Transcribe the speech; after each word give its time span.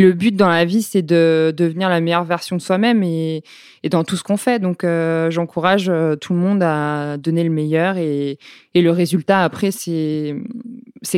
Le 0.00 0.12
but 0.12 0.36
dans 0.36 0.48
la 0.48 0.64
vie, 0.64 0.82
c'est 0.82 1.02
de 1.02 1.52
devenir 1.56 1.88
la 1.88 2.00
meilleure 2.00 2.22
version 2.22 2.54
de 2.54 2.60
soi-même 2.60 3.02
et, 3.02 3.42
dans 3.90 4.04
tout 4.04 4.14
ce 4.16 4.22
qu'on 4.22 4.36
fait. 4.36 4.60
Donc, 4.60 4.84
euh, 4.84 5.28
j'encourage 5.32 5.88
euh, 5.88 6.14
tout 6.14 6.34
le 6.34 6.38
monde 6.38 6.62
à 6.62 7.16
donner 7.16 7.42
le 7.42 7.50
meilleur 7.50 7.96
et, 7.96 8.38
et 8.74 8.82
le 8.82 8.92
résultat, 8.92 9.42
après, 9.42 9.72
c'est 9.72 10.36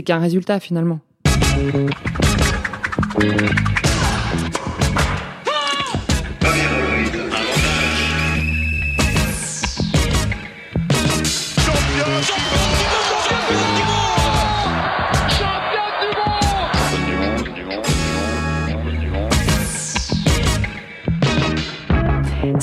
qu'un 0.02 0.18
résultat 0.18 0.60
finalement. 0.60 1.00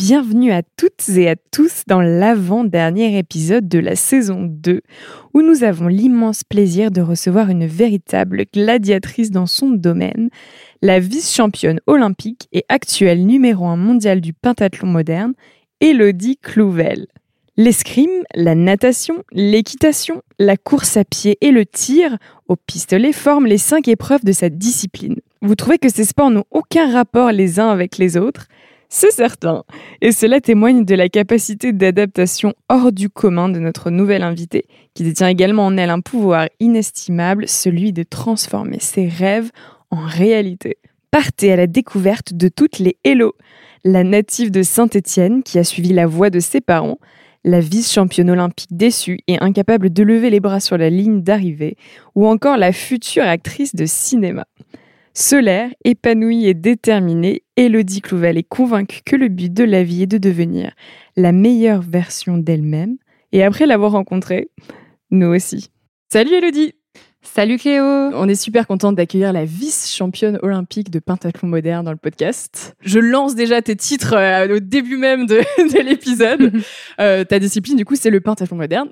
Bienvenue 0.00 0.50
à 0.50 0.62
toutes 0.78 1.10
et 1.10 1.28
à 1.28 1.36
tous 1.36 1.82
dans 1.86 2.00
l'avant-dernier 2.00 3.18
épisode 3.18 3.68
de 3.68 3.78
la 3.78 3.96
saison 3.96 4.46
2, 4.48 4.80
où 5.34 5.42
nous 5.42 5.62
avons 5.62 5.88
l'immense 5.88 6.42
plaisir 6.42 6.90
de 6.90 7.02
recevoir 7.02 7.50
une 7.50 7.66
véritable 7.66 8.46
gladiatrice 8.50 9.30
dans 9.30 9.44
son 9.44 9.68
domaine, 9.68 10.30
la 10.80 11.00
vice-championne 11.00 11.80
olympique 11.86 12.48
et 12.54 12.64
actuelle 12.70 13.26
numéro 13.26 13.66
1 13.66 13.76
mondial 13.76 14.22
du 14.22 14.32
pentathlon 14.32 14.86
moderne, 14.88 15.34
Elodie 15.82 16.38
Clouvel. 16.38 17.06
L'escrime, 17.58 18.22
la 18.34 18.54
natation, 18.54 19.22
l'équitation, 19.32 20.22
la 20.38 20.56
course 20.56 20.96
à 20.96 21.04
pied 21.04 21.36
et 21.42 21.50
le 21.50 21.66
tir 21.66 22.16
au 22.48 22.56
pistolet 22.56 23.12
forment 23.12 23.44
les 23.44 23.58
cinq 23.58 23.86
épreuves 23.86 24.24
de 24.24 24.32
cette 24.32 24.56
discipline. 24.56 25.16
Vous 25.42 25.56
trouvez 25.56 25.76
que 25.76 25.90
ces 25.90 26.04
sports 26.04 26.30
n'ont 26.30 26.44
aucun 26.50 26.90
rapport 26.90 27.32
les 27.32 27.60
uns 27.60 27.68
avec 27.68 27.98
les 27.98 28.16
autres 28.16 28.46
c'est 28.92 29.12
certain. 29.12 29.62
Et 30.00 30.10
cela 30.10 30.40
témoigne 30.40 30.84
de 30.84 30.96
la 30.96 31.08
capacité 31.08 31.72
d'adaptation 31.72 32.54
hors 32.68 32.90
du 32.90 33.08
commun 33.08 33.48
de 33.48 33.60
notre 33.60 33.90
nouvelle 33.90 34.24
invitée, 34.24 34.66
qui 34.94 35.04
détient 35.04 35.28
également 35.28 35.64
en 35.64 35.76
elle 35.76 35.90
un 35.90 36.00
pouvoir 36.00 36.48
inestimable, 36.58 37.46
celui 37.46 37.92
de 37.92 38.02
transformer 38.02 38.80
ses 38.80 39.06
rêves 39.06 39.50
en 39.90 40.04
réalité. 40.04 40.76
Partez 41.12 41.52
à 41.52 41.56
la 41.56 41.68
découverte 41.68 42.34
de 42.34 42.48
toutes 42.48 42.80
les 42.80 42.96
Hello, 43.04 43.34
la 43.84 44.02
native 44.02 44.50
de 44.50 44.64
Saint-Étienne 44.64 45.44
qui 45.44 45.58
a 45.60 45.64
suivi 45.64 45.92
la 45.92 46.06
voie 46.06 46.30
de 46.30 46.40
ses 46.40 46.60
parents, 46.60 46.98
la 47.44 47.60
vice-championne 47.60 48.30
olympique 48.30 48.68
déçue 48.72 49.20
et 49.28 49.38
incapable 49.40 49.92
de 49.92 50.02
lever 50.02 50.30
les 50.30 50.40
bras 50.40 50.60
sur 50.60 50.76
la 50.76 50.90
ligne 50.90 51.22
d'arrivée, 51.22 51.76
ou 52.16 52.26
encore 52.26 52.56
la 52.56 52.72
future 52.72 53.22
actrice 53.22 53.74
de 53.74 53.86
cinéma. 53.86 54.46
Solaire, 55.12 55.70
épanouie 55.84 56.46
et 56.46 56.54
déterminée, 56.54 57.42
Elodie 57.56 58.00
Clouvel 58.00 58.38
est 58.38 58.48
convaincue 58.48 59.00
que 59.04 59.16
le 59.16 59.28
but 59.28 59.52
de 59.52 59.64
la 59.64 59.82
vie 59.82 60.04
est 60.04 60.06
de 60.06 60.18
devenir 60.18 60.72
la 61.16 61.32
meilleure 61.32 61.82
version 61.82 62.38
d'elle-même. 62.38 62.96
Et 63.32 63.42
après 63.42 63.66
l'avoir 63.66 63.92
rencontrée, 63.92 64.50
nous 65.10 65.26
aussi. 65.26 65.70
Salut 66.12 66.34
Elodie 66.34 66.74
Salut 67.22 67.58
Cléo 67.58 67.84
On 67.84 68.28
est 68.28 68.40
super 68.40 68.66
contente 68.66 68.94
d'accueillir 68.94 69.32
la 69.32 69.44
vice-championne 69.44 70.38
olympique 70.42 70.90
de 70.90 71.00
pentathlon 71.00 71.48
moderne 71.48 71.84
dans 71.84 71.90
le 71.90 71.98
podcast. 71.98 72.76
Je 72.80 72.98
lance 73.00 73.34
déjà 73.34 73.60
tes 73.60 73.76
titres 73.76 74.14
euh, 74.14 74.56
au 74.56 74.60
début 74.60 74.96
même 74.96 75.26
de, 75.26 75.42
l'épisode. 75.82 76.52
Euh, 77.00 77.24
ta 77.24 77.38
discipline, 77.38 77.76
du 77.76 77.84
coup, 77.84 77.96
c'est 77.96 78.10
le 78.10 78.20
pentathlon 78.20 78.56
moderne. 78.56 78.90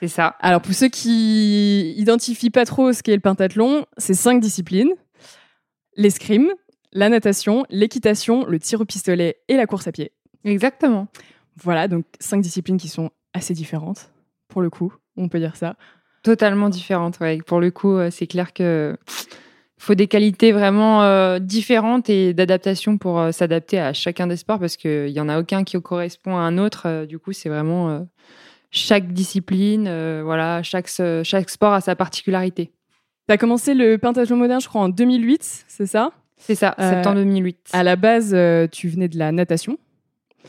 C'est 0.00 0.08
ça. 0.08 0.34
Alors, 0.40 0.62
pour 0.62 0.72
ceux 0.72 0.88
qui 0.88 1.92
identifient 1.96 2.50
pas 2.50 2.64
trop 2.64 2.92
ce 2.92 3.02
qu'est 3.02 3.14
le 3.14 3.20
pentathlon, 3.20 3.84
c'est 3.98 4.14
cinq 4.14 4.40
disciplines 4.40 4.90
l'escrime, 6.00 6.48
la 6.92 7.08
natation, 7.10 7.66
l'équitation, 7.68 8.46
le 8.46 8.58
tir 8.58 8.80
au 8.80 8.84
pistolet 8.84 9.36
et 9.48 9.56
la 9.56 9.66
course 9.66 9.86
à 9.86 9.92
pied. 9.92 10.12
Exactement. 10.44 11.08
Voilà, 11.62 11.88
donc 11.88 12.06
cinq 12.18 12.40
disciplines 12.40 12.78
qui 12.78 12.88
sont 12.88 13.10
assez 13.34 13.52
différentes, 13.52 14.10
pour 14.48 14.62
le 14.62 14.70
coup, 14.70 14.94
on 15.16 15.28
peut 15.28 15.38
dire 15.38 15.56
ça. 15.56 15.76
Totalement 16.22 16.70
différentes, 16.70 17.20
ouais. 17.20 17.38
Pour 17.46 17.60
le 17.60 17.70
coup, 17.70 17.92
euh, 17.96 18.10
c'est 18.10 18.26
clair 18.26 18.54
que 18.54 18.96
faut 19.78 19.94
des 19.94 20.06
qualités 20.06 20.52
vraiment 20.52 21.02
euh, 21.02 21.38
différentes 21.38 22.10
et 22.10 22.34
d'adaptation 22.34 22.98
pour 22.98 23.18
euh, 23.18 23.32
s'adapter 23.32 23.78
à 23.78 23.92
chacun 23.92 24.26
des 24.26 24.36
sports 24.36 24.58
parce 24.58 24.76
qu'il 24.76 25.12
n'y 25.12 25.20
en 25.20 25.28
a 25.28 25.38
aucun 25.38 25.64
qui 25.64 25.80
correspond 25.80 26.36
à 26.36 26.40
un 26.40 26.56
autre. 26.56 27.04
du 27.06 27.18
coup, 27.18 27.32
c'est 27.32 27.48
vraiment 27.50 28.06
chaque 28.70 29.12
discipline, 29.12 29.84
voilà, 30.22 30.62
chaque, 30.62 30.88
chaque 31.24 31.50
sport 31.50 31.74
a 31.74 31.80
sa 31.80 31.94
particularité. 31.94 32.72
Tu 33.30 33.34
as 33.34 33.38
commencé 33.38 33.74
le 33.74 33.96
pentathlon 33.96 34.36
moderne, 34.36 34.60
je 34.60 34.66
crois, 34.66 34.80
en 34.80 34.88
2008, 34.88 35.64
c'est 35.68 35.86
ça? 35.86 36.10
C'est 36.36 36.56
ça, 36.56 36.74
euh, 36.80 36.90
septembre 36.90 37.18
2008. 37.18 37.58
À 37.72 37.84
la 37.84 37.94
base, 37.94 38.32
euh, 38.34 38.66
tu 38.66 38.88
venais 38.88 39.06
de 39.06 39.16
la 39.16 39.30
natation. 39.30 39.78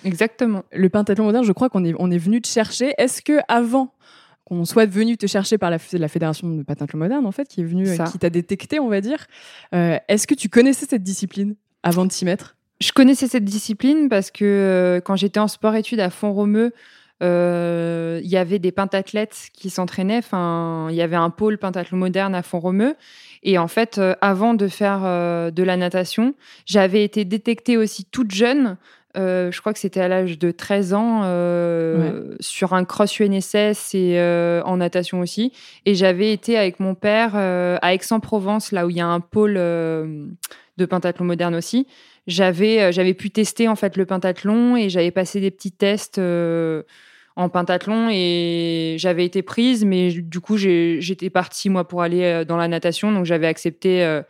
Exactement. 0.03 0.64
Le 0.72 0.90
pentathlon 0.90 1.25
moderne, 1.25 1.46
je 1.46 1.52
crois 1.52 1.70
qu'on 1.70 1.86
est, 1.86 1.94
on 2.00 2.09
est 2.09 2.18
venu 2.18 2.41
te 2.41 2.47
chercher. 2.47 2.96
Est-ce 2.97 3.22
que 3.22 3.38
avant 3.47 3.94
qu'on 4.46 4.66
soit 4.66 4.88
venu 4.88 5.16
te 5.16 5.28
chercher 5.28 5.59
par 5.59 5.70
la, 5.70 5.78
la 5.94 6.08
fédération 6.08 6.50
de 6.50 6.64
pentathlon 6.64 6.97
moderne, 6.97 7.28
en 7.28 7.31
fait, 7.31 7.47
qui 7.47 7.62
est 7.62 7.66
venue, 7.66 7.88
euh, 7.88 8.03
qui 8.06 8.18
t'a 8.18 8.31
détecté, 8.31 8.80
on 8.80 8.90
va 8.90 9.00
dire, 9.00 9.28
est-ce 9.72 10.25
que 10.25 10.34
tu 10.34 10.50
connaissais 10.50 10.88
cette 10.88 11.03
discipline 11.03 11.53
avant 11.84 12.06
de 12.06 12.09
t'y 12.09 12.25
mettre? 12.25 12.56
Je 12.80 12.91
connaissais 12.94 13.28
cette 13.28 13.46
discipline 13.46 14.09
parce 14.09 14.31
que 14.31 15.00
quand 15.06 15.16
j'étais 15.16 15.40
en 15.40 15.47
sport-études 15.47 16.00
à 16.00 16.09
Font-Romeu, 16.09 16.74
il 17.22 18.28
y 18.28 18.38
avait 18.38 18.59
des 18.59 18.72
pentathlètes 18.72 19.50
qui 19.54 19.70
s'entraînaient. 19.70 20.18
Enfin, 20.18 20.88
il 20.90 20.96
y 20.96 21.02
avait 21.02 21.16
un 21.16 21.30
pôle 21.30 21.58
pentathlon 21.58 21.98
moderne 21.98 22.36
à 22.36 22.42
Font-Romeu. 22.42 22.96
Et 23.44 23.58
en 23.58 23.68
fait, 23.68 23.98
euh, 23.98 24.16
avant 24.22 24.54
de 24.54 24.68
faire 24.68 25.02
euh, 25.04 25.52
de 25.52 25.64
la 25.64 25.78
natation, 25.78 26.36
j'avais 26.66 27.04
été 27.04 27.26
détectée 27.26 27.78
aussi 27.78 28.06
toute 28.06 28.32
jeune. 28.32 28.78
je 29.16 29.59
crois 29.59 29.74
que 29.74 29.80
c'était 29.80 30.00
à 30.00 30.08
l'âge 30.08 30.40
de 30.40 30.52
13 30.52 30.94
ans 30.94 31.22
sur 32.40 32.74
un 32.74 32.86
cross 32.86 33.20
UNSS 33.20 33.94
et 33.94 34.62
en 34.64 34.78
natation 34.78 35.20
aussi. 35.20 35.52
Et 35.86 35.96
j'avais 35.96 36.32
été 36.32 36.58
avec 36.58 36.80
mon 36.80 36.96
père 36.96 37.36
à 37.36 37.94
Aix-en-Provence, 37.94 38.72
là 38.72 38.86
où 38.86 38.90
il 38.90 38.98
y 38.98 39.02
a 39.02 39.08
un 39.08 39.20
pôle 39.20 39.56
de 39.56 40.86
pentathlon 40.90 41.26
moderne 41.26 41.56
aussi 41.56 41.88
j'avais 42.28 42.94
j'avais 42.94 43.16
pu 43.16 43.32
tester 43.32 43.68
en 43.68 43.76
fait 43.76 43.98
le 43.98 44.06
pentathlon 44.06 44.78
et 44.78 44.90
j'avais 44.90 45.09
passé 45.12 45.42
des 45.42 45.50
petits 45.50 45.72
tests 45.72 46.22
en 47.36 47.50
pentathlon 47.50 48.09
et 48.12 48.96
j'avais 49.00 49.25
été 49.25 49.42
prise, 49.42 49.86
mais 49.86 50.12
du 50.12 50.40
coup 50.40 50.58
j'étais 50.58 51.30
partie 51.30 51.69
moi 51.69 51.88
pour 51.88 52.02
aller 52.02 52.24
euh, 52.24 52.46
dans 52.46 52.58
la 52.58 52.68
natation, 52.68 53.12
donc 53.12 53.25
j'avais 53.25 53.47
accepté 53.47 54.03
euh, 54.03 54.22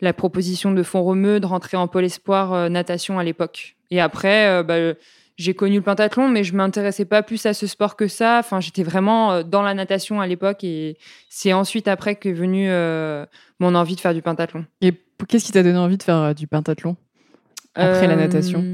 la 0.00 0.12
proposition 0.12 0.72
de 0.72 0.82
Font-Romeu 0.82 1.40
de 1.40 1.46
rentrer 1.46 1.76
en 1.76 1.88
pôle 1.88 2.04
espoir 2.04 2.52
euh, 2.52 2.68
natation 2.68 3.18
à 3.18 3.24
l'époque. 3.24 3.76
Et 3.90 4.00
après, 4.00 4.64
bah, 4.64 4.94
j'ai 5.36 5.54
connu 5.54 5.76
le 5.76 5.82
pentathlon, 5.82 6.28
mais 6.28 6.42
je 6.42 6.54
m'intéressais 6.54 7.04
pas 7.04 7.22
plus 7.22 7.46
à 7.46 7.54
ce 7.54 7.66
sport 7.68 7.94
que 7.94 8.08
ça. 8.08 8.38
Enfin, 8.40 8.60
j'étais 8.60 8.82
vraiment 8.82 9.44
dans 9.44 9.62
la 9.62 9.72
natation 9.74 10.20
à 10.20 10.26
l'époque 10.26 10.64
et 10.64 10.96
c'est 11.28 11.52
ensuite 11.52 11.86
après 11.86 12.16
que 12.16 12.30
est 12.30 12.32
venue 12.32 12.68
mon 13.60 13.76
envie 13.76 13.94
de 13.94 14.00
faire 14.00 14.14
du 14.14 14.22
pentathlon. 14.22 14.64
Et 14.80 14.94
qu'est-ce 15.28 15.44
qui 15.44 15.52
t'a 15.52 15.62
donné 15.62 15.78
envie 15.78 15.98
de 15.98 16.02
faire 16.02 16.34
du 16.34 16.48
pentathlon 16.48 16.96
après 17.76 18.08
la 18.08 18.16
natation? 18.16 18.64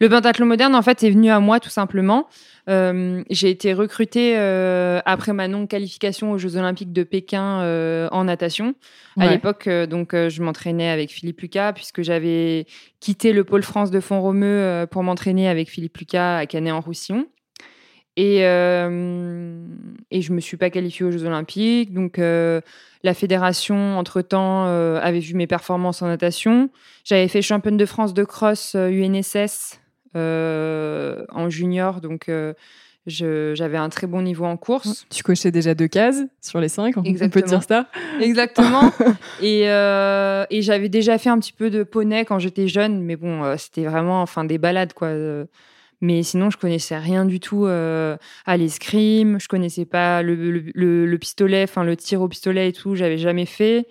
Le 0.00 0.08
pentathlon 0.08 0.46
moderne, 0.46 0.74
en 0.74 0.82
fait, 0.82 1.02
est 1.02 1.10
venu 1.10 1.30
à 1.30 1.40
moi 1.40 1.58
tout 1.58 1.70
simplement. 1.70 2.28
Euh, 2.68 3.24
j'ai 3.30 3.50
été 3.50 3.72
recrutée 3.72 4.34
euh, 4.36 5.00
après 5.06 5.32
ma 5.32 5.48
non-qualification 5.48 6.32
aux 6.32 6.38
Jeux 6.38 6.56
Olympiques 6.56 6.92
de 6.92 7.02
Pékin 7.02 7.62
euh, 7.62 8.08
en 8.12 8.24
natation. 8.24 8.74
À 9.18 9.28
l'époque, 9.28 9.68
donc, 9.68 10.14
je 10.14 10.42
m'entraînais 10.42 10.88
avec 10.88 11.10
Philippe 11.10 11.40
Lucas 11.40 11.72
puisque 11.72 12.02
j'avais 12.02 12.66
quitté 13.00 13.32
le 13.32 13.42
pôle 13.42 13.64
France 13.64 13.90
de 13.90 13.98
Font-Romeu 13.98 14.86
pour 14.90 15.02
m'entraîner 15.02 15.48
avec 15.48 15.68
Philippe 15.68 15.98
Lucas 15.98 16.38
à 16.38 16.46
Canet-en-Roussillon. 16.46 17.26
Et, 18.16 18.38
et 18.38 20.22
je 20.22 20.32
me 20.32 20.40
suis 20.40 20.56
pas 20.56 20.70
qualifiée 20.70 21.04
aux 21.04 21.10
Jeux 21.10 21.24
Olympiques. 21.24 21.92
Donc, 21.92 22.18
la 22.18 23.14
fédération, 23.14 23.98
entre-temps, 23.98 24.66
avait 24.96 25.18
vu 25.18 25.34
mes 25.34 25.48
performances 25.48 26.00
en 26.02 26.06
natation. 26.06 26.70
J'avais 27.02 27.26
fait 27.26 27.42
championne 27.42 27.76
de 27.76 27.86
France 27.86 28.14
de 28.14 28.22
cross 28.22 28.76
UNSS 28.76 29.34
euh, 29.34 29.87
en 30.14 31.50
junior, 31.50 32.00
donc 32.00 32.28
euh, 32.28 32.54
j'avais 33.06 33.78
un 33.78 33.88
très 33.88 34.06
bon 34.06 34.22
niveau 34.22 34.44
en 34.44 34.56
course. 34.56 35.06
Tu 35.10 35.22
cochais 35.22 35.50
déjà 35.50 35.74
deux 35.74 35.88
cases 35.88 36.22
sur 36.42 36.60
les 36.60 36.68
cinq, 36.68 36.94
Exactement. 37.04 37.26
on 37.26 37.30
peut 37.30 37.42
dire 37.42 37.62
ça 37.62 37.86
Exactement. 38.20 38.92
et, 39.42 39.70
euh, 39.70 40.44
et 40.50 40.60
j'avais 40.62 40.88
déjà 40.88 41.16
fait 41.18 41.30
un 41.30 41.38
petit 41.38 41.52
peu 41.54 41.70
de 41.70 41.82
poney 41.84 42.24
quand 42.24 42.38
j'étais 42.38 42.68
jeune, 42.68 43.02
mais 43.02 43.16
bon, 43.16 43.56
c'était 43.56 43.84
vraiment 43.84 44.20
enfin 44.22 44.44
des 44.44 44.58
balades 44.58 44.92
quoi. 44.92 45.10
Mais 46.00 46.22
sinon, 46.22 46.48
je 46.50 46.58
connaissais 46.58 46.96
rien 46.96 47.24
du 47.24 47.40
tout 47.40 47.66
à 47.66 48.56
l'escrime. 48.56 49.40
Je 49.40 49.48
connaissais 49.48 49.84
pas 49.86 50.22
le, 50.22 50.34
le, 50.74 51.06
le 51.06 51.18
pistolet, 51.18 51.64
enfin 51.64 51.84
le 51.84 51.96
tir 51.96 52.20
au 52.20 52.28
pistolet 52.28 52.68
et 52.68 52.72
tout. 52.72 52.94
J'avais 52.94 53.18
jamais 53.18 53.46
fait. 53.46 53.86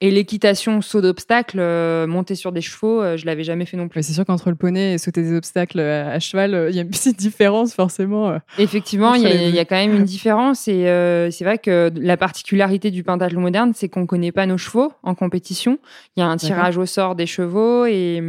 Et 0.00 0.12
l'équitation, 0.12 0.80
saut 0.80 1.00
d'obstacles, 1.00 1.58
euh, 1.58 2.06
monter 2.06 2.36
sur 2.36 2.52
des 2.52 2.60
chevaux, 2.60 3.02
euh, 3.02 3.16
je 3.16 3.26
l'avais 3.26 3.42
jamais 3.42 3.66
fait 3.66 3.76
non 3.76 3.88
plus. 3.88 4.04
C'est 4.04 4.12
sûr 4.12 4.24
qu'entre 4.24 4.48
le 4.48 4.54
poney 4.54 4.94
et 4.94 4.98
sauter 4.98 5.22
des 5.22 5.36
obstacles 5.36 5.80
euh, 5.80 6.14
à, 6.14 6.20
cheval, 6.20 6.68
il 6.70 6.76
y 6.76 6.78
a 6.78 6.82
une 6.82 6.90
petite 6.90 7.16
différence 7.18 7.74
forcément. 7.74 8.38
Effectivement, 8.58 9.14
il 9.14 9.22
y, 9.22 9.58
a 9.58 9.64
quand 9.64 9.76
même 9.76 9.96
une 9.96 10.04
différence. 10.04 10.68
Et 10.68 10.84
c'est 11.32 11.44
vrai 11.44 11.58
que 11.58 11.90
la 11.96 12.16
particularité 12.16 12.92
du 12.92 13.02
pentathlon 13.02 13.40
moderne, 13.40 13.72
c'est 13.74 13.88
qu'on 13.88 14.06
connaît 14.06 14.30
pas 14.30 14.46
nos 14.46 14.58
chevaux 14.58 14.92
en 15.02 15.16
compétition. 15.16 15.78
Il 16.16 16.20
y 16.20 16.22
a 16.22 16.28
un 16.28 16.36
tirage 16.36 16.78
au 16.78 16.86
sort 16.86 17.16
des 17.16 17.26
chevaux 17.26 17.86
et, 17.86 18.22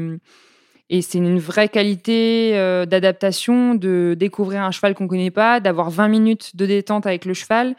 et 0.89 1.01
c'est 1.04 1.19
une 1.19 1.38
vraie 1.38 1.69
qualité 1.69 2.54
d'adaptation 2.88 3.75
de 3.75 4.16
découvrir 4.18 4.63
un 4.63 4.71
cheval 4.71 4.95
qu'on 4.95 5.07
connaît 5.07 5.31
pas, 5.31 5.60
d'avoir 5.60 5.92
20 5.92 6.07
minutes 6.07 6.56
de 6.56 6.66
détente 6.66 7.06
avec 7.06 7.25
le 7.25 7.36
cheval 7.36 7.75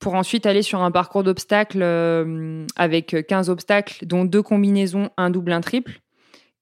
pour 0.00 0.14
ensuite 0.14 0.46
aller 0.46 0.62
sur 0.62 0.82
un 0.82 0.90
parcours 0.90 1.22
d'obstacles 1.22 1.82
euh, 1.82 2.66
avec 2.74 3.14
15 3.28 3.50
obstacles, 3.50 4.06
dont 4.06 4.24
deux 4.24 4.42
combinaisons, 4.42 5.10
un 5.16 5.30
double, 5.30 5.52
un 5.52 5.60
triple. 5.60 6.00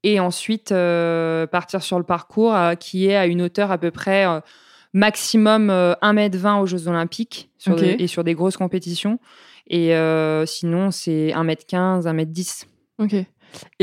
Et 0.02 0.20
ensuite 0.20 0.70
euh, 0.72 1.46
partir 1.46 1.82
sur 1.82 1.98
le 1.98 2.04
parcours 2.04 2.54
euh, 2.54 2.74
qui 2.74 3.06
est 3.06 3.16
à 3.16 3.26
une 3.26 3.42
hauteur 3.42 3.70
à 3.70 3.78
peu 3.78 3.90
près 3.90 4.26
maximum 4.92 5.70
1m20 5.70 6.60
aux 6.60 6.66
Jeux 6.66 6.88
Olympiques 6.88 7.50
et 7.98 8.06
sur 8.06 8.24
des 8.24 8.34
grosses 8.34 8.56
compétitions. 8.56 9.18
Et 9.70 9.92
sinon, 10.46 10.90
c'est 10.90 11.28
1m15, 11.28 12.04
1m10. 12.04 12.66
Ok. 12.98 13.14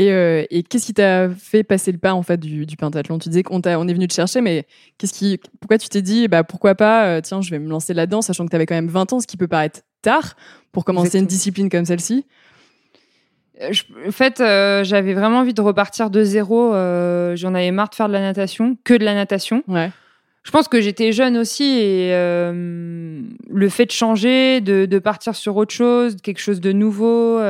Euh, 0.00 0.44
et, 0.50 0.62
qu'est-ce 0.62 0.86
qui 0.86 0.94
t'a 0.94 1.28
fait 1.30 1.62
passer 1.62 1.92
le 1.92 1.98
pas 1.98 2.14
en 2.14 2.22
fait 2.22 2.38
du, 2.38 2.66
pentathlon? 2.76 3.18
Tu 3.18 3.28
disais 3.28 3.42
qu'on 3.42 3.60
on 3.64 3.88
est 3.88 3.94
venu 3.94 4.08
te 4.08 4.14
chercher, 4.14 4.40
mais 4.40 4.66
qu'est-ce 4.98 5.12
qui, 5.12 5.40
pourquoi 5.60 5.78
tu 5.78 5.88
t'es 5.88 6.02
dit, 6.02 6.28
bah 6.28 6.44
pourquoi 6.44 6.74
pas, 6.74 7.06
euh, 7.06 7.20
tiens, 7.20 7.40
je 7.40 7.50
vais 7.50 7.58
me 7.58 7.68
lancer 7.68 7.94
là-dedans, 7.94 8.22
sachant 8.22 8.44
que 8.44 8.50
tu 8.50 8.56
avais 8.56 8.66
quand 8.66 8.74
même 8.74 8.88
20 8.88 9.12
ans, 9.12 9.20
ce 9.20 9.26
qui 9.26 9.36
peut 9.36 9.48
paraître 9.48 9.80
tard 10.02 10.36
pour 10.72 10.84
commencer 10.84 11.18
une 11.18 11.26
discipline 11.26 11.68
comme 11.68 11.84
celle-ci? 11.84 12.26
Euh, 13.60 13.72
en 14.06 14.12
fait, 14.12 14.38
j'avais 14.38 15.14
vraiment 15.14 15.38
envie 15.38 15.54
de 15.54 15.62
repartir 15.62 16.10
de 16.10 16.22
zéro. 16.22 16.72
J'en 17.34 17.54
avais 17.54 17.70
marre 17.70 17.90
de 17.90 17.94
faire 17.94 18.08
de 18.08 18.12
la 18.12 18.20
natation, 18.20 18.76
que 18.84 18.94
de 18.94 19.04
la 19.04 19.14
natation. 19.14 19.62
Ouais. 19.68 19.90
Je 20.42 20.52
pense 20.52 20.68
que 20.68 20.80
j'étais 20.80 21.10
jeune 21.10 21.36
aussi 21.36 21.64
et 21.64 22.12
le 22.12 23.68
fait 23.68 23.86
de 23.86 23.90
changer, 23.90 24.60
de, 24.60 24.84
de, 24.84 24.98
partir 25.00 25.34
sur 25.34 25.56
autre 25.56 25.74
chose, 25.74 26.16
quelque 26.22 26.38
chose 26.38 26.60
de 26.60 26.70
nouveau, 26.70 27.40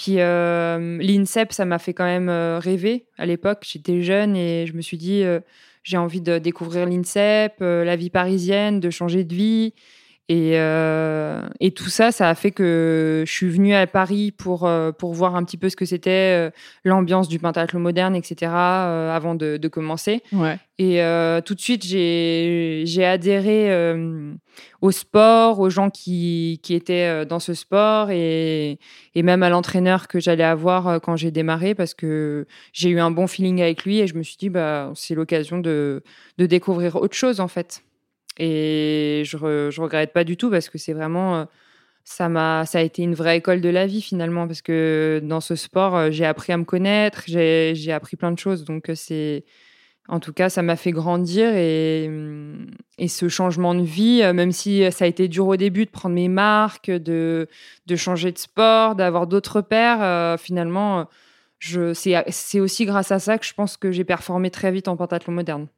puis 0.00 0.14
euh, 0.16 0.96
l'INSEP, 0.96 1.52
ça 1.52 1.66
m'a 1.66 1.78
fait 1.78 1.92
quand 1.92 2.06
même 2.06 2.30
euh, 2.30 2.58
rêver 2.58 3.04
à 3.18 3.26
l'époque. 3.26 3.66
J'étais 3.70 4.00
jeune 4.00 4.34
et 4.34 4.66
je 4.66 4.72
me 4.72 4.80
suis 4.80 4.96
dit, 4.96 5.22
euh, 5.24 5.40
j'ai 5.82 5.98
envie 5.98 6.22
de 6.22 6.38
découvrir 6.38 6.86
l'INSEP, 6.86 7.60
la 7.60 7.96
vie 7.96 8.08
parisienne, 8.08 8.80
de 8.80 8.88
changer 8.88 9.24
de 9.24 9.34
vie. 9.34 9.74
Et, 10.32 10.52
et, 11.60 11.70
tout 11.72 11.88
ça, 11.88 12.12
ça 12.12 12.28
a 12.28 12.36
fait 12.36 12.52
que 12.52 13.24
je 13.26 13.32
suis 13.32 13.48
venue 13.48 13.74
à 13.74 13.86
Paris 13.88 14.30
pour, 14.30 14.70
pour 14.96 15.12
voir 15.12 15.34
un 15.34 15.42
petit 15.42 15.56
peu 15.56 15.68
ce 15.68 15.74
que 15.74 15.84
c'était 15.84 16.52
l'ambiance 16.84 17.28
du 17.28 17.40
pentathlon 17.40 17.80
moderne, 17.80 18.14
etc., 18.14 18.52
avant 18.52 19.34
de, 19.34 19.56
de 19.56 19.68
commencer. 19.68 20.22
Ouais. 20.32 20.56
Et 20.78 21.02
tout 21.44 21.54
de 21.56 21.60
suite, 21.60 21.84
j'ai 21.84 23.04
adhéré 23.04 23.70
au 24.80 24.90
sport, 24.90 25.60
aux 25.60 25.70
gens 25.70 25.90
qui, 25.90 26.60
qui 26.62 26.74
étaient 26.74 27.06
euh, 27.06 27.24
dans 27.24 27.38
ce 27.38 27.54
sport 27.54 28.10
et, 28.10 28.78
et 29.14 29.22
même 29.22 29.42
à 29.42 29.50
l'entraîneur 29.50 30.08
que 30.08 30.20
j'allais 30.20 30.44
avoir 30.44 30.88
euh, 30.88 30.98
quand 30.98 31.16
j'ai 31.16 31.30
démarré 31.30 31.74
parce 31.74 31.94
que 31.94 32.46
j'ai 32.72 32.88
eu 32.90 33.00
un 33.00 33.10
bon 33.10 33.26
feeling 33.26 33.60
avec 33.60 33.84
lui 33.84 34.00
et 34.00 34.06
je 34.06 34.14
me 34.14 34.22
suis 34.22 34.36
dit, 34.36 34.48
bah, 34.48 34.90
c'est 34.94 35.14
l'occasion 35.14 35.58
de, 35.58 36.02
de 36.38 36.46
découvrir 36.46 36.96
autre 36.96 37.16
chose 37.16 37.40
en 37.40 37.48
fait. 37.48 37.82
Et 38.42 39.22
je, 39.24 39.36
je 39.70 39.80
regrette 39.80 40.12
pas 40.12 40.24
du 40.24 40.36
tout 40.36 40.50
parce 40.50 40.68
que 40.68 40.78
c'est 40.78 40.94
vraiment 40.94 41.36
euh, 41.36 41.44
ça 42.04 42.28
m'a 42.28 42.64
ça 42.66 42.78
a 42.78 42.82
été 42.82 43.02
une 43.02 43.14
vraie 43.14 43.36
école 43.36 43.60
de 43.60 43.68
la 43.68 43.86
vie 43.86 44.02
finalement 44.02 44.46
parce 44.46 44.62
que 44.62 45.20
dans 45.22 45.40
ce 45.40 45.56
sport 45.56 46.10
j'ai 46.10 46.24
appris 46.24 46.52
à 46.52 46.56
me 46.56 46.64
connaître 46.64 47.24
j'ai 47.26 47.92
appris 47.92 48.16
plein 48.16 48.32
de 48.32 48.38
choses 48.38 48.64
donc 48.64 48.90
c'est 48.94 49.44
en 50.10 50.18
tout 50.18 50.32
cas, 50.32 50.48
ça 50.48 50.62
m'a 50.62 50.74
fait 50.74 50.90
grandir 50.90 51.54
et, 51.54 52.10
et, 52.98 53.06
ce 53.06 53.28
changement 53.28 53.76
de 53.76 53.82
vie, 53.82 54.22
euh, 54.24 54.32
même 54.32 54.50
si 54.50 54.82
ça 54.90 55.04
a 55.04 55.08
été 55.08 55.28
dur 55.28 55.46
au 55.46 55.56
début 55.56 55.84
de 55.84 55.90
prendre 55.90 56.16
mes 56.16 56.26
marques, 56.26 56.90
de, 56.90 57.48
de 57.86 57.96
changer 57.96 58.32
de 58.32 58.38
sport, 58.38 58.96
d'avoir 58.96 59.28
d'autres 59.28 59.60
pères, 59.60 60.02
euh, 60.02 60.36
finalement, 60.36 61.08
c'est 61.60 62.60
aussi 62.60 62.86
grâce 62.86 63.12
à 63.12 63.20
ça 63.20 63.38
que 63.38 63.46
je 63.46 63.54
pense 63.54 63.76
que 63.76 63.92
j'ai 63.92 64.02
performé 64.02 64.50
très 64.50 64.72
vite 64.72 64.88
en 64.88 64.96
pentathlon 64.96 65.32
moderne. 65.32 65.68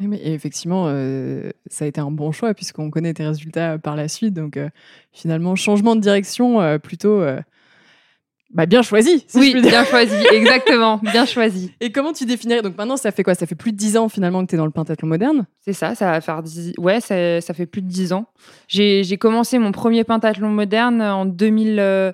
Mais 0.00 0.20
effectivement, 0.24 0.86
euh, 0.88 1.50
ça 1.66 1.84
a 1.84 1.88
été 1.88 2.00
un 2.00 2.10
bon 2.10 2.30
choix 2.30 2.54
puisqu'on 2.54 2.90
connaît 2.90 3.14
tes 3.14 3.26
résultats 3.26 3.78
par 3.78 3.96
la 3.96 4.08
suite. 4.08 4.34
Donc 4.34 4.58
finalement, 5.12 5.56
changement 5.56 5.96
de 5.96 6.00
direction 6.00 6.78
plutôt 6.78 7.22
bah 8.50 8.64
bien 8.64 8.80
choisi. 8.80 9.26
oui, 9.34 9.54
bien 9.60 9.84
choisi, 9.84 10.14
exactement, 10.32 10.96
bien 10.98 11.26
choisi. 11.26 11.74
Et 11.80 11.92
comment 11.92 12.14
tu 12.14 12.24
définirais 12.24 12.62
Donc 12.62 12.78
maintenant, 12.78 12.96
ça 12.96 13.10
fait 13.10 13.22
quoi? 13.22 13.34
Ça 13.34 13.44
fait 13.46 13.54
plus 13.54 13.72
de 13.72 13.76
10 13.76 13.98
ans 13.98 14.08
finalement 14.08 14.42
que 14.42 14.48
tu 14.48 14.54
es 14.54 14.58
dans 14.58 14.64
le 14.64 14.70
pentathlon 14.70 15.06
moderne? 15.06 15.46
C'est 15.60 15.74
ça, 15.74 15.94
ça 15.94 16.10
va 16.10 16.20
faire 16.22 16.42
10... 16.42 16.72
Ouais, 16.78 17.00
ça, 17.00 17.42
ça 17.42 17.52
fait 17.52 17.66
plus 17.66 17.82
de 17.82 17.88
10 17.88 18.14
ans. 18.14 18.26
J'ai 18.66 19.18
commencé 19.18 19.58
mon 19.58 19.70
premier 19.70 20.02
pentathlon 20.02 20.48
moderne 20.48 21.02
en 21.02 21.26
2000, 21.26 21.78
euh, 21.78 22.12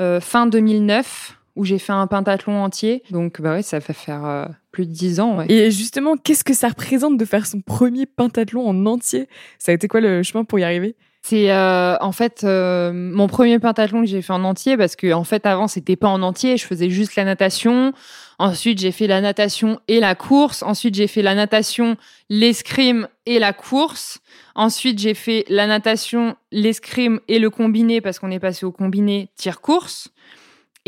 euh, 0.00 0.20
fin 0.20 0.46
2009 0.46 1.36
où 1.54 1.64
j'ai 1.64 1.78
fait 1.78 1.92
un 1.92 2.08
pentathlon 2.08 2.60
entier. 2.60 3.04
Donc 3.10 3.40
bah 3.40 3.52
ouais, 3.52 3.62
ça 3.62 3.80
fait 3.80 3.92
faire 3.92 4.24
euh, 4.24 4.46
plus 4.70 4.86
de 4.86 4.92
10 4.92 5.20
ans. 5.20 5.38
Ouais. 5.38 5.50
Et 5.50 5.70
justement, 5.70 6.16
qu'est-ce 6.16 6.44
que 6.44 6.54
ça 6.54 6.68
représente 6.68 7.16
de 7.16 7.24
faire 7.24 7.46
son 7.46 7.60
premier 7.60 8.06
pentathlon 8.06 8.66
en 8.66 8.86
entier? 8.86 9.28
Ça 9.58 9.72
a 9.72 9.74
été 9.74 9.88
quoi 9.88 10.00
le 10.00 10.22
chemin 10.22 10.44
pour 10.44 10.58
y 10.58 10.64
arriver? 10.64 10.96
C'est 11.22 11.50
euh, 11.50 11.96
en 12.00 12.12
fait 12.12 12.42
euh, 12.44 12.92
mon 12.92 13.26
premier 13.26 13.58
pentathlon 13.58 14.00
que 14.00 14.06
j'ai 14.06 14.22
fait 14.22 14.32
en 14.32 14.44
entier 14.44 14.76
parce 14.76 14.96
que 14.96 15.12
en 15.12 15.24
fait 15.24 15.44
avant 15.46 15.68
c'était 15.68 15.96
pas 15.96 16.08
en 16.08 16.22
entier, 16.22 16.56
je 16.56 16.64
faisais 16.64 16.90
juste 16.90 17.16
la 17.16 17.24
natation. 17.24 17.92
Ensuite 18.38 18.78
j'ai 18.78 18.92
fait 18.92 19.08
la 19.08 19.20
natation 19.20 19.80
et 19.88 20.00
la 20.00 20.14
course. 20.14 20.62
Ensuite 20.62 20.94
j'ai 20.94 21.08
fait 21.08 21.22
la 21.22 21.34
natation, 21.34 21.96
l'escrime 22.30 23.08
et 23.26 23.38
la 23.38 23.52
course. 23.52 24.20
Ensuite 24.54 25.00
j'ai 25.00 25.14
fait 25.14 25.44
la 25.48 25.66
natation, 25.66 26.36
l'escrime 26.52 27.20
et 27.28 27.38
le 27.38 27.50
combiné 27.50 28.00
parce 28.00 28.18
qu'on 28.18 28.30
est 28.30 28.40
passé 28.40 28.64
au 28.64 28.72
combiné 28.72 29.28
tir 29.36 29.60
course. 29.60 30.08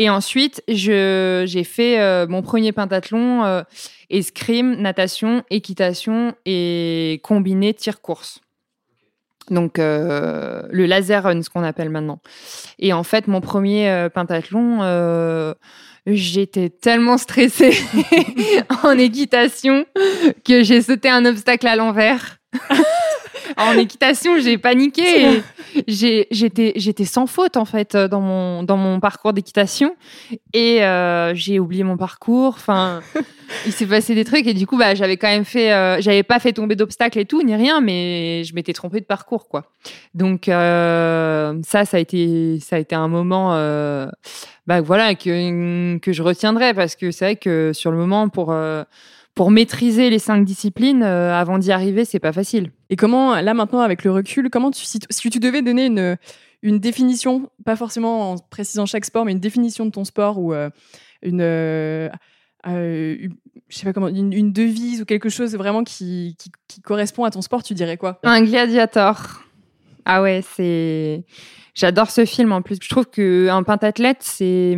Et 0.01 0.09
ensuite 0.09 0.63
j'ai 0.67 1.65
fait 1.65 2.01
euh, 2.01 2.27
mon 2.27 2.41
premier 2.41 2.73
pentathlon 2.73 3.65
escrime, 4.09 4.77
natation, 4.77 5.45
équitation 5.51 6.35
et 6.47 7.21
combiné 7.23 7.75
tir 7.75 8.01
course 8.01 8.41
donc 9.51 9.79
euh, 9.79 10.63
le 10.71 10.87
laser 10.87 11.25
run, 11.25 11.43
ce 11.43 11.51
qu'on 11.51 11.65
appelle 11.65 11.91
maintenant. 11.91 12.21
Et 12.79 12.93
en 12.93 13.03
fait, 13.03 13.27
mon 13.27 13.41
premier 13.41 13.91
euh, 13.91 14.09
pentathlon, 14.09 14.79
euh, 14.83 15.55
j'étais 16.07 16.71
tellement 16.71 17.19
stressée 17.19 17.77
en 18.85 18.97
équitation 18.97 19.85
que 20.45 20.63
j'ai 20.63 20.81
sauté 20.83 21.09
un 21.09 21.25
obstacle 21.27 21.67
à 21.67 21.77
l'envers. 21.77 22.39
en 23.57 23.73
équitation, 23.79 24.39
j'ai 24.41 24.59
paniqué. 24.59 25.43
J'étais, 25.87 26.73
j'étais 26.77 27.05
sans 27.05 27.27
faute 27.27 27.57
en 27.57 27.65
fait 27.65 27.97
dans 27.97 28.21
mon 28.21 28.63
dans 28.63 28.77
mon 28.77 29.01
parcours 29.01 29.33
d'équitation 29.33 29.95
et 30.53 30.83
euh, 30.83 31.35
j'ai 31.35 31.59
oublié 31.59 31.85
mon 31.85 31.97
parcours. 31.97 32.55
Enfin, 32.57 33.01
il 33.67 33.73
s'est 33.73 33.87
passé 33.87 34.15
des 34.15 34.25
trucs 34.25 34.47
et 34.47 34.55
du 34.55 34.67
coup, 34.67 34.77
bah, 34.77 34.95
j'avais 34.95 35.17
quand 35.17 35.29
même 35.29 35.45
fait, 35.45 35.73
euh, 35.73 36.01
j'avais 36.01 36.23
pas 36.23 36.39
fait 36.39 36.53
tomber 36.53 36.77
d'obstacles 36.77 37.19
et 37.19 37.25
tout 37.25 37.43
ni 37.43 37.55
rien, 37.55 37.81
mais 37.81 38.45
je 38.45 38.55
m'étais 38.55 38.73
trompée 38.73 39.01
de 39.01 39.07
parcours 39.07 39.49
quoi. 39.49 39.71
Donc 40.15 40.49
euh, 40.49 41.55
ça, 41.67 41.85
ça 41.85 41.97
a 41.97 42.01
été 42.01 42.59
ça 42.61 42.77
a 42.77 42.79
été 42.79 42.95
un 42.95 43.09
moment, 43.09 43.51
bah 44.67 44.81
voilà 44.81 45.15
que 45.15 45.99
que 45.99 46.13
je 46.13 46.23
retiendrai 46.23 46.75
parce 46.75 46.97
que 46.97 47.11
c'est 47.11 47.25
vrai 47.25 47.37
que 47.37 47.73
sur 47.73 47.91
le 47.91 47.97
moment 47.97 48.29
pour 48.29 48.55
pour 49.35 49.51
maîtriser 49.51 50.11
les 50.11 50.19
cinq 50.19 50.45
disciplines, 50.45 51.03
euh, 51.03 51.35
avant 51.35 51.59
d'y 51.59 51.73
arriver, 51.73 52.05
c'est 52.05 52.19
pas 52.19 52.33
facile. 52.33 52.73
Et 52.91 52.97
comment, 52.97 53.41
là 53.41 53.55
maintenant, 53.55 53.81
avec 53.81 54.05
le 54.05 54.11
recul, 54.11 54.51
comment 54.51 54.71
tu, 54.71 54.85
si, 54.85 54.99
tu 54.99 55.39
devais 55.39 55.63
donner 55.63 55.87
une, 55.87 56.17
une 56.63 56.79
définition, 56.79 57.51
pas 57.65 57.77
forcément 57.77 58.33
en 58.33 58.37
précisant 58.37 58.87
chaque 58.87 59.05
sport, 59.05 59.25
mais 59.25 59.33
une 59.33 59.41
définition 59.41 59.87
de 59.87 59.91
ton 59.91 60.05
sport 60.05 60.39
ou 60.39 60.53
euh, 60.53 60.69
une, 61.23 61.43
euh, 61.43 62.09
je 62.67 63.77
sais 63.77 63.85
pas 63.85 63.93
comment, 63.93 64.09
une, 64.09 64.53
devise 64.53 65.03
ou 65.03 65.05
quelque 65.05 65.29
chose 65.29 65.55
vraiment 65.55 65.85
qui, 65.85 66.37
qui, 66.69 66.81
correspond 66.83 67.25
à 67.25 67.31
ton 67.31 67.41
sport, 67.41 67.63
tu 67.63 67.75
dirais 67.75 67.97
quoi? 67.97 68.21
Un 68.25 68.43
gladiator. 68.43 69.43
Ah 70.05 70.23
ouais, 70.23 70.43
c'est. 70.43 71.25
J'adore 71.75 72.11
ce 72.11 72.25
film 72.25 72.53
en 72.53 72.63
plus. 72.63 72.79
Je 72.83 72.89
trouve 72.89 73.07
qu'un 73.07 73.63
pentathlète, 73.63 74.23
c'est 74.23 74.77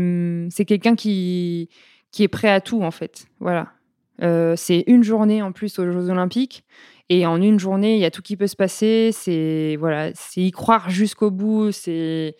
c'est 0.50 0.64
quelqu'un 0.64 0.94
qui 0.94 1.70
qui 2.10 2.22
est 2.22 2.28
prêt 2.28 2.50
à 2.50 2.60
tout 2.60 2.82
en 2.82 2.90
fait. 2.90 3.26
Voilà. 3.40 3.72
Euh, 4.22 4.54
c'est 4.56 4.84
une 4.86 5.02
journée 5.02 5.42
en 5.42 5.52
plus 5.52 5.78
aux 5.78 5.90
Jeux 5.90 6.10
Olympiques. 6.10 6.64
Et 7.08 7.26
en 7.26 7.42
une 7.42 7.58
journée, 7.58 7.94
il 7.94 8.00
y 8.00 8.04
a 8.04 8.10
tout 8.10 8.22
qui 8.22 8.36
peut 8.36 8.46
se 8.46 8.56
passer. 8.56 9.10
C'est 9.12 9.76
voilà, 9.78 10.10
y 10.36 10.50
croire 10.50 10.88
jusqu'au 10.88 11.30
bout. 11.30 11.72
C'est 11.72 12.34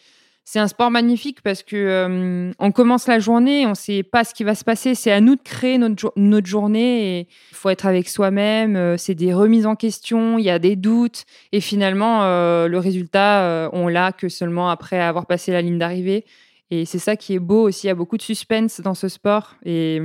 un 0.56 0.68
sport 0.68 0.90
magnifique 0.90 1.42
parce 1.42 1.62
que 1.62 1.76
euh, 1.76 2.52
on 2.58 2.72
commence 2.72 3.06
la 3.06 3.18
journée, 3.18 3.66
on 3.66 3.70
ne 3.70 3.74
sait 3.74 4.02
pas 4.02 4.24
ce 4.24 4.34
qui 4.34 4.44
va 4.44 4.54
se 4.54 4.64
passer. 4.64 4.94
C'est 4.94 5.12
à 5.12 5.20
nous 5.20 5.36
de 5.36 5.42
créer 5.42 5.78
notre, 5.78 6.12
notre 6.16 6.46
journée. 6.46 7.28
Il 7.50 7.56
faut 7.56 7.70
être 7.70 7.86
avec 7.86 8.08
soi-même. 8.08 8.76
Euh, 8.76 8.96
c'est 8.96 9.14
des 9.14 9.34
remises 9.34 9.66
en 9.66 9.76
question. 9.76 10.38
Il 10.38 10.44
y 10.44 10.50
a 10.50 10.58
des 10.58 10.76
doutes. 10.76 11.24
Et 11.52 11.60
finalement, 11.60 12.22
le 12.22 12.78
résultat, 12.78 13.68
on 13.72 13.88
l'a 13.88 14.12
que 14.12 14.28
seulement 14.28 14.70
après 14.70 15.00
avoir 15.00 15.26
passé 15.26 15.52
la 15.52 15.60
ligne 15.60 15.78
d'arrivée. 15.78 16.24
Et 16.70 16.86
c'est 16.86 16.98
ça 16.98 17.16
qui 17.16 17.34
est 17.34 17.38
beau 17.38 17.68
aussi. 17.68 17.86
Il 17.86 17.88
y 17.88 17.90
a 17.90 17.94
beaucoup 17.94 18.16
de 18.16 18.22
suspense 18.22 18.80
dans 18.80 18.94
ce 18.94 19.08
sport. 19.08 19.56
Et 19.66 20.00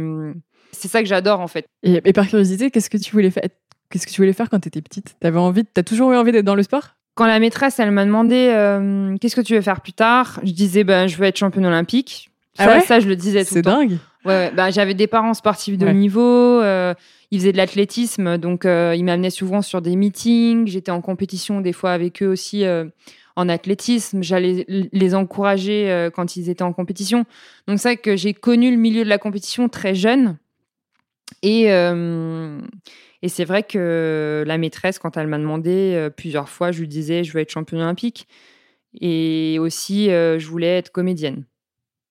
c'est 0.71 0.87
ça 0.87 1.01
que 1.01 1.07
j'adore 1.07 1.39
en 1.39 1.47
fait. 1.47 1.65
Et, 1.83 2.01
et, 2.03 2.13
par 2.13 2.27
curiosité, 2.27 2.71
qu'est-ce 2.71 2.89
que 2.89 2.97
tu 2.97 3.11
voulais 3.11 3.31
faire 3.31 3.43
Qu'est-ce 3.89 4.05
que 4.05 4.11
tu 4.11 4.21
voulais 4.21 4.33
faire 4.33 4.49
quand 4.49 4.59
tu 4.59 4.67
étais 4.67 4.81
petite? 4.81 5.15
T'avais 5.21 5.39
envie, 5.39 5.63
t'as 5.63 5.83
toujours 5.83 6.11
eu 6.11 6.17
envie 6.17 6.31
d'être 6.33 6.45
dans 6.45 6.55
le 6.55 6.63
sport? 6.63 6.95
Quand 7.15 7.25
la 7.25 7.39
maîtresse, 7.39 7.79
elle 7.79 7.91
m'a 7.91 8.05
demandé 8.05 8.49
euh, 8.53 9.15
qu'est-ce 9.17 9.35
que 9.35 9.41
tu 9.41 9.55
veux 9.55 9.61
faire 9.61 9.81
plus 9.81 9.93
tard, 9.93 10.39
je 10.43 10.51
disais 10.51 10.83
ben 10.83 11.07
je 11.07 11.15
veux 11.17 11.25
être 11.25 11.37
championne 11.37 11.65
olympique. 11.65 12.29
Ah 12.57 12.65
ça, 12.65 12.75
ouais? 12.75 12.81
ça, 12.81 12.99
je 12.99 13.07
le 13.07 13.15
disais 13.15 13.45
tout 13.45 13.53
C'est 13.53 13.61
dingue. 13.61 13.97
Ouais, 14.25 14.51
bah, 14.53 14.71
j'avais 14.71 14.93
des 14.93 15.07
parents 15.07 15.33
sportifs 15.33 15.77
de 15.77 15.85
Ouais. 15.85 15.91
haut 15.91 15.95
niveau, 15.95 16.21
euh, 16.61 16.93
ils 17.31 17.39
faisaient 17.39 17.51
de 17.53 17.57
l'athlétisme, 17.57 18.37
donc 18.37 18.65
euh, 18.65 18.93
ils 18.95 19.03
m'amenaient 19.05 19.29
souvent 19.29 19.61
sur 19.61 19.81
des 19.81 19.95
meetings. 19.95 20.67
J'étais 20.67 20.91
en 20.91 21.01
compétition 21.01 21.61
des 21.61 21.71
fois 21.71 21.91
avec 21.91 22.21
eux 22.21 22.27
aussi 22.27 22.65
euh, 22.65 22.85
en 23.37 23.47
athlétisme. 23.47 24.21
J'allais 24.21 24.65
les 24.67 25.15
encourager 25.15 25.89
euh, 25.91 26.09
quand 26.09 26.35
ils 26.35 26.49
étaient 26.49 26.63
en 26.63 26.73
compétition. 26.73 27.25
Donc 27.67 27.79
c'est 27.79 27.89
vrai 27.89 27.97
que 27.97 28.15
j'ai 28.17 28.33
connu 28.33 28.69
le 28.69 28.77
milieu 28.77 29.03
de 29.05 29.09
la 29.09 29.17
compétition 29.17 29.69
très 29.69 29.95
jeune. 29.95 30.37
Et, 31.43 31.71
euh, 31.71 32.59
et 33.21 33.29
c'est 33.29 33.45
vrai 33.45 33.63
que 33.63 34.43
la 34.45 34.57
maîtresse, 34.57 34.99
quand 34.99 35.17
elle 35.17 35.27
m'a 35.27 35.37
demandé 35.37 35.93
euh, 35.95 36.09
plusieurs 36.09 36.49
fois, 36.49 36.71
je 36.71 36.79
lui 36.79 36.87
disais 36.87 37.23
je 37.23 37.33
veux 37.33 37.39
être 37.39 37.51
championne 37.51 37.81
olympique. 37.81 38.27
Et 38.99 39.57
aussi, 39.59 40.09
euh, 40.09 40.39
je 40.39 40.47
voulais 40.47 40.77
être 40.77 40.91
comédienne. 40.91 41.45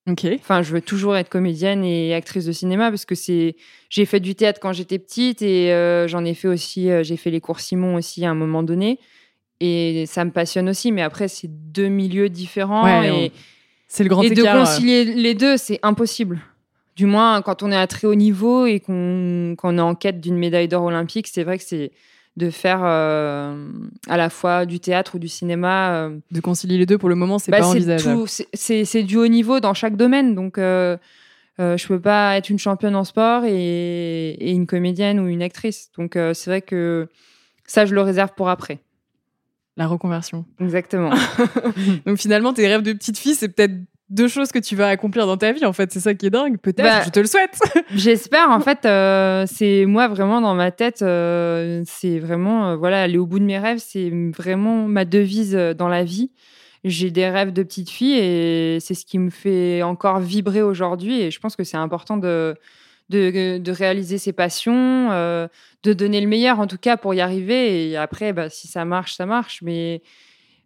Ok. 0.09 0.25
Enfin, 0.35 0.61
je 0.61 0.71
veux 0.71 0.81
toujours 0.81 1.17
être 1.17 1.27
comédienne 1.27 1.83
et 1.83 2.13
actrice 2.13 2.45
de 2.45 2.53
cinéma 2.53 2.89
parce 2.89 3.05
que 3.05 3.15
c'est. 3.15 3.57
J'ai 3.89 4.05
fait 4.05 4.21
du 4.21 4.35
théâtre 4.35 4.59
quand 4.61 4.71
j'étais 4.71 4.99
petite 4.99 5.41
et 5.41 5.69
j'en 6.07 6.23
ai 6.23 6.33
fait 6.33 6.47
aussi. 6.47 6.89
j'ai 7.01 7.17
fait 7.17 7.29
les 7.29 7.41
cours 7.41 7.59
Simon 7.59 7.95
aussi 7.95 8.25
à 8.25 8.29
un 8.29 8.35
moment 8.35 8.63
donné 8.63 8.99
et 9.59 10.05
ça 10.07 10.25
me 10.25 10.31
passionne 10.31 10.69
aussi. 10.69 10.91
Mais 10.91 11.01
après, 11.01 11.27
c'est 11.27 11.47
deux 11.47 11.87
milieux 11.87 12.29
différents 12.29 12.83
Ouais, 12.83 13.25
et, 13.25 13.31
C'est 13.87 14.03
le 14.03 14.09
grand 14.09 14.23
et 14.23 14.29
de 14.29 14.41
écart. 14.41 14.55
euh. 14.55 14.59
concilier 14.59 15.03
les 15.05 15.33
deux, 15.33 15.57
c'est 15.57 15.79
impossible. 15.83 16.39
Du 16.97 17.05
moins, 17.05 17.41
quand 17.43 17.61
on 17.63 17.71
est 17.71 17.75
à 17.77 17.85
très 17.87 18.07
haut 18.07 18.15
niveau 18.15 18.65
et 18.65 18.79
qu'on 18.79 19.55
est 19.55 19.79
en 19.81 19.95
quête 19.95 20.19
d'une 20.19 20.35
médaille 20.37 20.67
d'or 20.67 20.83
olympique, 20.83 21.27
c'est 21.27 21.43
vrai 21.43 21.57
que 21.59 21.63
c'est 21.63 21.91
de 22.37 22.49
faire 22.49 22.81
euh, 22.83 23.69
à 24.07 24.17
la 24.17 24.29
fois 24.29 24.65
du 24.65 24.79
théâtre 24.79 25.15
ou 25.15 25.19
du 25.19 25.27
cinéma. 25.27 25.93
euh, 25.93 26.17
De 26.31 26.39
concilier 26.41 26.77
les 26.77 26.85
deux, 26.85 26.97
pour 26.97 27.09
le 27.09 27.15
moment, 27.15 27.39
c'est 27.39 27.51
bah, 27.51 27.59
pas 27.59 27.67
envisageable. 27.67 28.23
c'est- 28.53 29.03
du 29.03 29.15
haut 29.17 29.27
niveau 29.27 29.59
dans 29.59 29.73
chaque 29.73 29.95
domaine. 29.95 30.33
Donc, 30.35 30.57
euh, 30.57 30.97
euh, 31.59 31.77
je 31.77 31.87
peux 31.87 31.99
pas 31.99 32.35
être 32.37 32.49
une 32.49 32.59
championne 32.59 32.95
en 32.95 33.03
sport 33.03 33.43
et, 33.45 34.31
et 34.33 34.51
une 34.51 34.67
comédienne 34.67 35.19
ou 35.19 35.27
une 35.27 35.41
actrice. 35.41 35.91
Donc, 35.97 36.13
c'est 36.15 36.49
vrai 36.49 36.61
que 36.61 37.07
ça, 37.65 37.85
je 37.85 37.93
le 37.95 38.01
réserve 38.01 38.31
pour 38.35 38.49
après. 38.49 38.79
La 39.75 39.85
reconversion. 39.85 40.45
Exactement. 40.59 41.11
Donc 42.07 42.17
finalement, 42.17 42.53
tes 42.53 42.67
rêves 42.67 42.81
de 42.81 42.93
petite 42.93 43.19
fille, 43.19 43.35
c'est 43.35 43.49
peut-être 43.49 43.75
deux 44.09 44.27
choses 44.27 44.51
que 44.51 44.59
tu 44.59 44.75
vas 44.75 44.87
accomplir 44.87 45.25
dans 45.27 45.37
ta 45.37 45.51
vie, 45.51 45.65
en 45.65 45.73
fait. 45.73 45.91
C'est 45.91 45.99
ça 45.99 46.13
qui 46.13 46.25
est 46.27 46.29
dingue. 46.29 46.57
Peut-être, 46.57 46.83
Bah, 46.83 47.01
je 47.05 47.09
te 47.09 47.19
le 47.19 47.25
souhaite. 47.25 47.59
J'espère. 47.95 48.49
En 48.49 48.59
fait, 48.61 48.85
euh, 48.85 49.45
c'est 49.47 49.85
moi 49.85 50.07
vraiment 50.07 50.39
dans 50.41 50.55
ma 50.55 50.71
tête. 50.71 51.01
euh, 51.01 51.83
c'est 51.85 52.19
vraiment, 52.19 52.69
euh, 52.69 52.75
voilà, 52.75 53.01
aller 53.03 53.17
au 53.17 53.25
bout 53.25 53.39
de 53.39 53.43
mes 53.43 53.59
rêves. 53.59 53.79
C'est 53.85 54.09
vraiment 54.35 54.87
ma 54.87 55.03
devise 55.05 55.53
dans 55.77 55.89
la 55.89 56.03
vie. 56.03 56.31
J'ai 56.83 57.11
des 57.11 57.27
rêves 57.29 57.51
de 57.51 57.63
petite 57.63 57.89
fille 57.89 58.13
et 58.17 58.79
c'est 58.79 58.93
ce 58.93 59.05
qui 59.05 59.19
me 59.19 59.29
fait 59.29 59.81
encore 59.83 60.19
vibrer 60.19 60.61
aujourd'hui. 60.61 61.21
Et 61.21 61.31
je 61.31 61.39
pense 61.39 61.55
que 61.57 61.63
c'est 61.65 61.75
important 61.75 62.15
de, 62.15 62.55
de, 63.09 63.57
de 63.57 63.71
réaliser 63.71 64.17
ses 64.19 64.31
passions, 64.31 65.09
de 65.09 65.93
donner 65.93 66.21
le 66.21 66.27
meilleur 66.27 66.59
en 66.61 66.67
tout 66.67 66.77
cas 66.77 66.95
pour 66.95 67.13
y 67.13 67.19
arriver. 67.19 67.89
Et 67.89 67.97
après, 67.97 68.31
bah, 68.31 68.49
si 68.49 68.67
ça 68.67 68.85
marche, 68.85 69.15
ça 69.15 69.25
marche. 69.25 69.61
Mais 69.63 70.01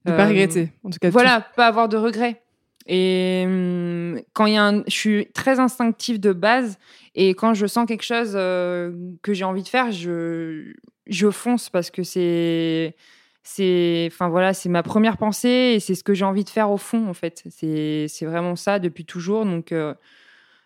De 0.05 0.11
pas 0.11 0.27
regretter. 0.27 0.71
En 0.83 0.89
tout 0.91 0.99
cas, 1.01 1.09
voilà, 1.09 1.41
pas 1.55 1.65
avoir 1.65 1.89
de 1.89 1.97
regrets. 1.97 2.41
Et 2.87 3.43
hum, 3.45 4.19
quand 4.33 4.45
il 4.45 4.53
y 4.53 4.57
a 4.57 4.65
un, 4.65 4.83
je 4.87 4.93
suis 4.93 5.27
très 5.33 5.59
instinctive 5.59 6.19
de 6.19 6.33
base, 6.33 6.77
et 7.15 7.29
quand 7.31 7.53
je 7.53 7.65
sens 7.67 7.85
quelque 7.87 8.03
chose 8.03 8.33
euh, 8.35 8.91
que 9.21 9.33
j'ai 9.33 9.43
envie 9.43 9.63
de 9.63 9.67
faire, 9.67 9.91
je, 9.91 10.73
je 11.07 11.29
fonce 11.29 11.69
parce 11.69 11.91
que 11.91 12.03
c'est, 12.03 12.95
c'est, 13.43 14.07
enfin 14.11 14.29
voilà, 14.29 14.53
c'est 14.53 14.69
ma 14.69 14.83
première 14.83 15.17
pensée 15.17 15.73
et 15.75 15.79
c'est 15.79 15.95
ce 15.95 16.03
que 16.03 16.13
j'ai 16.13 16.25
envie 16.25 16.43
de 16.43 16.49
faire 16.49 16.71
au 16.71 16.77
fond 16.77 17.07
en 17.07 17.13
fait. 17.13 17.43
C'est, 17.49 18.05
c'est 18.07 18.25
vraiment 18.25 18.55
ça 18.55 18.79
depuis 18.79 19.05
toujours. 19.05 19.45
Donc 19.45 19.71
euh, 19.71 19.93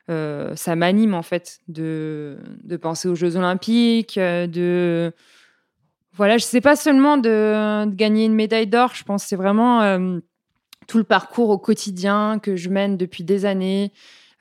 euh, 0.10 0.56
ça 0.56 0.76
m'anime 0.76 1.16
en 1.16 1.24
fait 1.24 1.60
de, 1.68 2.38
de 2.64 2.78
penser 2.78 3.08
aux 3.08 3.16
Jeux 3.16 3.38
Olympiques, 3.38 4.20
de 4.20 5.12
voilà, 6.14 6.38
je 6.38 6.46
sais 6.46 6.62
pas 6.62 6.78
seulement 6.78 7.18
de, 7.18 7.86
de 7.86 7.96
gagner 7.96 8.26
une 8.26 8.36
médaille 8.36 8.68
d'or. 8.68 8.94
Je 8.94 9.04
pense 9.04 9.24
c'est 9.24 9.36
vraiment 9.36 9.82
tout 10.88 10.98
le 10.98 11.04
parcours 11.04 11.50
au 11.50 11.58
quotidien 11.58 12.40
que 12.40 12.56
je 12.56 12.70
mène 12.70 12.98
depuis 12.98 13.24
des 13.24 13.46
années. 13.46 13.92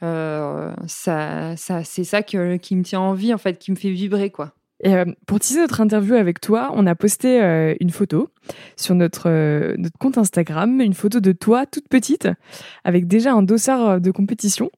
Euh, 0.03 0.73
ça, 0.87 1.57
ça, 1.57 1.85
c'est 1.85 2.05
ça 2.05 2.23
que- 2.23 2.57
qui 2.57 2.77
me 2.77 2.83
tient 2.83 3.01
en 3.01 3.15
vie, 3.15 3.33
en 3.33 3.39
fait, 3.39 3.59
qui 3.59 3.71
me 3.71 3.77
fait 3.77 3.91
vibrer, 3.91 4.31
quoi. 4.31 4.53
Et 4.83 4.95
euh, 4.95 5.05
pour 5.27 5.39
teaser 5.41 5.61
notre 5.61 5.81
interview 5.81 6.15
avec 6.15 6.41
toi, 6.41 6.71
on 6.75 6.87
a 6.87 6.95
posté 6.95 7.41
euh, 7.41 7.75
une 7.81 7.91
photo 7.91 8.29
sur 8.77 8.95
notre, 8.95 9.31
euh, 9.31 9.75
notre 9.79 9.97
compte 9.99 10.19
Instagram, 10.19 10.81
une 10.81 10.93
photo 10.93 11.21
de 11.21 11.33
toi 11.33 11.65
toute 11.65 11.89
petite, 11.89 12.29
avec 12.83 13.07
déjà 13.07 13.33
un 13.33 13.43
dossard 13.43 14.01
de 14.01 14.11
compétition. 14.11 14.71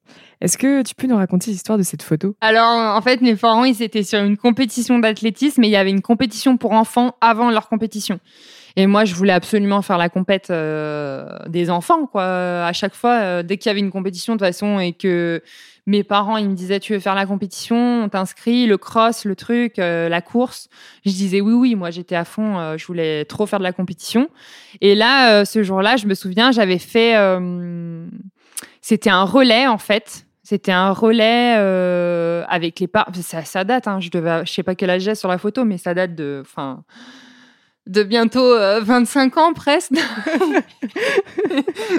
Est-ce 0.43 0.59
que 0.59 0.83
tu 0.83 0.95
peux 0.95 1.07
nous 1.09 1.17
raconter 1.17 1.51
l'histoire 1.51 1.79
de 1.79 1.83
cette 1.83 2.03
photo? 2.03 2.37
Alors, 2.43 2.95
en 2.95 3.01
fait, 3.01 3.21
mes 3.23 3.35
parents, 3.35 3.65
ils 3.65 3.83
étaient 3.83 4.05
sur 4.05 4.21
une 4.23 4.37
compétition 4.37 4.99
d'athlétisme, 4.99 5.65
et 5.65 5.67
il 5.67 5.73
y 5.73 5.77
avait 5.77 5.91
une 5.91 6.03
compétition 6.03 6.57
pour 6.59 6.73
enfants 6.73 7.17
avant 7.23 7.51
leur 7.51 7.69
compétition. 7.69 8.21
Et 8.79 8.87
moi, 8.87 9.07
je 9.07 9.15
voulais 9.15 9.33
absolument 9.33 9.81
faire 9.81 9.97
la 9.97 10.11
compète 10.11 10.51
euh, 10.51 11.27
des 11.49 11.71
enfants, 11.71 12.05
quoi. 12.07 12.25
À 12.67 12.73
chaque 12.75 12.95
fois, 12.95 13.15
euh, 13.21 13.43
dès 13.43 13.57
qu'il 13.57 13.71
y 13.71 13.73
avait 13.73 13.81
une 13.81 13.91
compétition, 13.91 14.35
de 14.35 14.39
toute 14.39 14.47
façon, 14.47 14.79
et 14.79 14.93
que 14.93 15.43
mes 15.87 16.05
parents, 16.05 16.37
ils 16.37 16.51
me 16.51 16.55
disaient, 16.55 16.79
tu 16.79 16.93
veux 16.93 16.99
faire 16.99 17.15
la 17.15 17.25
compétition, 17.25 18.05
on 18.05 18.09
t'inscrit, 18.11 18.67
le 18.67 18.77
cross, 18.77 19.25
le 19.25 19.35
truc, 19.35 19.79
euh, 19.79 20.11
la 20.11 20.21
course. 20.21 20.69
Je 21.07 21.11
disais 21.13 21.41
oui, 21.41 21.55
oui. 21.55 21.75
Moi, 21.75 21.91
j'étais 21.91 22.17
à 22.17 22.27
fond. 22.27 22.59
euh, 22.59 22.77
je 22.77 22.87
voulais 22.87 23.25
trop 23.25 23.47
faire 23.47 23.61
de 23.61 23.65
la 23.65 23.73
compétition. 23.73 24.29
Et 24.83 24.95
là, 24.95 25.47
ce 25.47 25.63
jour-là, 25.63 25.97
je 25.97 26.07
me 26.07 26.15
souviens, 26.15 26.53
j'avais 26.53 26.79
fait. 26.79 27.15
C'était 28.83 29.11
un 29.11 29.25
relais, 29.25 29.67
en 29.67 29.79
fait. 29.79 30.27
C'était 30.43 30.73
un 30.73 30.91
relais 30.91 31.55
avec 32.49 32.79
les 32.79 32.89
parents. 32.89 33.11
Ça, 33.23 33.43
ça 33.45 33.65
date. 33.65 33.89
Hein, 33.89 34.01
je 34.01 34.11
devais, 34.11 34.45
je 34.45 34.53
sais 34.53 34.63
pas 34.63 34.75
quel 34.75 34.91
âge 34.91 35.03
j'ai 35.03 35.15
sur 35.15 35.31
la 35.31 35.39
photo, 35.39 35.65
mais 35.65 35.79
ça 35.79 35.95
date 35.95 36.15
de, 36.15 36.43
enfin, 36.45 36.83
de 37.87 38.03
bientôt 38.03 38.45
euh, 38.45 38.81
25 38.83 39.37
ans 39.37 39.53
presque, 39.53 39.93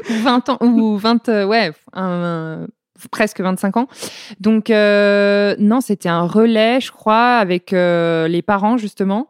ou 0.09 0.13
20 0.23 0.49
ans 0.49 0.57
ou 0.61 0.97
20, 0.97 1.29
euh, 1.29 1.45
ouais, 1.45 1.71
un- 1.93 2.67
presque 3.11 3.41
25 3.41 3.77
ans. 3.77 3.87
Donc 4.39 4.69
euh, 4.69 5.55
non, 5.59 5.81
c'était 5.81 6.09
un 6.09 6.23
relais, 6.23 6.79
je 6.81 6.91
crois, 6.91 7.37
avec 7.37 7.73
euh, 7.73 8.27
les 8.27 8.41
parents 8.41 8.77
justement. 8.77 9.27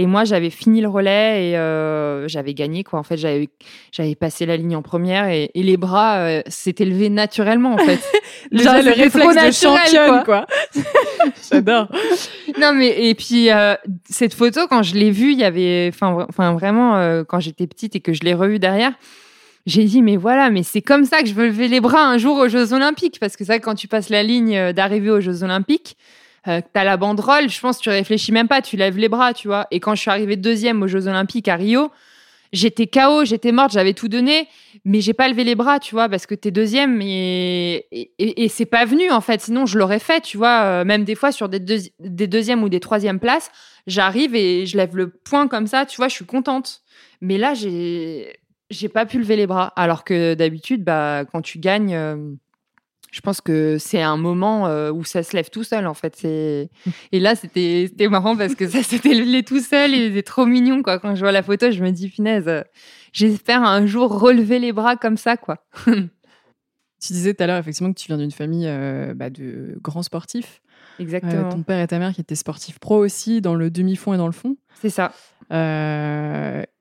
Et 0.00 0.06
moi, 0.06 0.22
j'avais 0.24 0.50
fini 0.50 0.80
le 0.80 0.86
relais 0.86 1.50
et 1.50 1.56
euh, 1.58 2.28
j'avais 2.28 2.54
gagné 2.54 2.84
quoi. 2.84 3.00
En 3.00 3.02
fait, 3.02 3.16
j'avais 3.16 3.48
j'avais 3.90 4.14
passé 4.14 4.46
la 4.46 4.56
ligne 4.56 4.76
en 4.76 4.82
première 4.82 5.26
et, 5.26 5.50
et 5.54 5.64
les 5.64 5.76
bras 5.76 6.18
euh, 6.18 6.40
s'étaient 6.46 6.84
levés 6.84 7.08
naturellement 7.08 7.74
en 7.74 7.78
fait. 7.78 7.98
Déjà, 8.52 8.74
Genre, 8.80 8.82
le 8.84 8.92
réflexe 8.92 9.34
de 9.34 9.50
championne, 9.50 10.22
quoi. 10.24 10.44
quoi. 10.44 10.82
J'adore. 11.50 11.88
non 12.60 12.74
mais 12.74 13.08
et 13.08 13.14
puis 13.16 13.50
euh, 13.50 13.74
cette 14.08 14.34
photo 14.34 14.68
quand 14.68 14.84
je 14.84 14.94
l'ai 14.94 15.10
vue 15.10 15.32
il 15.32 15.38
y 15.38 15.44
avait 15.44 15.90
enfin 15.92 16.26
enfin 16.28 16.52
vraiment 16.52 16.96
euh, 16.96 17.24
quand 17.24 17.40
j'étais 17.40 17.66
petite 17.66 17.96
et 17.96 18.00
que 18.00 18.12
je 18.12 18.20
l'ai 18.20 18.34
revue 18.34 18.60
derrière 18.60 18.92
j'ai 19.68 19.84
dit 19.84 20.02
mais 20.02 20.16
voilà 20.16 20.50
mais 20.50 20.62
c'est 20.64 20.82
comme 20.82 21.04
ça 21.04 21.20
que 21.22 21.28
je 21.28 21.34
veux 21.34 21.46
lever 21.46 21.68
les 21.68 21.80
bras 21.80 22.04
un 22.04 22.18
jour 22.18 22.36
aux 22.38 22.48
Jeux 22.48 22.72
Olympiques. 22.72 23.18
Parce 23.20 23.36
que 23.36 23.44
ça 23.44 23.58
quand 23.60 23.74
tu 23.76 23.86
passes 23.86 24.08
la 24.08 24.22
ligne 24.22 24.56
euh, 24.56 24.72
d'arrivée 24.72 25.10
aux 25.10 25.20
Jeux 25.20 25.42
Olympiques 25.44 25.96
euh, 26.46 26.60
t'as 26.72 26.84
la 26.84 26.96
banderole 26.96 27.48
je 27.50 27.60
pense 27.60 27.78
que 27.78 27.82
tu 27.84 27.88
réfléchis 27.90 28.32
même 28.32 28.48
pas 28.48 28.62
tu 28.62 28.76
lèves 28.76 28.96
les 28.98 29.08
bras 29.08 29.32
tu 29.34 29.46
vois. 29.48 29.66
Et 29.70 29.78
quand 29.80 29.94
je 29.94 30.00
suis 30.00 30.10
arrivée 30.10 30.36
deuxième 30.36 30.82
aux 30.82 30.88
Jeux 30.88 31.06
Olympiques 31.06 31.48
à 31.48 31.56
Rio 31.56 31.90
j'étais 32.52 32.86
KO 32.86 33.24
j'étais 33.26 33.52
morte 33.52 33.72
j'avais 33.72 33.92
tout 33.92 34.08
donné 34.08 34.48
mais 34.86 35.02
j'ai 35.02 35.12
pas 35.12 35.28
levé 35.28 35.44
les 35.44 35.54
bras 35.54 35.78
tu 35.80 35.94
vois 35.94 36.08
parce 36.08 36.24
que 36.26 36.34
t'es 36.34 36.50
deuxième 36.50 37.02
et, 37.02 37.84
et, 37.92 38.10
et- 38.18 38.44
et 38.44 38.48
c'est 38.48 38.64
pas 38.64 38.86
venu 38.86 39.10
en 39.10 39.20
fait. 39.20 39.40
Sinon 39.42 39.66
je 39.66 39.78
l'aurais 39.78 39.98
fait 39.98 40.22
tu 40.22 40.38
vois 40.38 40.62
euh, 40.62 40.84
même 40.84 41.04
des 41.04 41.14
fois 41.14 41.30
sur 41.32 41.48
des, 41.50 41.60
des 41.60 42.26
deuxièmes 42.26 42.62
ou 42.62 42.70
des 42.70 42.80
troisièmes 42.80 43.20
places 43.20 43.50
j'arrive 43.86 44.34
et 44.34 44.64
je 44.64 44.76
lève 44.78 44.96
le 44.96 45.10
poing 45.10 45.46
comme 45.48 45.66
ça 45.66 45.84
tu 45.84 45.96
vois 45.98 46.08
je 46.08 46.14
suis 46.14 46.24
contente. 46.24 46.80
Mais 47.20 47.36
là 47.36 47.52
j'ai 47.52 48.32
j'ai 48.70 48.88
pas 48.88 49.06
pu 49.06 49.18
lever 49.18 49.36
les 49.36 49.46
bras 49.46 49.72
alors 49.76 50.04
que 50.04 50.34
d'habitude 50.34 50.84
bah 50.84 51.24
quand 51.30 51.42
tu 51.42 51.58
gagnes 51.58 51.94
euh, 51.94 52.34
je 53.10 53.20
pense 53.20 53.40
que 53.40 53.78
c'est 53.78 54.02
un 54.02 54.16
moment 54.16 54.66
euh, 54.66 54.90
où 54.90 55.04
ça 55.04 55.22
se 55.22 55.34
lève 55.34 55.50
tout 55.50 55.64
seul 55.64 55.86
en 55.86 55.94
fait. 55.94 56.24
Et 57.12 57.20
là 57.20 57.34
c'était 57.34 58.08
marrant 58.08 58.36
parce 58.36 58.54
que 58.54 58.68
ça 58.68 58.82
s'était 58.82 59.14
levé 59.14 59.42
tout 59.42 59.60
seul 59.60 59.94
et 59.94 60.12
c'est 60.12 60.22
trop 60.22 60.46
mignon 60.46 60.82
quoi. 60.82 60.98
Quand 60.98 61.14
je 61.14 61.20
vois 61.20 61.32
la 61.32 61.42
photo, 61.42 61.70
je 61.70 61.82
me 61.82 61.90
dis 61.90 62.08
punaise, 62.08 62.48
euh, 62.48 62.62
j'espère 63.12 63.62
un 63.62 63.86
jour 63.86 64.20
relever 64.20 64.58
les 64.58 64.72
bras 64.72 64.96
comme 64.96 65.16
ça 65.16 65.36
quoi. 65.36 65.64
tu 65.86 67.12
disais 67.12 67.34
tout 67.34 67.42
à 67.42 67.46
l'heure 67.46 67.58
effectivement 67.58 67.92
que 67.92 67.98
tu 67.98 68.08
viens 68.08 68.18
d'une 68.18 68.32
famille 68.32 68.66
euh, 68.68 69.14
bah, 69.14 69.30
de 69.30 69.78
grands 69.80 70.02
sportifs. 70.02 70.60
Exactement. 70.98 71.48
ton 71.48 71.62
père 71.62 71.80
et 71.80 71.86
ta 71.86 72.00
mère 72.00 72.12
qui 72.12 72.20
étaient 72.20 72.34
sportifs 72.34 72.80
pro 72.80 72.96
aussi 72.96 73.40
dans 73.40 73.54
le 73.54 73.70
demi-fond 73.70 74.14
et 74.14 74.16
dans 74.16 74.26
le 74.26 74.32
fond. 74.32 74.56
C'est 74.80 74.90
ça. 74.90 75.12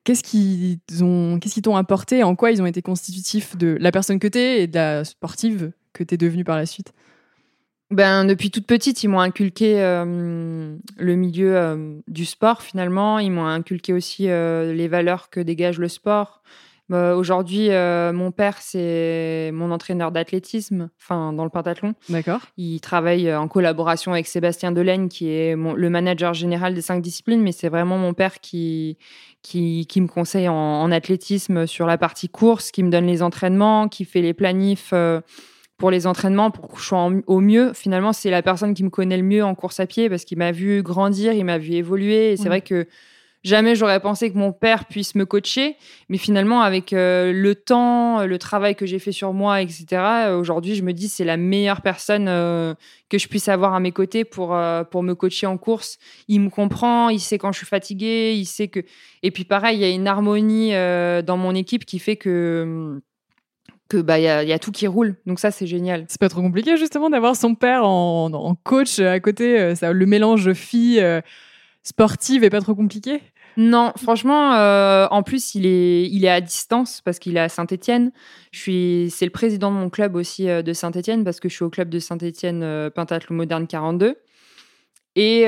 Qu'est-ce 0.07 0.23
qu'ils 0.23 1.03
ont, 1.03 1.37
qu'est-ce 1.37 1.55
qu'ils 1.55 1.63
t'ont 1.63 1.75
apporté? 1.75 2.23
En 2.23 2.37
quoi 2.37 2.51
ils 2.51 2.61
ont 2.61 2.65
été 2.65 2.81
constitutifs 2.81 3.57
de 3.57 3.77
la 3.81 3.91
personne 3.91 4.19
que 4.19 4.27
tu 4.27 4.37
es 4.37 4.63
et 4.63 4.67
de 4.67 4.75
la 4.75 5.03
sportive 5.03 5.73
que 5.91 6.01
tu 6.01 6.13
es 6.13 6.17
devenue 6.17 6.45
par 6.45 6.55
la 6.55 6.65
suite? 6.65 6.93
Ben, 7.91 8.23
depuis 8.23 8.49
toute 8.49 8.65
petite, 8.65 9.03
ils 9.03 9.09
m'ont 9.09 9.19
inculqué 9.19 9.81
euh, 9.81 10.77
le 10.97 11.15
milieu 11.15 11.57
euh, 11.57 11.99
du 12.07 12.23
sport 12.23 12.61
finalement. 12.61 13.19
Ils 13.19 13.31
m'ont 13.31 13.47
inculqué 13.47 13.91
aussi 13.91 14.29
euh, 14.29 14.73
les 14.73 14.87
valeurs 14.87 15.29
que 15.29 15.41
dégage 15.41 15.77
le 15.77 15.89
sport. 15.89 16.41
Aujourd'hui, 16.89 17.67
mon 17.67 18.31
père, 18.31 18.59
c'est 18.61 19.51
mon 19.53 19.71
entraîneur 19.71 20.13
d'athlétisme, 20.13 20.89
enfin 20.97 21.33
dans 21.33 21.43
le 21.43 21.49
pentathlon. 21.49 21.95
D'accord. 22.07 22.39
Il 22.55 22.79
travaille 22.79 23.35
en 23.35 23.49
collaboration 23.49 24.13
avec 24.13 24.25
Sébastien 24.25 24.71
Delaine, 24.71 25.09
qui 25.09 25.27
est 25.27 25.57
le 25.57 25.89
manager 25.89 26.33
général 26.33 26.73
des 26.73 26.81
cinq 26.81 27.01
disciplines, 27.01 27.41
mais 27.41 27.51
c'est 27.51 27.67
vraiment 27.67 27.97
mon 27.97 28.13
père 28.13 28.39
qui, 28.39 28.97
qui, 29.47 29.85
qui 29.87 30.01
me 30.01 30.07
conseille 30.07 30.49
en, 30.49 30.53
en, 30.55 30.91
athlétisme 30.91 31.67
sur 31.67 31.85
la 31.85 31.97
partie 31.97 32.27
course, 32.27 32.71
qui 32.71 32.83
me 32.83 32.89
donne 32.89 33.07
les 33.07 33.23
entraînements, 33.23 33.87
qui 33.87 34.03
fait 34.03 34.21
les 34.21 34.33
planifs 34.33 34.93
pour 35.77 35.91
les 35.91 36.05
entraînements, 36.05 36.51
pour 36.51 36.67
que 36.67 36.79
je 36.79 36.85
sois 36.85 37.09
au 37.27 37.39
mieux. 37.39 37.71
Finalement, 37.73 38.11
c'est 38.11 38.29
la 38.29 38.41
personne 38.41 38.73
qui 38.73 38.83
me 38.83 38.89
connaît 38.89 39.17
le 39.17 39.23
mieux 39.23 39.45
en 39.45 39.55
course 39.55 39.79
à 39.79 39.85
pied 39.85 40.09
parce 40.09 40.25
qu'il 40.25 40.37
m'a 40.37 40.51
vu 40.51 40.83
grandir, 40.83 41.33
il 41.33 41.45
m'a 41.45 41.57
vu 41.57 41.73
évoluer. 41.73 42.33
Et 42.33 42.37
c'est 42.37 42.49
vrai 42.49 42.61
que 42.61 42.87
jamais 43.43 43.75
j'aurais 43.75 43.99
pensé 43.99 44.31
que 44.31 44.37
mon 44.37 44.51
père 44.51 44.85
puisse 44.85 45.15
me 45.15 45.25
coacher. 45.25 45.75
Mais 46.09 46.17
finalement, 46.17 46.61
avec 46.61 46.93
euh, 46.93 47.31
le 47.33 47.55
temps, 47.55 48.25
le 48.25 48.37
travail 48.37 48.75
que 48.75 48.85
j'ai 48.85 48.99
fait 48.99 49.11
sur 49.11 49.33
moi, 49.33 49.61
etc., 49.61 49.85
euh, 49.91 50.37
aujourd'hui, 50.37 50.75
je 50.75 50.83
me 50.83 50.93
dis 50.93 51.07
c'est 51.07 51.23
la 51.23 51.37
meilleure 51.37 51.81
personne 51.81 52.27
euh, 52.27 52.73
que 53.09 53.17
je 53.17 53.27
puisse 53.27 53.47
avoir 53.47 53.73
à 53.73 53.79
mes 53.79 53.91
côtés 53.91 54.25
pour, 54.25 54.57
pour 54.91 55.03
me 55.03 55.13
coacher 55.13 55.47
en 55.47 55.57
course. 55.57 55.97
Il 56.27 56.41
me 56.41 56.49
comprend, 56.49 57.09
il 57.09 57.19
sait 57.19 57.37
quand 57.37 57.51
je 57.51 57.57
suis 57.57 57.67
fatiguée, 57.67 58.33
il 58.35 58.45
sait 58.45 58.67
que. 58.67 58.81
Et 59.23 59.31
puis 59.31 59.45
pareil, 59.45 59.77
il 59.77 59.81
y 59.81 59.85
a 59.85 59.89
une 59.89 60.07
harmonie 60.07 60.71
dans 60.71 61.37
mon 61.37 61.55
équipe 61.55 61.85
qui 61.85 61.99
fait 61.99 62.17
que 62.17 63.01
que 63.89 63.95
bah 63.95 64.19
il 64.19 64.23
y, 64.23 64.27
a 64.51 64.59
tout 64.59 64.73
qui 64.73 64.85
roule. 64.85 65.15
Donc 65.25 65.39
ça 65.39 65.49
c'est 65.49 65.65
génial. 65.65 66.03
C'est 66.09 66.19
pas 66.19 66.27
trop 66.27 66.41
compliqué 66.41 66.75
justement 66.75 67.09
d'avoir 67.09 67.37
son 67.37 67.55
père 67.55 67.85
en, 67.85 68.55
coach 68.63 68.99
à 68.99 69.17
côté. 69.21 69.75
Ça, 69.75 69.93
le 69.93 70.05
mélange 70.05 70.51
fille 70.51 71.01
sportive 71.87 72.43
est 72.43 72.49
pas 72.49 72.61
trop 72.61 72.75
compliqué. 72.75 73.21
Non, 73.55 73.91
franchement, 73.97 74.53
euh, 74.53 75.07
en 75.09 75.23
plus 75.23 75.55
il 75.55 75.65
est 75.65 76.07
il 76.09 76.25
est 76.25 76.29
à 76.29 76.41
distance 76.41 77.01
parce 77.01 77.17
qu'il 77.17 77.37
est 77.37 77.39
à 77.39 77.49
suis 78.59 79.09
c'est 79.09 79.25
le 79.25 79.31
président 79.31 79.71
de 79.71 79.77
mon 79.77 79.89
club 79.89 80.15
aussi 80.15 80.45
de 80.45 80.73
Saint-Étienne 80.73 81.23
parce 81.23 81.39
que 81.39 81.49
je 81.49 81.55
suis 81.55 81.63
au 81.63 81.69
club 81.69 81.89
de 81.89 81.97
Saint-Étienne 81.99 82.91
Pentathlon 82.93 83.35
moderne 83.35 83.65
42. 83.65 84.15
Et, 85.15 85.47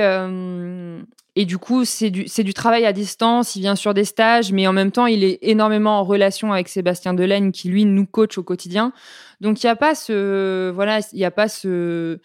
et 1.36 1.46
du 1.46 1.58
coup, 1.58 1.86
c'est 1.86 2.10
du, 2.10 2.26
du 2.26 2.54
travail 2.54 2.86
à 2.86 2.92
distance, 2.92 3.56
il 3.56 3.62
vient 3.62 3.78
sur 3.78 3.94
des 3.94 4.04
stages, 4.04 4.52
mais 4.52 4.68
en 4.68 4.74
même 4.74 4.92
temps, 4.92 5.06
il 5.06 5.24
est 5.24 5.40
énormément 5.42 6.00
en 6.00 6.04
relation 6.04 6.52
avec 6.52 6.68
Sébastien 6.68 7.14
Delaine, 7.14 7.54
qui 7.54 7.70
lui 7.70 7.86
nous 7.86 8.06
coach 8.06 8.38
au 8.38 8.44
quotidien. 8.44 8.92
Donc, 9.40 9.64
il 9.64 9.66
n'y 9.66 9.70
a 9.70 9.78
pas 9.78 9.96
ce. 9.96 10.70
Voilà, 10.72 11.00
il 11.14 11.18
n'y 11.18 11.24
a 11.24 11.32
pas 11.32 11.48
ce. 11.48 12.20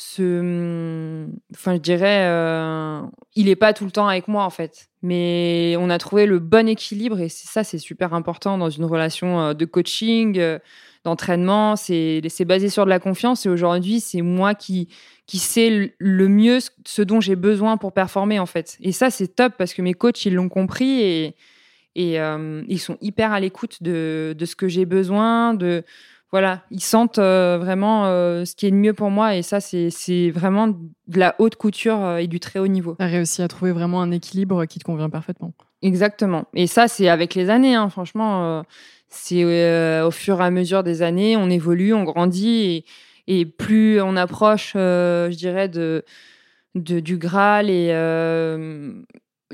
Ce 0.00 1.26
enfin, 1.52 1.74
je 1.74 1.80
dirais. 1.80 2.26
Euh, 2.26 3.00
il 3.34 3.46
n'est 3.46 3.56
pas 3.56 3.72
tout 3.72 3.84
le 3.84 3.90
temps 3.90 4.06
avec 4.06 4.28
moi, 4.28 4.44
en 4.44 4.50
fait. 4.50 4.90
Mais 5.02 5.74
on 5.78 5.90
a 5.90 5.98
trouvé 5.98 6.24
le 6.26 6.38
bon 6.38 6.68
équilibre, 6.68 7.18
et 7.20 7.28
ça, 7.28 7.64
c'est 7.64 7.78
super 7.78 8.14
important 8.14 8.58
dans 8.58 8.70
une 8.70 8.84
relation 8.84 9.40
euh, 9.40 9.54
de 9.54 9.64
coaching, 9.64 10.38
euh, 10.38 10.60
d'entraînement. 11.04 11.74
C'est 11.74 12.44
basé 12.46 12.68
sur 12.68 12.84
de 12.84 12.90
la 12.90 13.00
confiance, 13.00 13.44
et 13.44 13.48
aujourd'hui, 13.48 14.00
c'est 14.00 14.22
moi 14.22 14.54
qui 14.54 14.88
qui 15.26 15.38
sait 15.38 15.94
le 15.98 16.28
mieux 16.28 16.58
ce 16.86 17.02
dont 17.02 17.20
j'ai 17.20 17.36
besoin 17.36 17.76
pour 17.76 17.92
performer 17.92 18.38
en 18.38 18.46
fait. 18.46 18.78
Et 18.80 18.92
ça 18.92 19.10
c'est 19.10 19.28
top 19.28 19.52
parce 19.58 19.74
que 19.74 19.82
mes 19.82 19.92
coachs 19.92 20.24
ils 20.24 20.32
l'ont 20.32 20.48
compris 20.48 21.02
et, 21.02 21.36
ils 21.94 22.78
sont 22.78 22.96
hyper 23.02 23.32
à 23.32 23.40
l'écoute 23.40 23.82
de, 23.82 24.34
de, 24.38 24.46
ce 24.46 24.56
que 24.56 24.68
j'ai 24.68 24.86
besoin, 24.86 25.52
de 25.52 25.84
voilà, 26.30 26.62
ils 26.70 26.82
sentent 26.82 27.18
euh, 27.18 27.58
vraiment 27.58 28.06
euh, 28.06 28.44
ce 28.44 28.54
qui 28.54 28.66
est 28.66 28.70
le 28.70 28.76
mieux 28.76 28.92
pour 28.92 29.10
moi 29.10 29.36
et 29.36 29.42
ça 29.42 29.60
c'est 29.60 30.30
vraiment 30.30 30.68
de 30.68 31.18
la 31.18 31.34
haute 31.38 31.56
couture 31.56 32.18
et 32.18 32.26
du 32.26 32.40
très 32.40 32.58
haut 32.58 32.66
niveau. 32.66 32.96
Tu 32.98 33.04
as 33.04 33.08
réussi 33.08 33.42
à 33.42 33.48
trouver 33.48 33.72
vraiment 33.72 34.02
un 34.02 34.10
équilibre 34.10 34.66
qui 34.66 34.78
te 34.78 34.84
convient 34.84 35.10
parfaitement. 35.10 35.52
Exactement. 35.82 36.44
Et 36.54 36.66
ça 36.66 36.88
c'est 36.88 37.08
avec 37.08 37.34
les 37.34 37.50
années, 37.50 37.74
hein. 37.74 37.88
franchement, 37.88 38.62
c'est 39.08 39.44
au 40.02 40.10
fur 40.10 40.40
et 40.40 40.44
à 40.44 40.50
mesure 40.50 40.82
des 40.82 41.02
années, 41.02 41.36
on 41.36 41.48
évolue, 41.48 41.94
on 41.94 42.04
grandit 42.04 42.48
et 42.48 42.84
et 43.28 43.44
plus 43.44 44.00
on 44.00 44.16
approche, 44.16 44.72
euh, 44.74 45.30
je 45.30 45.36
dirais, 45.36 45.68
de, 45.68 46.02
du 46.74 47.18
Graal 47.18 47.68
et 47.68 47.90
euh, 47.92 48.94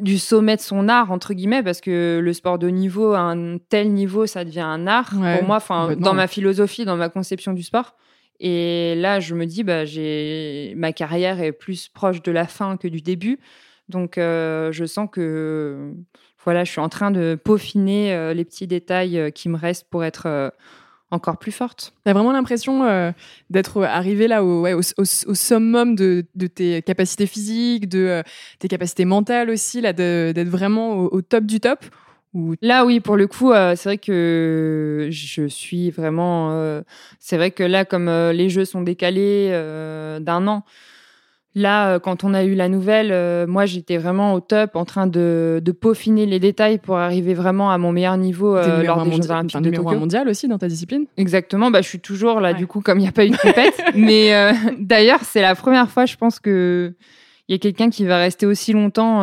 du 0.01 0.19
sommet 0.19 0.57
de 0.57 0.61
son 0.61 0.89
art, 0.89 1.13
entre 1.13 1.35
guillemets, 1.35 1.63
parce 1.63 1.81
que 1.81 2.21
le 2.23 2.33
sport 2.33 2.59
de 2.59 2.69
niveau, 2.69 3.13
à 3.13 3.21
un 3.21 3.59
tel 3.59 3.93
niveau, 3.93 4.27
ça 4.27 4.45
devient 4.45 4.61
un 4.61 4.87
art. 4.87 5.11
pour 5.11 5.47
moi, 5.47 5.57
enfin, 5.57 5.95
dans 5.97 6.15
ma 6.15 6.27
philosophie, 6.27 6.85
dans 6.85 6.97
ma 6.97 7.09
conception 7.09 7.53
du 7.53 7.63
sport. 7.63 7.95
Et 8.41 8.95
là, 8.97 9.21
je 9.21 9.35
me 9.35 9.47
dis, 9.47 9.63
bah, 9.63 9.85
j'ai 9.85 10.75
ma 10.77 10.93
carrière 10.93 11.41
est 11.41 11.53
plus 11.53 11.89
proche 11.89 12.23
de 12.23 12.33
la 12.33 12.47
fin 12.47 12.77
que 12.77 12.89
du 12.89 13.01
début. 13.01 13.39
Donc, 13.89 14.19
euh, 14.19 14.73
je 14.73 14.85
sens 14.85 15.09
que 15.11 15.93
voilà, 16.43 16.65
je 16.65 16.73
suis 16.73 16.81
en 16.81 16.89
train 16.89 17.11
de 17.11 17.39
peaufiner 17.43 18.35
les 18.35 18.45
petits 18.45 18.67
détails 18.67 19.31
qui 19.33 19.49
me 19.49 19.57
restent 19.57 19.89
pour 19.89 20.05
être 20.05 20.53
encore 21.11 21.39
plus 21.39 21.53
forte. 21.53 21.93
Tu 22.05 22.11
as 22.11 22.13
vraiment 22.13 22.33
l'impression 22.33 22.85
euh, 22.85 23.13
d'être 23.51 23.83
arrivé 23.83 24.29
là 24.29 24.45
au, 24.45 24.67
au, 24.67 25.35
summum 25.35 25.95
de, 25.95 26.25
tes 26.47 26.83
capacités 26.83 27.27
physiques, 27.27 27.89
de 27.89 27.99
euh, 27.99 28.23
tes 28.59 28.69
capacités 28.69 29.05
mentales 29.05 29.51
aussi, 29.51 29.81
là, 29.81 29.93
d'être 29.93 30.49
vraiment 30.49 30.97
au, 30.97 31.23
top 31.23 31.45
du 31.45 31.61
top 31.61 31.85
Là, 32.63 32.85
oui, 32.85 32.99
pour 32.99 33.17
le 33.17 33.29
coup, 33.29 33.53
euh, 33.53 33.77
c'est 33.77 33.89
vrai 33.91 33.99
que 33.99 35.07
je 35.13 35.47
suis 35.47 35.93
vraiment. 35.93 36.83
c'est 37.21 37.37
vrai 37.37 37.53
que 37.53 37.63
là, 37.63 37.85
comme 37.85 38.11
les 38.33 38.51
jeux 38.51 38.65
sont 38.65 38.83
décalés 38.83 39.51
d'un 40.21 40.49
an, 40.49 40.65
Là, 41.57 41.91
euh, 41.91 41.99
quand 42.01 42.25
on 42.25 42.35
a 42.35 42.43
eu 42.43 42.55
la 42.55 42.69
nouvelle, 42.69 43.11
euh, 43.13 43.47
moi, 43.47 43.65
j'étais 43.65 43.97
vraiment 43.97 44.35
au 44.35 44.41
top, 44.41 44.75
en 44.75 44.85
train 44.85 45.07
de, 45.07 45.63
peaufiner 45.81 46.27
les 46.27 46.41
détails 46.41 46.79
pour 46.79 46.97
arriver 46.97 47.33
vraiment 47.35 47.71
à 47.71 47.79
mon 47.79 47.93
meilleur 47.93 48.17
niveau 48.17 48.57
euh, 48.57 48.83
lors 48.83 49.05
des 49.05 49.13
Jeux 49.13 49.31
Olympiques 49.31 49.61
de 49.61 49.71
Tokyo. 49.71 49.99
mondial 49.99 50.29
aussi 50.29 50.49
dans 50.49 50.59
ta 50.59 50.67
discipline? 50.67 51.07
Exactement. 51.17 51.71
Bah, 51.71 51.81
je 51.81 51.89
suis 51.89 52.01
toujours 52.01 52.41
là, 52.41 52.55
du 52.55 52.67
coup, 52.67 52.81
comme 52.81 52.99
il 52.99 53.03
n'y 53.03 53.09
a 53.09 53.13
pas 53.13 53.25
eu 53.25 53.31
de 53.31 53.37
compète. 53.37 53.81
Mais 53.95 54.53
d'ailleurs, 54.79 55.21
c'est 55.23 55.43
la 55.43 55.55
première 55.55 55.89
fois, 55.89 56.07
je 56.07 56.17
pense 56.17 56.41
que 56.41 56.93
il 57.47 57.53
y 57.53 57.55
a 57.57 57.59
quelqu'un 57.59 57.91
qui 57.91 58.07
va 58.07 58.17
rester 58.17 58.47
aussi 58.47 58.73
longtemps 58.73 59.21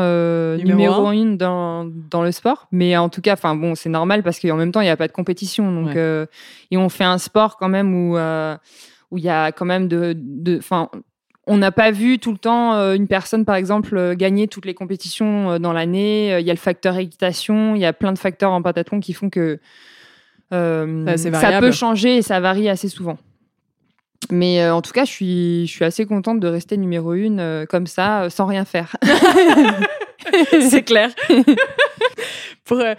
numéro, 0.57 1.11
une 1.11 1.37
dans, 1.37 1.85
dans 1.85 2.21
le 2.21 2.31
sport. 2.31 2.67
Mais 2.71 2.95
en 2.95 3.09
tout 3.09 3.19
cas, 3.19 3.33
enfin 3.33 3.55
bon, 3.55 3.75
c'est 3.75 3.89
normal 3.89 4.23
parce 4.23 4.39
qu'en 4.39 4.55
même 4.55 4.71
temps, 4.71 4.81
il 4.81 4.85
n'y 4.85 4.91
a 4.91 4.97
pas 4.97 5.07
de 5.07 5.13
compétition. 5.13 5.69
Donc, 5.71 5.97
et 5.97 6.77
on 6.77 6.87
fait 6.87 7.03
un 7.03 7.17
sport 7.17 7.57
quand 7.57 7.69
même 7.69 7.93
où 7.93 8.17
où 9.11 9.17
il 9.17 9.23
y 9.25 9.29
a 9.29 9.51
quand 9.51 9.65
même 9.65 9.89
de, 9.89 10.15
de, 10.17 10.61
on 11.47 11.57
n'a 11.57 11.71
pas 11.71 11.91
vu 11.91 12.19
tout 12.19 12.31
le 12.31 12.37
temps 12.37 12.75
euh, 12.75 12.93
une 12.93 13.07
personne, 13.07 13.45
par 13.45 13.55
exemple, 13.55 13.97
euh, 13.97 14.15
gagner 14.15 14.47
toutes 14.47 14.65
les 14.65 14.73
compétitions 14.73 15.51
euh, 15.51 15.59
dans 15.59 15.73
l'année. 15.73 16.39
Il 16.39 16.45
y 16.45 16.49
a 16.49 16.53
le 16.53 16.59
facteur 16.59 16.97
équitation, 16.97 17.75
il 17.75 17.81
y 17.81 17.85
a 17.85 17.93
plein 17.93 18.13
de 18.13 18.19
facteurs 18.19 18.51
en 18.51 18.61
pentathlon 18.61 18.99
qui 18.99 19.13
font 19.13 19.29
que 19.29 19.59
ça 20.51 21.59
peut 21.59 21.71
changer 21.71 22.17
et 22.17 22.21
ça 22.21 22.39
varie 22.39 22.69
assez 22.69 22.89
souvent. 22.89 23.17
Mais 24.29 24.69
en 24.69 24.81
tout 24.81 24.91
cas, 24.91 25.03
je 25.03 25.11
suis, 25.11 25.67
je 25.67 25.71
suis 25.71 25.83
assez 25.83 26.05
contente 26.05 26.39
de 26.39 26.47
rester 26.47 26.77
numéro 26.77 27.13
une 27.13 27.65
comme 27.69 27.87
ça, 27.87 28.29
sans 28.29 28.45
rien 28.45 28.63
faire. 28.63 28.95
c'est 30.69 30.83
clair. 30.83 31.09
pour, 32.65 32.79
euh, 32.79 32.95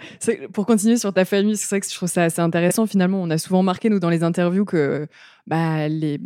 pour 0.51 0.65
continuer 0.65 0.97
sur 0.97 1.13
ta 1.13 1.25
famille, 1.25 1.57
c'est 1.57 1.69
vrai 1.69 1.79
que 1.79 1.87
je 1.89 1.95
trouve 1.95 2.09
ça 2.09 2.23
assez 2.23 2.41
intéressant. 2.41 2.85
Finalement, 2.85 3.21
on 3.21 3.29
a 3.29 3.37
souvent 3.37 3.63
marqué, 3.63 3.89
nous, 3.89 3.99
dans 3.99 4.09
les 4.09 4.23
interviews, 4.23 4.65
que 4.65 5.07
bah, 5.47 5.87
les, 5.89 6.19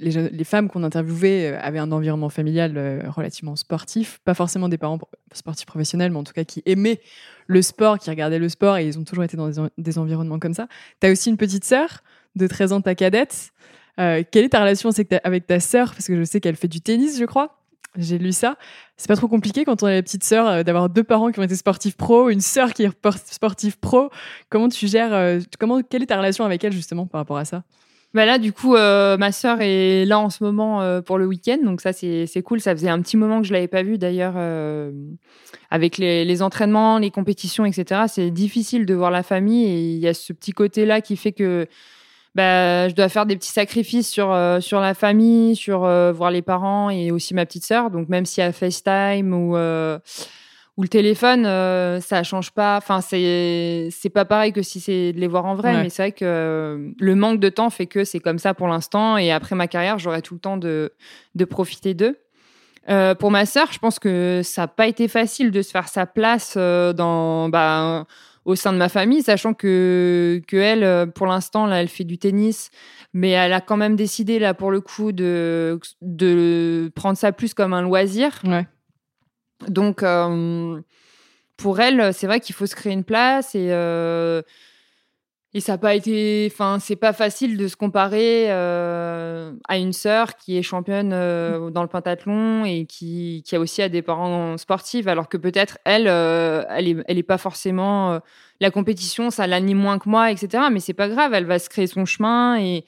les, 0.00 0.44
femmes 0.44 0.68
qu'on 0.68 0.82
interviewait 0.82 1.52
euh, 1.52 1.60
avaient 1.60 1.78
un 1.78 1.92
environnement 1.92 2.28
familial 2.28 2.76
euh, 2.76 3.02
relativement 3.08 3.56
sportif. 3.56 4.20
Pas 4.24 4.34
forcément 4.34 4.68
des 4.68 4.78
parents 4.78 4.98
sportifs 5.32 5.66
professionnels, 5.66 6.10
mais 6.10 6.18
en 6.18 6.24
tout 6.24 6.32
cas 6.32 6.44
qui 6.44 6.62
aimaient 6.66 7.00
le 7.46 7.62
sport, 7.62 7.98
qui 7.98 8.10
regardaient 8.10 8.38
le 8.38 8.48
sport 8.48 8.76
et 8.76 8.86
ils 8.86 8.98
ont 8.98 9.04
toujours 9.04 9.24
été 9.24 9.36
dans 9.36 9.50
des, 9.78 9.98
environnements 9.98 10.38
comme 10.38 10.54
ça. 10.54 10.66
Tu 11.00 11.06
as 11.06 11.10
aussi 11.10 11.30
une 11.30 11.36
petite 11.36 11.64
sœur 11.64 12.02
de 12.34 12.46
13 12.46 12.72
ans, 12.72 12.80
ta 12.80 12.94
cadette. 12.94 13.52
quelle 13.96 14.44
est 14.44 14.48
ta 14.48 14.60
relation 14.60 14.90
avec 15.22 15.46
ta 15.46 15.60
sœur? 15.60 15.92
Parce 15.92 16.06
que 16.06 16.16
je 16.16 16.24
sais 16.24 16.40
qu'elle 16.40 16.56
fait 16.56 16.68
du 16.68 16.80
tennis, 16.80 17.18
je 17.18 17.24
crois. 17.24 17.64
J'ai 17.96 18.18
lu 18.18 18.32
ça. 18.32 18.56
C'est 18.96 19.06
pas 19.06 19.16
trop 19.16 19.28
compliqué 19.28 19.64
quand 19.64 19.82
on 19.82 19.88
est 19.88 19.94
la 19.94 20.02
petite 20.02 20.24
sœur 20.24 20.48
euh, 20.48 20.62
d'avoir 20.62 20.88
deux 20.88 21.04
parents 21.04 21.30
qui 21.30 21.38
ont 21.38 21.44
été 21.44 21.54
sportifs 21.54 21.96
pro, 21.96 22.28
une 22.28 22.40
sœur 22.40 22.72
qui 22.72 22.82
est 22.82 22.90
sportive 23.30 23.78
pro. 23.78 24.10
Comment 24.48 24.68
tu 24.68 24.88
gères 24.88 25.12
euh, 25.12 25.40
Comment 25.60 25.80
quelle 25.82 26.02
est 26.02 26.06
ta 26.06 26.16
relation 26.16 26.44
avec 26.44 26.64
elle 26.64 26.72
justement 26.72 27.06
par 27.06 27.20
rapport 27.20 27.36
à 27.36 27.44
ça? 27.44 27.62
Bah 28.14 28.26
là, 28.26 28.38
du 28.38 28.52
coup, 28.52 28.76
euh, 28.76 29.16
ma 29.16 29.32
sœur 29.32 29.58
est 29.60 30.04
là 30.04 30.20
en 30.20 30.30
ce 30.30 30.44
moment 30.44 30.80
euh, 30.82 31.02
pour 31.02 31.18
le 31.18 31.26
week-end, 31.26 31.58
donc 31.64 31.80
ça 31.80 31.92
c'est 31.92 32.42
cool. 32.44 32.60
Ça 32.60 32.72
faisait 32.72 32.88
un 32.88 33.02
petit 33.02 33.16
moment 33.16 33.40
que 33.40 33.46
je 33.48 33.52
l'avais 33.52 33.66
pas 33.66 33.82
vue 33.82 33.98
d'ailleurs, 33.98 34.34
euh, 34.36 34.92
avec 35.68 35.98
les, 35.98 36.24
les, 36.24 36.40
entraînements, 36.40 36.98
les 36.98 37.10
compétitions, 37.10 37.64
etc. 37.64 38.02
C'est 38.06 38.30
difficile 38.30 38.86
de 38.86 38.94
voir 38.94 39.10
la 39.10 39.24
famille 39.24 39.64
et 39.64 39.94
il 39.94 39.98
y 39.98 40.06
a 40.06 40.14
ce 40.14 40.32
petit 40.32 40.52
côté 40.52 40.86
là 40.86 41.00
qui 41.00 41.16
fait 41.16 41.32
que 41.32 41.66
bah, 42.36 42.88
je 42.88 42.94
dois 42.94 43.08
faire 43.08 43.26
des 43.26 43.34
petits 43.34 43.50
sacrifices 43.50 44.08
sur 44.08 44.26
sur 44.60 44.80
la 44.80 44.94
famille, 44.94 45.56
sur 45.56 45.80
voir 45.80 46.30
les 46.30 46.42
parents 46.42 46.90
et 46.90 47.10
aussi 47.10 47.34
ma 47.34 47.44
petite 47.46 47.64
sœur. 47.64 47.90
Donc 47.90 48.08
même 48.08 48.26
s'il 48.26 48.44
y 48.44 48.46
a 48.46 48.52
FaceTime 48.52 49.34
ou 49.34 49.56
ou 50.76 50.82
le 50.82 50.88
téléphone, 50.88 51.46
euh, 51.46 52.00
ça 52.00 52.22
change 52.24 52.50
pas. 52.50 52.76
Enfin, 52.76 53.00
c'est 53.00 53.88
c'est 53.92 54.10
pas 54.10 54.24
pareil 54.24 54.52
que 54.52 54.62
si 54.62 54.80
c'est 54.80 55.12
de 55.12 55.20
les 55.20 55.28
voir 55.28 55.46
en 55.46 55.54
vrai. 55.54 55.82
Mais 55.82 55.88
c'est 55.88 56.02
vrai 56.02 56.12
que 56.12 56.24
euh, 56.24 56.90
le 56.98 57.14
manque 57.14 57.38
de 57.38 57.48
temps 57.48 57.70
fait 57.70 57.86
que 57.86 58.04
c'est 58.04 58.18
comme 58.18 58.38
ça 58.38 58.54
pour 58.54 58.66
l'instant. 58.66 59.16
Et 59.16 59.30
après 59.30 59.54
ma 59.54 59.68
carrière, 59.68 59.98
j'aurai 59.98 60.20
tout 60.20 60.34
le 60.34 60.40
temps 60.40 60.56
de 60.56 60.92
de 61.36 61.44
profiter 61.44 61.94
d'eux. 61.94 62.18
Euh, 62.90 63.14
pour 63.14 63.30
ma 63.30 63.46
sœur, 63.46 63.72
je 63.72 63.78
pense 63.78 63.98
que 63.98 64.40
ça 64.42 64.62
n'a 64.62 64.68
pas 64.68 64.88
été 64.88 65.06
facile 65.08 65.50
de 65.52 65.62
se 65.62 65.70
faire 65.70 65.88
sa 65.88 66.06
place 66.06 66.54
euh, 66.56 66.92
dans 66.92 67.48
bah, 67.48 68.04
au 68.44 68.56
sein 68.56 68.72
de 68.72 68.78
ma 68.78 68.88
famille, 68.88 69.22
sachant 69.22 69.54
que 69.54 70.42
que 70.48 70.56
elle, 70.56 71.12
pour 71.12 71.26
l'instant, 71.26 71.66
là, 71.66 71.80
elle 71.82 71.88
fait 71.88 72.04
du 72.04 72.18
tennis, 72.18 72.70
mais 73.12 73.30
elle 73.30 73.52
a 73.52 73.60
quand 73.60 73.76
même 73.76 73.94
décidé 73.94 74.40
là 74.40 74.54
pour 74.54 74.72
le 74.72 74.80
coup 74.80 75.12
de 75.12 75.78
de 76.02 76.90
prendre 76.96 77.16
ça 77.16 77.30
plus 77.30 77.54
comme 77.54 77.72
un 77.72 77.82
loisir. 77.82 78.42
Ouais. 78.44 78.66
Donc, 79.68 80.02
euh, 80.02 80.80
pour 81.56 81.80
elle, 81.80 82.12
c'est 82.12 82.26
vrai 82.26 82.40
qu'il 82.40 82.54
faut 82.54 82.66
se 82.66 82.74
créer 82.74 82.92
une 82.92 83.04
place 83.04 83.54
et, 83.54 83.68
euh, 83.70 84.42
et 85.52 85.60
ça 85.60 85.72
n'a 85.72 85.78
pas 85.78 85.94
été. 85.94 86.48
Enfin, 86.52 86.78
c'est 86.80 86.96
pas 86.96 87.12
facile 87.12 87.56
de 87.56 87.68
se 87.68 87.76
comparer 87.76 88.46
euh, 88.48 89.52
à 89.68 89.78
une 89.78 89.92
sœur 89.92 90.36
qui 90.36 90.58
est 90.58 90.62
championne 90.62 91.10
dans 91.10 91.82
le 91.82 91.88
pentathlon 91.88 92.64
et 92.64 92.86
qui, 92.86 93.44
a 93.52 93.60
aussi 93.60 93.88
des 93.88 94.02
parents 94.02 94.56
sportifs, 94.58 95.06
alors 95.06 95.28
que 95.28 95.36
peut-être 95.36 95.78
elle, 95.84 96.08
elle, 96.08 96.88
est, 96.88 96.96
elle 97.06 97.22
pas 97.24 97.38
forcément. 97.38 98.20
la 98.60 98.70
compétition, 98.70 99.30
ça 99.30 99.46
l'anime 99.46 99.78
moins 99.78 100.00
que 100.00 100.08
moi, 100.08 100.32
etc. 100.32 100.64
Mais 100.72 100.80
c'est 100.80 100.92
pas 100.92 101.08
grave, 101.08 101.32
elle 101.34 101.46
va 101.46 101.58
se 101.58 101.68
créer 101.68 101.86
son 101.86 102.04
chemin 102.04 102.58
et. 102.58 102.84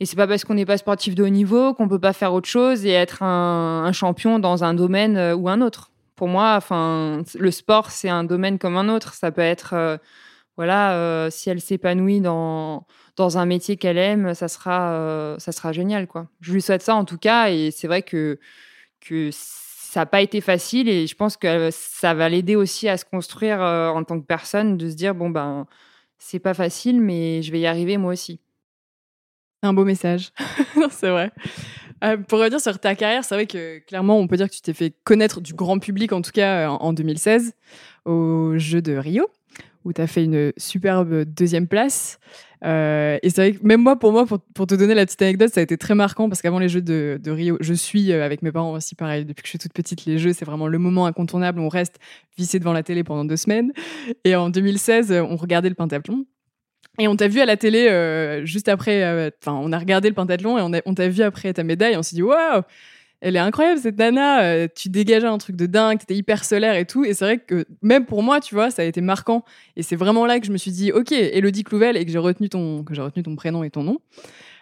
Et 0.00 0.06
c'est 0.06 0.14
pas 0.14 0.28
parce 0.28 0.44
qu'on 0.44 0.54
n'est 0.54 0.64
pas 0.64 0.76
sportif 0.76 1.16
de 1.16 1.24
haut 1.24 1.28
niveau 1.28 1.74
qu'on 1.74 1.88
peut 1.88 1.98
pas 1.98 2.12
faire 2.12 2.32
autre 2.32 2.48
chose 2.48 2.86
et 2.86 2.92
être 2.92 3.24
un 3.24 3.90
champion 3.90 4.38
dans 4.38 4.62
un 4.62 4.72
domaine 4.72 5.34
ou 5.34 5.48
un 5.48 5.60
autre 5.60 5.90
pour 6.18 6.26
moi, 6.26 6.56
enfin, 6.56 7.22
le 7.38 7.50
sport, 7.52 7.92
c'est 7.92 8.08
un 8.08 8.24
domaine 8.24 8.58
comme 8.58 8.76
un 8.76 8.88
autre. 8.88 9.14
Ça 9.14 9.30
peut 9.30 9.40
être, 9.40 9.72
euh, 9.74 9.96
voilà, 10.56 10.94
euh, 10.96 11.30
si 11.30 11.48
elle 11.48 11.60
s'épanouit 11.60 12.20
dans, 12.20 12.86
dans 13.16 13.38
un 13.38 13.46
métier 13.46 13.76
qu'elle 13.76 13.98
aime, 13.98 14.34
ça 14.34 14.48
sera, 14.48 14.90
euh, 14.94 15.38
ça 15.38 15.52
sera 15.52 15.72
génial, 15.72 16.08
quoi. 16.08 16.26
Je 16.40 16.52
lui 16.52 16.60
souhaite 16.60 16.82
ça 16.82 16.96
en 16.96 17.04
tout 17.04 17.18
cas, 17.18 17.50
et 17.50 17.70
c'est 17.70 17.86
vrai 17.86 18.02
que, 18.02 18.40
que 19.00 19.30
ça 19.32 20.00
n'a 20.00 20.06
pas 20.06 20.20
été 20.20 20.40
facile, 20.40 20.88
et 20.88 21.06
je 21.06 21.14
pense 21.14 21.36
que 21.36 21.70
ça 21.70 22.14
va 22.14 22.28
l'aider 22.28 22.56
aussi 22.56 22.88
à 22.88 22.96
se 22.96 23.04
construire 23.04 23.60
en 23.60 24.02
tant 24.02 24.20
que 24.20 24.26
personne, 24.26 24.76
de 24.76 24.90
se 24.90 24.96
dire, 24.96 25.14
bon, 25.14 25.30
ben, 25.30 25.68
c'est 26.18 26.40
pas 26.40 26.54
facile, 26.54 27.00
mais 27.00 27.42
je 27.42 27.52
vais 27.52 27.60
y 27.60 27.66
arriver 27.66 27.96
moi 27.96 28.12
aussi. 28.12 28.40
Un 29.62 29.72
beau 29.72 29.84
message, 29.84 30.32
c'est 30.90 31.10
vrai. 31.10 31.30
Euh, 32.04 32.16
pour 32.16 32.38
revenir 32.38 32.60
sur 32.60 32.78
ta 32.78 32.94
carrière, 32.94 33.24
c'est 33.24 33.34
vrai 33.34 33.46
que 33.46 33.78
clairement, 33.80 34.18
on 34.18 34.26
peut 34.26 34.36
dire 34.36 34.48
que 34.48 34.54
tu 34.54 34.60
t'es 34.60 34.72
fait 34.72 34.94
connaître 35.04 35.40
du 35.40 35.54
grand 35.54 35.78
public, 35.78 36.12
en 36.12 36.22
tout 36.22 36.30
cas 36.30 36.68
en, 36.68 36.92
2016, 36.92 37.54
aux 38.04 38.54
Jeux 38.56 38.82
de 38.82 38.96
Rio, 38.96 39.26
où 39.84 39.92
tu 39.92 40.00
as 40.00 40.06
fait 40.06 40.24
une 40.24 40.52
superbe 40.56 41.24
deuxième 41.24 41.66
place. 41.66 42.18
Euh, 42.64 43.18
et 43.22 43.30
c'est 43.30 43.50
vrai 43.50 43.58
que 43.58 43.66
même 43.66 43.82
moi, 43.82 43.98
pour 43.98 44.12
moi, 44.12 44.26
pour, 44.26 44.66
te 44.66 44.74
donner 44.74 44.94
la 44.94 45.06
petite 45.06 45.22
anecdote, 45.22 45.52
ça 45.52 45.60
a 45.60 45.62
été 45.62 45.76
très 45.76 45.94
marquant 45.94 46.28
parce 46.28 46.42
qu'avant 46.42 46.58
les 46.58 46.68
Jeux 46.68 46.82
de, 46.82 47.20
Rio, 47.30 47.56
je 47.60 47.74
suis 47.74 48.12
euh, 48.12 48.24
avec 48.24 48.42
mes 48.42 48.52
parents 48.52 48.72
aussi 48.72 48.94
pareil. 48.94 49.24
Depuis 49.24 49.42
que 49.42 49.46
je 49.46 49.50
suis 49.50 49.58
toute 49.58 49.72
petite, 49.72 50.04
les 50.06 50.18
Jeux, 50.18 50.32
c'est 50.32 50.44
vraiment 50.44 50.66
le 50.66 50.78
moment 50.78 51.06
incontournable. 51.06 51.60
On 51.60 51.68
reste 51.68 51.98
vissé 52.36 52.58
devant 52.58 52.72
la 52.72 52.82
télé 52.82 53.04
pendant 53.04 53.24
deux 53.24 53.36
semaines. 53.36 53.72
Et 54.24 54.34
en 54.34 54.50
2016, 54.50 55.12
on 55.12 55.36
regardait 55.36 55.68
le 55.68 55.74
pentathlon. 55.74 56.26
Et 56.98 57.06
on 57.06 57.16
t'a 57.16 57.28
vu 57.28 57.40
à 57.40 57.46
la 57.46 57.56
télé 57.56 57.88
euh, 57.88 58.44
juste 58.44 58.68
après. 58.68 59.04
Euh, 59.04 59.30
enfin, 59.40 59.58
on 59.62 59.72
a 59.72 59.78
regardé 59.78 60.08
le 60.08 60.14
pentathlon 60.14 60.58
et 60.58 60.82
on, 60.84 60.94
t'a 60.94 61.08
vu 61.08 61.22
après 61.22 61.52
ta 61.52 61.62
médaille. 61.62 61.96
on 61.96 62.02
s'est 62.02 62.16
dit 62.16 62.22
waouh, 62.22 62.62
elle 63.20 63.36
est 63.36 63.40
incroyable 63.40 63.80
cette 63.80 63.98
nana. 63.98 64.42
Euh, 64.42 64.68
tu 64.74 64.88
dégageais 64.88 65.28
un 65.28 65.38
truc 65.38 65.54
de 65.54 65.66
dingue. 65.66 65.98
T'étais 65.98 66.16
hyper 66.16 66.44
solaire 66.44 66.74
et 66.74 66.86
tout. 66.86 67.04
Et 67.04 67.14
c'est 67.14 67.24
vrai 67.24 67.38
que 67.38 67.64
même 67.82 68.04
pour 68.04 68.24
moi, 68.24 68.40
tu 68.40 68.54
vois, 68.54 68.70
ça 68.72 68.82
a 68.82 68.84
été 68.84 69.00
marquant. 69.00 69.44
Et 69.76 69.82
c'est 69.84 69.96
vraiment 69.96 70.26
là 70.26 70.40
que 70.40 70.46
je 70.46 70.52
me 70.52 70.58
suis 70.58 70.72
dit 70.72 70.90
ok, 70.90 71.12
Elodie 71.12 71.62
Clouvel 71.62 71.96
et 71.96 72.04
que 72.04 72.10
j'ai 72.10 72.18
retenu 72.18 72.48
ton 72.48 72.82
que 72.82 72.94
j'ai 72.94 73.02
retenu 73.02 73.22
ton 73.22 73.36
prénom 73.36 73.62
et 73.62 73.70
ton 73.70 73.84
nom. 73.84 73.98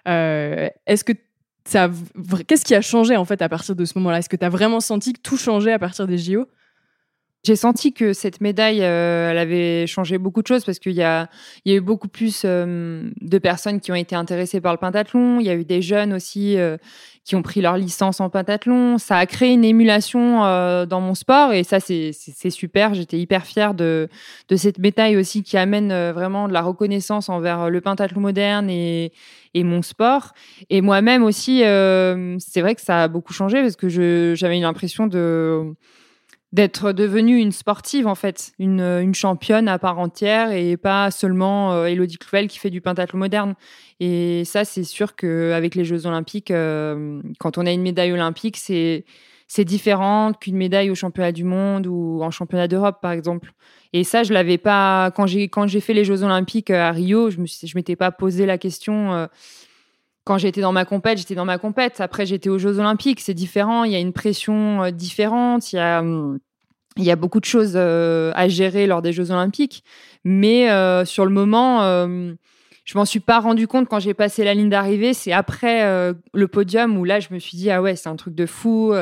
Est-ce 0.04 1.04
que 1.04 1.12
ça, 1.64 1.90
qu'est-ce 2.46 2.64
qui 2.64 2.74
a 2.74 2.80
changé 2.82 3.16
en 3.16 3.24
fait 3.24 3.40
à 3.42 3.48
partir 3.48 3.74
de 3.74 3.84
ce 3.84 3.98
moment-là? 3.98 4.18
Est-ce 4.18 4.28
que 4.28 4.36
tu 4.36 4.44
as 4.44 4.50
vraiment 4.50 4.80
senti 4.80 5.14
que 5.14 5.20
tout 5.20 5.36
changeait 5.38 5.72
à 5.72 5.78
partir 5.78 6.06
des 6.06 6.18
JO 6.18 6.46
j'ai 7.46 7.54
senti 7.54 7.92
que 7.92 8.12
cette 8.12 8.40
médaille, 8.40 8.82
euh, 8.82 9.30
elle 9.30 9.38
avait 9.38 9.86
changé 9.86 10.18
beaucoup 10.18 10.42
de 10.42 10.48
choses 10.48 10.64
parce 10.64 10.80
qu'il 10.80 10.94
y 10.94 11.02
a, 11.04 11.28
il 11.64 11.70
y 11.70 11.74
a 11.76 11.78
eu 11.78 11.80
beaucoup 11.80 12.08
plus 12.08 12.42
euh, 12.44 13.08
de 13.20 13.38
personnes 13.38 13.80
qui 13.80 13.92
ont 13.92 13.94
été 13.94 14.16
intéressées 14.16 14.60
par 14.60 14.72
le 14.72 14.78
pentathlon. 14.78 15.38
Il 15.38 15.46
y 15.46 15.50
a 15.50 15.54
eu 15.54 15.64
des 15.64 15.80
jeunes 15.80 16.12
aussi 16.12 16.58
euh, 16.58 16.76
qui 17.22 17.36
ont 17.36 17.42
pris 17.42 17.60
leur 17.60 17.76
licence 17.76 18.20
en 18.20 18.30
pentathlon. 18.30 18.98
Ça 18.98 19.18
a 19.18 19.26
créé 19.26 19.52
une 19.52 19.64
émulation 19.64 20.40
dans 20.86 21.00
mon 21.00 21.14
sport 21.14 21.52
et 21.52 21.62
ça, 21.62 21.78
c'est 21.78 22.50
super. 22.50 22.94
J'étais 22.94 23.18
hyper 23.18 23.46
fière 23.46 23.74
de, 23.74 24.08
de 24.48 24.56
cette 24.56 24.78
médaille 24.78 25.16
aussi 25.16 25.44
qui 25.44 25.56
amène 25.56 25.88
vraiment 26.12 26.48
de 26.48 26.52
la 26.52 26.62
reconnaissance 26.62 27.28
envers 27.28 27.68
le 27.68 27.80
pentathlon 27.80 28.20
moderne 28.20 28.70
et, 28.70 29.12
et 29.54 29.64
mon 29.64 29.82
sport. 29.82 30.34
Et 30.70 30.80
moi-même 30.80 31.24
aussi, 31.24 31.62
c'est 32.38 32.60
vrai 32.60 32.76
que 32.76 32.82
ça 32.82 33.04
a 33.04 33.08
beaucoup 33.08 33.32
changé 33.32 33.60
parce 33.60 33.76
que 33.76 34.34
j'avais 34.36 34.60
l'impression 34.60 35.08
de 35.08 35.74
d'être 36.52 36.92
devenue 36.92 37.38
une 37.38 37.52
sportive 37.52 38.06
en 38.06 38.14
fait, 38.14 38.52
une, 38.58 38.80
une, 38.80 39.14
championne 39.14 39.68
à 39.68 39.78
part 39.78 39.98
entière 39.98 40.52
et 40.52 40.76
pas 40.76 41.10
seulement 41.10 41.72
euh, 41.72 41.86
Elodie 41.86 42.18
Clouvel 42.18 42.48
qui 42.48 42.58
fait 42.58 42.70
du 42.70 42.80
pentathlon 42.80 43.18
moderne. 43.18 43.54
Et 43.98 44.44
ça, 44.44 44.64
c'est 44.64 44.84
sûr 44.84 45.16
qu'avec 45.16 45.74
les 45.74 45.84
Jeux 45.84 46.06
Olympiques, 46.06 46.50
euh, 46.50 47.20
quand 47.40 47.58
on 47.58 47.66
a 47.66 47.72
une 47.72 47.82
médaille 47.82 48.12
olympique, 48.12 48.56
c'est 48.56 49.04
c'est 49.48 49.64
différent 49.64 50.32
qu'une 50.32 50.56
médaille 50.56 50.90
au 50.90 50.96
championnat 50.96 51.30
du 51.30 51.44
monde 51.44 51.86
ou 51.86 52.20
en 52.22 52.32
championnat 52.32 52.66
d'Europe 52.66 52.98
par 53.00 53.12
exemple. 53.12 53.52
Et 53.92 54.02
ça, 54.02 54.24
je 54.24 54.32
l'avais 54.32 54.58
pas 54.58 55.12
quand 55.14 55.26
j'ai 55.26 55.80
fait 55.80 55.94
les 55.94 56.04
Jeux 56.04 56.22
Olympiques 56.22 56.70
euh, 56.70 56.82
à 56.82 56.92
Rio, 56.92 57.30
je 57.30 57.38
me 57.38 57.46
je 57.46 57.72
m'étais 57.76 57.96
pas 57.96 58.10
posé 58.10 58.46
la 58.46 58.58
question 58.58 59.28
quand 60.26 60.38
j'étais 60.38 60.60
dans 60.60 60.72
ma 60.72 60.84
compète, 60.84 61.18
j'étais 61.18 61.36
dans 61.36 61.44
ma 61.44 61.56
compète. 61.56 62.00
Après, 62.00 62.26
j'étais 62.26 62.48
aux 62.48 62.58
Jeux 62.58 62.80
Olympiques, 62.80 63.20
c'est 63.20 63.32
différent. 63.32 63.84
Il 63.84 63.92
y 63.92 63.94
a 63.94 64.00
une 64.00 64.12
pression 64.12 64.82
euh, 64.82 64.90
différente. 64.90 65.72
Il 65.72 65.76
y 65.76 65.78
a, 65.78 66.00
hum, 66.00 66.40
il 66.96 67.04
y 67.04 67.12
a 67.12 67.16
beaucoup 67.16 67.38
de 67.38 67.44
choses 67.44 67.74
euh, 67.76 68.32
à 68.34 68.48
gérer 68.48 68.88
lors 68.88 69.02
des 69.02 69.12
Jeux 69.12 69.30
Olympiques. 69.30 69.84
Mais 70.24 70.68
euh, 70.68 71.04
sur 71.04 71.24
le 71.24 71.30
moment, 71.30 71.82
je 72.84 72.98
m'en 72.98 73.04
suis 73.04 73.20
pas 73.20 73.38
rendu 73.38 73.68
compte 73.68 73.88
quand 73.88 74.00
j'ai 74.00 74.14
passé 74.14 74.42
la 74.42 74.54
ligne 74.54 74.68
d'arrivée. 74.68 75.14
C'est 75.14 75.32
après 75.32 76.12
le 76.34 76.48
podium 76.48 76.98
où 76.98 77.04
là, 77.04 77.20
je 77.20 77.28
me 77.30 77.38
suis 77.38 77.56
dit 77.56 77.70
ah 77.70 77.80
ouais, 77.80 77.94
c'est 77.94 78.08
un 78.08 78.16
truc 78.16 78.34
de 78.34 78.46
fou. 78.46 78.92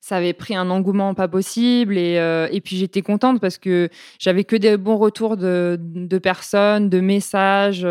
Ça 0.00 0.16
avait 0.16 0.32
pris 0.32 0.54
un 0.54 0.70
engouement 0.70 1.14
pas 1.14 1.26
possible 1.26 1.98
et, 1.98 2.14
et 2.52 2.60
puis 2.60 2.76
j'étais 2.76 3.02
contente 3.02 3.40
parce 3.40 3.58
que 3.58 3.88
j'avais 4.20 4.44
que 4.44 4.54
des 4.54 4.76
bons 4.76 4.96
retours 4.96 5.36
de, 5.36 5.76
de 5.80 6.18
personnes, 6.18 6.88
de 6.88 7.00
messages 7.00 7.86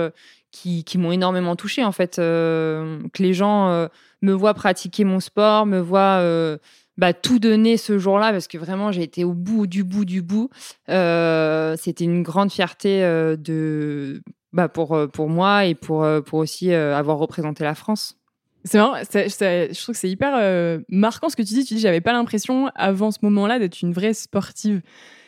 qui, 0.62 0.98
m'ont 0.98 1.12
énormément 1.12 1.56
touchée 1.56 1.84
en 1.84 1.92
fait. 1.92 2.20
Euh, 2.20 3.00
que 3.14 3.24
les 3.24 3.34
gens 3.34 3.70
euh, 3.70 3.88
me 4.22 4.34
voient 4.34 4.54
pratiquer 4.54 5.04
mon 5.04 5.20
sport, 5.20 5.66
me 5.66 5.80
voient 5.80 6.20
euh, 6.22 6.58
bah, 6.98 7.14
tout 7.14 7.40
donner 7.40 7.78
ce 7.78 7.98
jour-là 7.98 8.32
parce 8.32 8.48
que 8.48 8.58
vraiment 8.58 8.92
j'ai 8.92 9.04
été 9.04 9.24
au 9.24 9.34
bout 9.34 9.68
du 9.68 9.84
bout 9.84 10.06
du 10.06 10.22
bout. 10.22 10.50
C'était 10.88 12.04
une 12.04 12.24
grande 12.24 12.52
fierté 12.52 13.02
de 13.02 14.22
bah, 14.54 14.70
pour 14.70 14.98
pour 15.12 15.30
moi 15.30 15.66
et 15.66 15.76
pour 15.76 16.06
pour 16.26 16.40
aussi 16.40 16.74
avoir 16.74 17.18
représenté 17.18 17.64
la 17.64 17.76
France. 17.76 18.16
C'est 18.64 18.80
marrant, 18.80 18.98
je 18.98 19.82
trouve 19.82 19.94
que 19.94 20.00
c'est 20.00 20.10
hyper 20.10 20.82
marquant 20.90 21.30
ce 21.30 21.36
que 21.36 21.44
tu 21.44 21.54
dis. 21.54 21.64
Tu 21.64 21.76
dis, 21.76 21.80
j'avais 21.80 22.02
pas 22.02 22.12
l'impression 22.12 22.70
avant 22.76 23.12
ce 23.12 23.20
moment-là 23.22 23.60
d'être 23.60 23.82
une 23.82 23.94
vraie 23.94 24.14
sportive. 24.14 24.82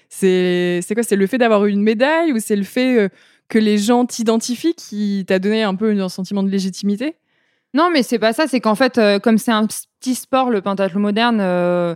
C'est 0.09 0.81
quoi 0.93 1.03
C'est 1.03 1.15
le 1.15 1.27
fait 1.27 1.37
d'avoir 1.37 1.65
eu 1.65 1.71
une 1.71 1.83
médaille 1.83 2.33
ou 2.33 2.39
c'est 2.39 2.55
le 2.55 2.63
fait 2.63 3.09
que 3.49 3.59
les 3.59 3.77
gens 3.77 4.05
t'identifient 4.05 4.75
qui 4.75 5.25
t'a 5.27 5.39
donné 5.39 5.63
un 5.63 5.75
peu 5.75 5.99
un 5.99 6.09
sentiment 6.09 6.43
de 6.43 6.49
légitimité? 6.49 7.15
Non, 7.73 7.89
mais 7.91 8.03
c'est 8.03 8.19
pas 8.19 8.33
ça. 8.33 8.47
C'est 8.47 8.59
qu'en 8.59 8.75
fait, 8.75 8.97
euh, 8.97 9.19
comme 9.19 9.37
c'est 9.37 9.51
un 9.51 9.67
petit 9.67 10.15
sport, 10.15 10.49
le 10.49 10.61
pentathlon 10.61 10.99
moderne, 10.99 11.39
euh, 11.41 11.95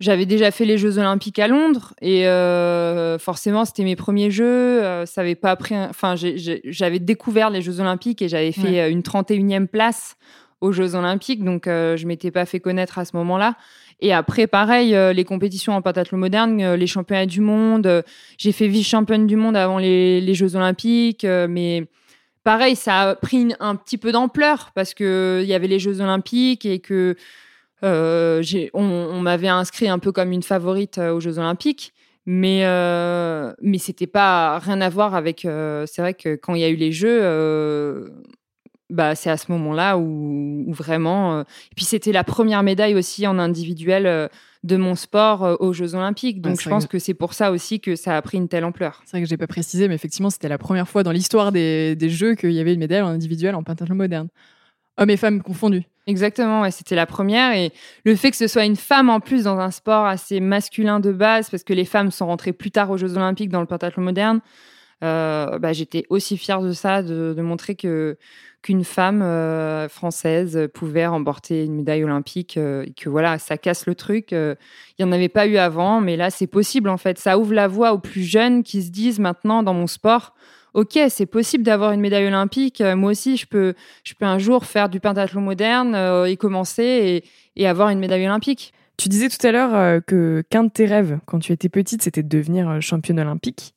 j'avais 0.00 0.26
déjà 0.26 0.50
fait 0.50 0.64
les 0.64 0.78
Jeux 0.78 0.98
Olympiques 0.98 1.38
à 1.38 1.48
Londres 1.48 1.94
et 2.00 2.26
euh, 2.26 3.18
forcément, 3.18 3.64
c'était 3.64 3.84
mes 3.84 3.96
premiers 3.96 4.30
Jeux. 4.30 4.80
ça 5.06 5.20
avait 5.22 5.34
pas 5.34 5.56
pris. 5.56 5.76
Enfin, 5.76 6.14
j'avais 6.16 6.98
découvert 6.98 7.50
les 7.50 7.62
Jeux 7.62 7.80
Olympiques 7.80 8.22
et 8.22 8.28
j'avais 8.28 8.52
fait 8.52 8.90
une 8.90 9.00
31e 9.00 9.66
place 9.66 10.16
aux 10.60 10.72
Jeux 10.72 10.94
Olympiques, 10.94 11.44
donc 11.44 11.64
je 11.66 12.06
m'étais 12.06 12.30
pas 12.30 12.44
fait 12.44 12.60
connaître 12.60 12.98
à 12.98 13.06
ce 13.06 13.16
moment-là. 13.16 13.56
Et 14.00 14.12
après, 14.12 14.46
pareil, 14.46 14.94
euh, 14.94 15.12
les 15.12 15.24
compétitions 15.24 15.74
en 15.74 15.82
pentathlon 15.82 16.18
moderne, 16.18 16.60
euh, 16.60 16.76
les 16.76 16.86
championnats 16.86 17.26
du 17.26 17.40
monde. 17.40 17.86
Euh, 17.86 18.02
j'ai 18.36 18.52
fait 18.52 18.68
vice-championne 18.68 19.26
du 19.26 19.36
monde 19.36 19.56
avant 19.56 19.78
les, 19.78 20.34
Jeux 20.34 20.54
Olympiques, 20.54 21.24
mais 21.24 21.86
pareil, 22.44 22.76
ça 22.76 23.00
a 23.00 23.14
pris 23.14 23.54
un 23.58 23.74
petit 23.74 23.96
peu 23.96 24.12
d'ampleur 24.12 24.70
parce 24.74 24.92
que 24.92 25.40
il 25.42 25.48
y 25.48 25.54
avait 25.54 25.66
les 25.66 25.78
Jeux 25.78 26.00
Olympiques 26.02 26.66
et 26.66 26.78
que 26.78 27.16
on, 27.82 29.20
m'avait 29.22 29.48
inscrit 29.48 29.88
un 29.88 29.98
peu 29.98 30.12
comme 30.12 30.32
une 30.32 30.42
favorite 30.42 30.98
aux 30.98 31.20
Jeux 31.20 31.38
Olympiques. 31.38 31.94
Mais, 32.26 32.62
euh, 32.64 33.52
mais 33.62 33.78
c'était 33.78 34.08
pas 34.08 34.58
rien 34.58 34.80
à 34.80 34.90
voir 34.90 35.14
avec. 35.14 35.40
c'est 35.42 36.02
vrai 36.02 36.12
que 36.12 36.34
quand 36.34 36.54
il 36.54 36.60
y 36.60 36.64
a 36.64 36.68
eu 36.68 36.76
les 36.76 36.92
Jeux, 36.92 38.12
bah, 38.90 39.14
c'est 39.14 39.30
à 39.30 39.36
ce 39.36 39.50
moment-là 39.52 39.98
où, 39.98 40.64
vraiment. 40.72 41.40
et 41.40 41.74
puis 41.74 41.84
c'était 41.84 42.12
la 42.12 42.24
première 42.24 42.62
médaille 42.62 42.94
aussi 42.94 43.26
en 43.26 43.38
individuel 43.38 44.28
de 44.62 44.76
mon 44.76 44.94
sport 44.94 45.56
aux 45.60 45.72
Jeux 45.72 45.94
Olympiques. 45.94 46.40
Donc 46.40 46.60
je 46.60 46.68
pense 46.68 46.86
que, 46.86 46.98
c'est 46.98 47.14
pour 47.14 47.34
ça 47.34 47.50
aussi 47.50 47.80
que 47.80 47.96
ça 47.96 48.16
a 48.16 48.22
pris 48.22 48.38
une 48.38 48.48
telle 48.48 48.64
ampleur. 48.64 49.02
C'est 49.04 49.16
vrai 49.16 49.22
que 49.22 49.28
j'ai 49.28 49.36
pas 49.36 49.46
précisé, 49.46 49.88
mais 49.88 49.94
effectivement, 49.94 50.30
c'était 50.30 50.48
la 50.48 50.58
première 50.58 50.88
fois 50.88 51.02
dans 51.02 51.12
l'histoire 51.12 51.52
des, 51.52 51.96
des 51.96 52.10
Jeux 52.10 52.34
qu'il 52.34 52.52
y 52.52 52.60
avait 52.60 52.74
une 52.74 52.80
médaille 52.80 53.02
en 53.02 53.08
individuel 53.08 53.54
en 53.54 53.62
pentathlon 53.62 53.94
moderne. 53.94 54.28
Hommes 54.98 55.10
et 55.10 55.16
femmes 55.16 55.42
confondus. 55.42 55.84
Exactement, 56.06 56.62
ouais, 56.62 56.70
c'était 56.70 56.94
la 56.94 57.06
première. 57.06 57.54
Et 57.54 57.72
le 58.04 58.14
fait 58.14 58.30
que 58.30 58.36
ce 58.36 58.46
soit 58.46 58.64
une 58.64 58.76
femme 58.76 59.10
en 59.10 59.18
plus 59.18 59.44
dans 59.44 59.58
un 59.58 59.70
sport 59.70 60.06
assez 60.06 60.40
masculin 60.40 61.00
de 61.00 61.10
base, 61.10 61.50
parce 61.50 61.64
que 61.64 61.72
les 61.72 61.84
femmes 61.84 62.10
sont 62.10 62.26
rentrées 62.26 62.52
plus 62.52 62.70
tard 62.70 62.90
aux 62.90 62.96
Jeux 62.96 63.16
Olympiques 63.16 63.50
dans 63.50 63.60
le 63.60 63.66
pentathlon 63.66 64.02
moderne, 64.02 64.40
euh, 65.04 65.58
bah, 65.58 65.72
j'étais 65.72 66.04
aussi 66.08 66.38
fière 66.38 66.62
de 66.62 66.72
ça, 66.72 67.02
de, 67.02 67.34
montrer 67.40 67.74
que 67.74 68.16
qu'une 68.62 68.82
femme 68.82 69.22
euh, 69.22 69.88
française 69.88 70.68
pouvait 70.74 71.06
remporter 71.06 71.64
une 71.64 71.74
médaille 71.76 72.02
olympique 72.02 72.56
euh, 72.56 72.84
et 72.84 72.92
que 72.92 73.08
voilà, 73.08 73.38
ça 73.38 73.58
casse 73.58 73.86
le 73.86 73.94
truc. 73.94 74.32
Il 74.32 74.56
n'y 74.98 75.04
en 75.04 75.12
avait 75.12 75.28
pas 75.28 75.46
eu 75.46 75.56
avant, 75.56 76.00
mais 76.00 76.16
là 76.16 76.30
c'est 76.30 76.46
possible 76.46 76.88
en 76.88 76.96
fait. 76.96 77.18
Ça 77.18 77.38
ouvre 77.38 77.52
la 77.52 77.68
voie 77.68 77.92
aux 77.92 77.98
plus 77.98 78.22
jeunes 78.22 78.62
qui 78.62 78.82
se 78.82 78.90
disent 78.90 79.20
maintenant 79.20 79.62
dans 79.62 79.74
mon 79.74 79.86
sport, 79.86 80.34
ok, 80.74 80.98
c'est 81.08 81.26
possible 81.26 81.62
d'avoir 81.62 81.92
une 81.92 82.00
médaille 82.00 82.26
olympique. 82.26 82.80
Moi 82.80 83.12
aussi, 83.12 83.36
je 83.36 83.46
peux, 83.46 83.74
je 84.02 84.14
peux 84.14 84.26
un 84.26 84.38
jour 84.38 84.64
faire 84.64 84.88
du 84.88 84.98
pentathlon 84.98 85.42
moderne 85.42 85.94
et 86.26 86.36
commencer 86.36 87.22
et, 87.56 87.66
avoir 87.66 87.90
une 87.90 87.98
médaille 87.98 88.26
olympique. 88.26 88.72
Tu 88.96 89.08
disais 89.08 89.28
tout 89.28 89.46
à 89.46 89.52
l'heure 89.52 90.02
que 90.06 90.42
qu'un 90.48 90.64
de 90.64 90.70
tes 90.70 90.86
rêves 90.86 91.18
quand 91.26 91.38
tu 91.38 91.52
étais 91.52 91.68
petite, 91.68 92.02
c'était 92.02 92.22
de 92.22 92.28
devenir 92.28 92.80
championne 92.80 93.20
olympique. 93.20 93.74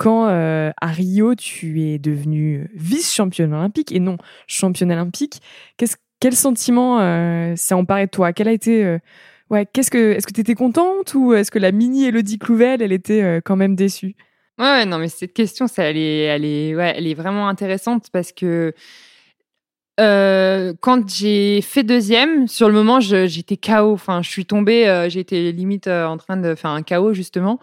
Quand 0.00 0.24
à 0.28 0.86
Rio, 0.86 1.34
tu 1.34 1.82
es 1.82 1.98
devenue 1.98 2.70
vice-championne 2.74 3.52
olympique 3.52 3.92
et 3.92 4.00
non 4.00 4.16
championne 4.46 4.90
olympique, 4.90 5.42
quel 6.20 6.34
sentiment 6.34 6.98
s'est 7.54 7.74
emparé 7.74 8.06
de 8.06 8.10
toi? 8.10 8.32
Quel 8.32 8.48
a 8.48 8.52
été 8.52 8.96
ouais, 9.50 9.66
qu'est-ce 9.70 9.90
que 9.90 10.12
est-ce 10.12 10.26
que 10.26 10.32
tu 10.32 10.40
étais 10.40 10.54
contente 10.54 11.12
ou 11.14 11.34
est-ce 11.34 11.50
que 11.50 11.58
la 11.58 11.70
mini 11.70 12.06
Elodie 12.06 12.38
Clouvel, 12.38 12.80
elle 12.80 12.92
était 12.92 13.42
quand 13.44 13.56
même 13.56 13.76
déçue? 13.76 14.16
Ouais, 14.58 14.86
non, 14.86 14.98
mais 14.98 15.08
cette 15.08 15.34
question, 15.34 15.66
ça, 15.66 15.84
elle 15.84 15.98
est, 15.98 16.20
elle 16.22 16.44
est, 16.46 16.74
ouais, 16.74 16.94
elle 16.96 17.06
est 17.06 17.14
vraiment 17.14 17.48
intéressante 17.48 18.08
parce 18.10 18.32
que 18.32 18.74
euh, 20.00 20.72
quand 20.80 21.08
j'ai 21.10 21.60
fait 21.60 21.82
deuxième, 21.82 22.48
sur 22.48 22.68
le 22.68 22.74
moment, 22.74 23.00
j'étais 23.00 23.56
KO. 23.58 23.92
Enfin, 23.92 24.22
je 24.22 24.30
suis 24.30 24.46
tombée, 24.46 24.88
euh, 24.88 25.08
j'étais 25.10 25.52
limite 25.52 25.88
euh, 25.88 26.06
en 26.06 26.16
train 26.16 26.38
de 26.38 26.54
faire 26.54 26.70
un 26.70 26.82
KO 26.82 27.12
justement. 27.12 27.60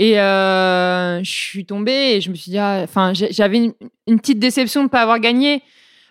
Et 0.00 0.14
je 0.14 1.20
suis 1.24 1.66
tombée 1.66 2.14
et 2.14 2.20
je 2.20 2.30
me 2.30 2.34
suis 2.34 2.52
dit, 2.52 2.58
ah, 2.58 2.80
enfin, 2.84 3.12
j'avais 3.12 3.72
une, 4.06 4.20
petite 4.20 4.38
déception 4.38 4.80
de 4.80 4.84
ne 4.84 4.88
pas 4.88 5.02
avoir 5.02 5.18
gagné. 5.18 5.62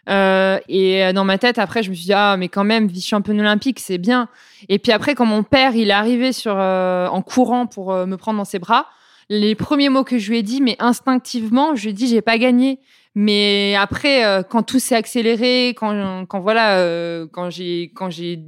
et 0.07 1.11
dans 1.13 1.23
ma 1.23 1.37
tête, 1.37 1.57
après, 1.57 1.83
je 1.83 1.89
me 1.89 1.95
suis 1.95 2.05
dit, 2.05 2.13
ah, 2.13 2.35
mais 2.37 2.49
quand 2.49 2.65
même, 2.65 2.87
vice-championne 2.87 3.39
olympique, 3.39 3.79
c'est 3.79 3.97
bien. 3.97 4.27
Et 4.67 4.77
puis 4.77 4.91
après, 4.91 5.15
quand 5.15 5.25
mon 5.25 5.43
père, 5.43 5.73
il 5.75 5.89
est 5.89 5.93
arrivé 5.93 6.33
sur, 6.33 6.55
en 6.55 7.21
courant 7.21 7.65
pour 7.65 7.93
me 7.93 8.17
prendre 8.17 8.37
dans 8.37 8.45
ses 8.45 8.59
bras, 8.59 8.87
les 9.29 9.55
premiers 9.55 9.89
mots 9.89 10.03
que 10.03 10.17
je 10.17 10.29
lui 10.29 10.39
ai 10.39 10.43
dit, 10.43 10.61
mais 10.61 10.75
instinctivement, 10.79 11.75
je 11.75 11.83
lui 11.83 11.89
ai 11.89 11.93
dit 11.93 12.07
j'ai 12.07 12.21
pas 12.21 12.37
gagné. 12.37 12.79
Mais 13.15 13.75
après, 13.75 14.23
euh, 14.25 14.43
quand 14.43 14.61
tout 14.61 14.79
s'est 14.79 14.95
accéléré, 14.95 15.69
quand, 15.69 16.25
quand 16.27 16.39
voilà, 16.39 16.77
euh, 16.77 17.25
quand 17.31 17.49
j'ai 17.49 17.91
quand 17.95 18.09
j'ai 18.11 18.41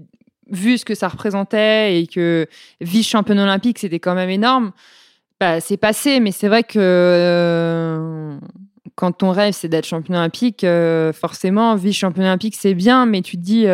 vu 0.51 0.77
ce 0.77 0.85
que 0.85 0.95
ça 0.95 1.07
représentait 1.07 1.99
et 1.99 2.07
que 2.07 2.47
vice 2.79 3.07
championne 3.07 3.39
olympique, 3.39 3.79
c'était 3.79 3.99
quand 3.99 4.15
même 4.15 4.29
énorme. 4.29 4.71
Bah, 5.39 5.61
c'est 5.61 5.77
passé, 5.77 6.19
mais 6.19 6.31
c'est 6.31 6.49
vrai 6.49 6.63
que 6.63 6.77
euh, 6.79 8.37
quand 8.95 9.13
ton 9.13 9.31
rêve 9.31 9.53
c'est 9.53 9.69
d'être 9.69 9.85
champion 9.85 10.15
olympique, 10.15 10.65
forcément 11.13 11.75
vice 11.75 11.95
champion 11.95 12.23
olympique 12.23 12.55
c'est 12.55 12.73
bien, 12.73 13.05
mais 13.05 13.21
tu 13.21 13.37
te 13.37 13.41
dis, 13.41 13.65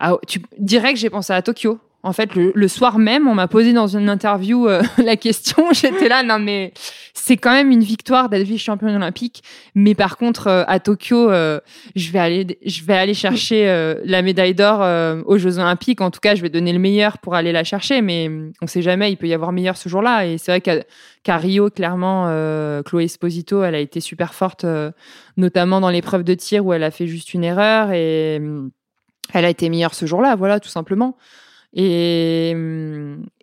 ah, 0.00 0.16
tu 0.26 0.42
direct 0.58 0.98
j'ai 0.98 1.10
pensé 1.10 1.32
à 1.32 1.42
Tokyo. 1.42 1.78
En 2.04 2.12
fait, 2.12 2.36
le, 2.36 2.68
soir 2.68 3.00
même, 3.00 3.26
on 3.26 3.34
m'a 3.34 3.48
posé 3.48 3.72
dans 3.72 3.88
une 3.88 4.08
interview 4.08 4.68
euh, 4.68 4.82
la 4.98 5.16
question. 5.16 5.64
J'étais 5.72 6.08
là, 6.08 6.22
non 6.22 6.38
mais 6.38 6.72
c'est 7.12 7.36
quand 7.36 7.50
même 7.50 7.72
une 7.72 7.82
victoire 7.82 8.28
d'être 8.28 8.44
vice-championne 8.46 8.94
olympique. 8.94 9.42
Mais 9.74 9.96
par 9.96 10.16
contre, 10.16 10.46
euh, 10.46 10.62
à 10.68 10.78
Tokyo, 10.78 11.28
euh, 11.28 11.58
je 11.96 12.12
vais 12.12 12.20
aller, 12.20 13.14
chercher 13.14 13.66
la 14.04 14.22
médaille 14.22 14.54
d'or 14.54 14.80
aux 15.26 15.38
Jeux 15.38 15.58
Olympiques. 15.58 16.00
En 16.00 16.12
tout 16.12 16.20
cas, 16.20 16.36
je 16.36 16.42
vais 16.42 16.50
donner 16.50 16.72
le 16.72 16.78
meilleur 16.78 17.18
pour 17.18 17.34
aller 17.34 17.50
la 17.50 17.64
chercher. 17.64 18.00
Mais 18.00 18.30
on 18.62 18.68
sait 18.68 18.82
jamais, 18.82 19.10
il 19.10 19.16
peut 19.16 19.26
y 19.26 19.34
avoir 19.34 19.50
meilleur 19.50 19.76
ce 19.76 19.88
jour-là. 19.88 20.24
Et 20.24 20.38
c'est 20.38 20.52
vrai 20.52 20.60
qu'à 20.60 21.36
Rio, 21.36 21.68
clairement, 21.68 22.26
Chloé 22.84 23.04
Esposito, 23.04 23.64
elle 23.64 23.74
a 23.74 23.80
été 23.80 24.00
super 24.00 24.34
forte, 24.34 24.64
notamment 25.36 25.80
dans 25.80 25.90
l'épreuve 25.90 26.22
de 26.22 26.34
tir 26.34 26.64
où 26.64 26.72
elle 26.72 26.84
a 26.84 26.92
fait 26.92 27.08
juste 27.08 27.34
une 27.34 27.42
erreur 27.42 27.90
et 27.90 28.40
elle 29.34 29.44
a 29.44 29.50
été 29.50 29.68
meilleure 29.68 29.94
ce 29.94 30.06
jour-là. 30.06 30.36
Voilà, 30.36 30.60
tout 30.60 30.70
simplement. 30.70 31.16
Et, 31.74 32.56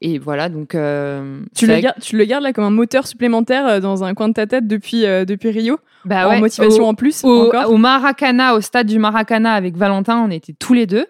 et 0.02 0.18
voilà, 0.20 0.50
donc. 0.50 0.74
Euh, 0.76 1.42
tu, 1.56 1.68
le 1.68 1.80
gardes, 1.80 2.00
tu 2.02 2.18
le 2.18 2.26
gardes 2.26 2.44
là 2.44 2.54
comme 2.54 2.64
un 2.64 2.72
moteur 2.72 3.06
supplémentaire 3.06 3.68
euh, 3.68 3.80
dans 3.80 4.04
un 4.04 4.14
coin 4.14 4.30
de 4.30 4.34
ta 4.34 4.48
tête 4.48 4.68
depuis, 4.68 5.06
euh, 5.06 5.26
depuis 5.26 5.52
Rio? 5.52 5.80
Bah 6.06 6.28
En 6.28 6.40
motivation 6.40 6.88
en 6.88 6.96
plus 6.96 7.24
au, 7.24 7.52
au 7.52 7.78
Maracana, 7.78 8.56
au 8.56 8.62
stade 8.62 8.88
du 8.88 9.00
Maracana 9.00 9.54
avec 9.54 9.78
Valentin, 9.78 10.20
on 10.20 10.32
était 10.32 10.54
tous 10.54 10.74
les 10.74 10.88
deux. 10.88 11.06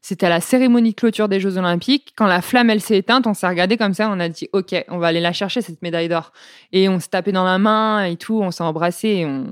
C'était 0.00 0.26
à 0.26 0.28
la 0.28 0.42
cérémonie 0.42 0.90
de 0.90 0.96
clôture 0.96 1.28
des 1.28 1.40
Jeux 1.40 1.56
Olympiques. 1.56 2.12
Quand 2.14 2.26
la 2.26 2.42
flamme, 2.42 2.68
elle 2.68 2.82
s'est 2.82 2.98
éteinte, 2.98 3.26
on 3.26 3.32
s'est 3.32 3.48
regardé 3.48 3.78
comme 3.78 3.94
ça, 3.94 4.10
on 4.10 4.20
a 4.20 4.28
dit, 4.28 4.50
OK, 4.52 4.74
on 4.88 4.98
va 4.98 5.06
aller 5.06 5.20
la 5.20 5.32
chercher, 5.32 5.62
cette 5.62 5.80
médaille 5.80 6.10
d'or. 6.10 6.32
Et 6.72 6.90
on 6.90 7.00
s'est 7.00 7.08
tapé 7.08 7.32
dans 7.32 7.44
la 7.44 7.56
main 7.56 8.04
et 8.04 8.16
tout, 8.16 8.38
on 8.42 8.50
s'est 8.50 8.62
embrassé 8.62 9.08
et 9.08 9.24
on, 9.24 9.46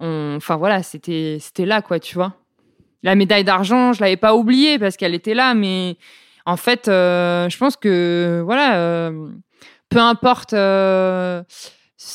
on, 0.00 0.34
enfin 0.36 0.56
voilà, 0.56 0.82
c'était, 0.82 1.38
c'était 1.40 1.64
là, 1.64 1.80
quoi, 1.80 1.98
tu 1.98 2.14
vois. 2.14 2.34
La 3.02 3.14
médaille 3.14 3.44
d'argent, 3.44 3.94
je 3.94 4.02
l'avais 4.02 4.18
pas 4.18 4.34
oubliée 4.34 4.78
parce 4.78 4.98
qu'elle 4.98 5.14
était 5.14 5.32
là, 5.32 5.54
mais 5.54 5.96
en 6.50 6.56
fait, 6.56 6.88
euh, 6.88 7.48
je 7.48 7.56
pense 7.58 7.76
que 7.76 8.42
voilà, 8.44 8.76
euh, 8.76 9.28
peu 9.88 9.98
importe. 9.98 10.52
Euh, 10.52 11.42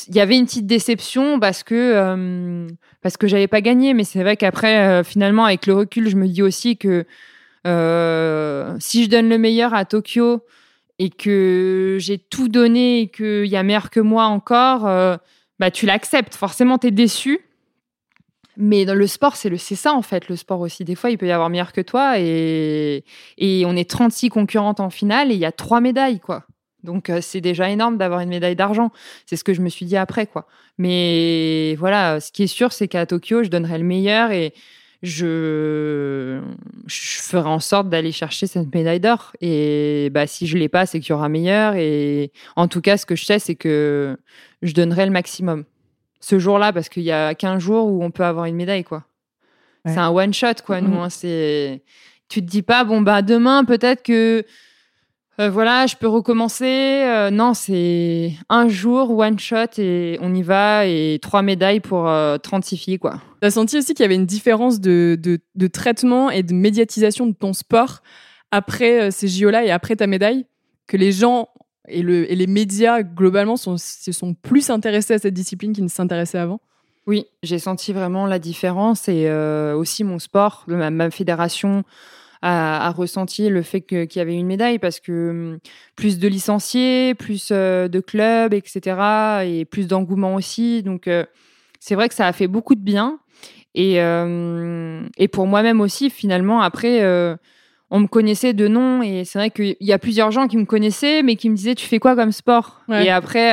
il 0.08 0.14
y 0.14 0.20
avait 0.20 0.36
une 0.36 0.44
petite 0.44 0.66
déception 0.66 1.40
parce 1.40 1.62
que 1.62 2.66
parce 3.02 3.16
que 3.16 3.28
j'avais 3.28 3.46
pas 3.46 3.60
gagné, 3.60 3.94
mais 3.94 4.04
c'est 4.04 4.20
vrai 4.20 4.36
qu'après, 4.36 5.04
finalement, 5.04 5.44
avec 5.44 5.66
le 5.66 5.74
recul, 5.74 6.08
je 6.08 6.16
me 6.16 6.26
dis 6.26 6.42
aussi 6.42 6.76
que 6.76 7.06
si 7.64 9.04
je 9.04 9.08
donne 9.08 9.28
le 9.28 9.38
meilleur 9.38 9.74
à 9.74 9.84
Tokyo 9.84 10.44
et 10.98 11.08
que 11.08 11.98
j'ai 12.00 12.18
tout 12.18 12.48
donné 12.48 13.02
et 13.02 13.08
qu'il 13.08 13.46
y 13.46 13.56
a 13.56 13.62
meilleur 13.62 13.90
que 13.90 14.00
moi 14.00 14.24
encore, 14.24 14.82
bah 15.60 15.70
tu 15.70 15.86
l'acceptes. 15.86 16.34
Forcément, 16.34 16.78
tu 16.78 16.88
es 16.88 16.90
déçu, 16.90 17.40
mais 18.56 18.84
dans 18.84 18.94
le 18.94 19.06
sport, 19.06 19.36
c'est 19.36 19.56
ça 19.56 19.92
en 19.92 20.02
fait, 20.02 20.28
le 20.28 20.36
sport 20.36 20.60
aussi. 20.60 20.84
Des 20.84 20.94
fois, 20.94 21.10
il 21.10 21.18
peut 21.18 21.26
y 21.26 21.32
avoir 21.32 21.50
meilleur 21.50 21.72
que 21.72 21.80
toi 21.80 22.18
et, 22.18 23.04
on 23.66 23.76
est 23.76 23.88
36 23.88 24.30
concurrentes 24.30 24.80
en 24.80 24.90
finale 24.90 25.30
et 25.30 25.34
il 25.34 25.40
y 25.40 25.44
a 25.44 25.52
trois 25.52 25.80
médailles, 25.80 26.20
quoi. 26.20 26.44
Donc 26.82 27.10
euh, 27.10 27.20
c'est 27.20 27.40
déjà 27.40 27.68
énorme 27.68 27.98
d'avoir 27.98 28.20
une 28.20 28.28
médaille 28.28 28.56
d'argent. 28.56 28.90
C'est 29.26 29.36
ce 29.36 29.44
que 29.44 29.54
je 29.54 29.60
me 29.60 29.68
suis 29.68 29.86
dit 29.86 29.96
après, 29.96 30.26
quoi. 30.26 30.46
Mais 30.78 31.74
voilà, 31.78 32.20
ce 32.20 32.30
qui 32.32 32.44
est 32.44 32.48
sûr, 32.48 32.72
c'est 32.72 32.88
qu'à 32.88 33.06
Tokyo, 33.06 33.42
je 33.42 33.48
donnerai 33.48 33.78
le 33.78 33.84
meilleur 33.84 34.30
et 34.30 34.54
je, 35.02 36.40
je 36.86 37.22
ferai 37.22 37.48
en 37.48 37.60
sorte 37.60 37.88
d'aller 37.88 38.12
chercher 38.12 38.46
cette 38.46 38.74
médaille 38.74 39.00
d'or. 39.00 39.32
Et 39.40 40.10
bah, 40.12 40.26
si 40.26 40.46
je 40.46 40.56
l'ai 40.56 40.68
pas, 40.68 40.86
c'est 40.86 41.00
qu'il 41.00 41.10
y 41.10 41.12
aura 41.12 41.28
meilleur. 41.28 41.74
Et 41.74 42.32
en 42.56 42.68
tout 42.68 42.80
cas, 42.80 42.96
ce 42.96 43.06
que 43.06 43.16
je 43.16 43.24
sais, 43.24 43.38
c'est 43.38 43.54
que 43.56 44.16
je 44.62 44.72
donnerai 44.72 45.06
le 45.06 45.12
maximum 45.12 45.64
ce 46.26 46.40
jour-là 46.40 46.72
parce 46.72 46.88
qu'il 46.88 47.04
y 47.04 47.12
a 47.12 47.36
15 47.36 47.62
jours 47.62 47.86
où 47.86 48.02
on 48.02 48.10
peut 48.10 48.24
avoir 48.24 48.46
une 48.46 48.56
médaille, 48.56 48.82
quoi. 48.82 49.04
C'est 49.84 49.98
un 49.98 50.08
one 50.08 50.34
shot, 50.34 50.64
quoi. 50.66 50.80
Nous, 50.80 50.88
mhm. 50.88 50.98
hein, 50.98 51.08
c'est 51.08 51.82
tu 52.28 52.40
te 52.40 52.50
dis 52.50 52.62
pas 52.62 52.82
bon 52.82 53.02
bah 53.02 53.22
demain 53.22 53.64
peut-être 53.64 54.02
que 54.02 54.44
euh, 55.38 55.48
voilà 55.48 55.86
je 55.86 55.94
peux 55.94 56.08
recommencer. 56.08 57.04
Euh, 57.04 57.30
non, 57.30 57.54
c'est 57.54 58.32
un 58.48 58.66
jour 58.66 59.16
one 59.16 59.38
shot 59.38 59.78
et 59.78 60.18
on 60.20 60.34
y 60.34 60.42
va 60.42 60.86
et 60.86 61.20
trois 61.22 61.42
médailles 61.42 61.78
pour 61.78 62.10
36 62.42 62.74
euh, 62.74 62.78
filles, 62.78 62.98
quoi. 62.98 63.20
T'as 63.40 63.52
senti 63.52 63.78
aussi 63.78 63.94
qu'il 63.94 64.02
y 64.02 64.06
avait 64.06 64.16
une 64.16 64.26
différence 64.26 64.80
de, 64.80 65.16
de, 65.22 65.38
de, 65.54 65.66
traitement 65.68 66.30
et 66.30 66.42
de 66.42 66.54
médiatisation 66.54 67.28
de 67.28 67.34
ton 67.34 67.52
sport 67.52 68.02
après 68.50 69.12
ces 69.12 69.28
JO-là 69.28 69.64
et 69.64 69.70
après 69.70 69.94
ta 69.94 70.08
médaille? 70.08 70.46
Que 70.88 70.96
les 70.96 71.12
gens 71.12 71.48
et, 71.88 72.02
le, 72.02 72.30
et 72.30 72.36
les 72.36 72.46
médias, 72.46 73.02
globalement, 73.02 73.56
sont, 73.56 73.76
se 73.78 74.12
sont 74.12 74.34
plus 74.34 74.70
intéressés 74.70 75.14
à 75.14 75.18
cette 75.18 75.34
discipline 75.34 75.72
qu'ils 75.72 75.84
ne 75.84 75.88
s'intéressaient 75.88 76.38
avant? 76.38 76.60
Oui, 77.06 77.26
j'ai 77.44 77.60
senti 77.60 77.92
vraiment 77.92 78.26
la 78.26 78.40
différence 78.40 79.08
et 79.08 79.28
euh, 79.28 79.76
aussi 79.76 80.02
mon 80.02 80.18
sport, 80.18 80.64
ma, 80.66 81.10
fédération 81.10 81.84
a, 82.42 82.90
ressenti 82.90 83.48
le 83.48 83.62
fait 83.62 83.80
qu'il 83.80 84.16
y 84.16 84.18
avait 84.18 84.34
une 84.34 84.46
médaille 84.46 84.80
parce 84.80 84.98
que 84.98 85.30
hum, 85.30 85.58
plus 85.94 86.18
de 86.18 86.26
licenciés, 86.26 87.14
plus 87.14 87.50
euh, 87.52 87.86
de 87.86 88.00
clubs, 88.00 88.52
etc. 88.54 89.44
et 89.44 89.64
plus 89.64 89.86
d'engouement 89.86 90.34
aussi. 90.34 90.82
Donc, 90.82 91.06
euh, 91.06 91.24
c'est 91.78 91.94
vrai 91.94 92.08
que 92.08 92.14
ça 92.14 92.26
a 92.26 92.32
fait 92.32 92.48
beaucoup 92.48 92.74
de 92.74 92.80
bien. 92.80 93.20
Et, 93.78 93.96
et 93.96 95.28
pour 95.28 95.46
moi-même 95.46 95.82
aussi, 95.82 96.08
finalement, 96.08 96.62
après, 96.62 97.02
on 97.90 98.00
me 98.00 98.06
connaissait 98.06 98.52
de 98.52 98.68
nom 98.68 99.02
et 99.02 99.24
c'est 99.24 99.38
vrai 99.38 99.50
qu'il 99.50 99.76
y 99.80 99.92
a 99.92 99.98
plusieurs 99.98 100.30
gens 100.30 100.48
qui 100.48 100.56
me 100.56 100.64
connaissaient 100.64 101.22
mais 101.22 101.36
qui 101.36 101.50
me 101.50 101.56
disaient 101.56 101.74
tu 101.74 101.86
fais 101.86 101.98
quoi 101.98 102.16
comme 102.16 102.32
sport 102.32 102.80
et 102.90 103.10
après 103.10 103.50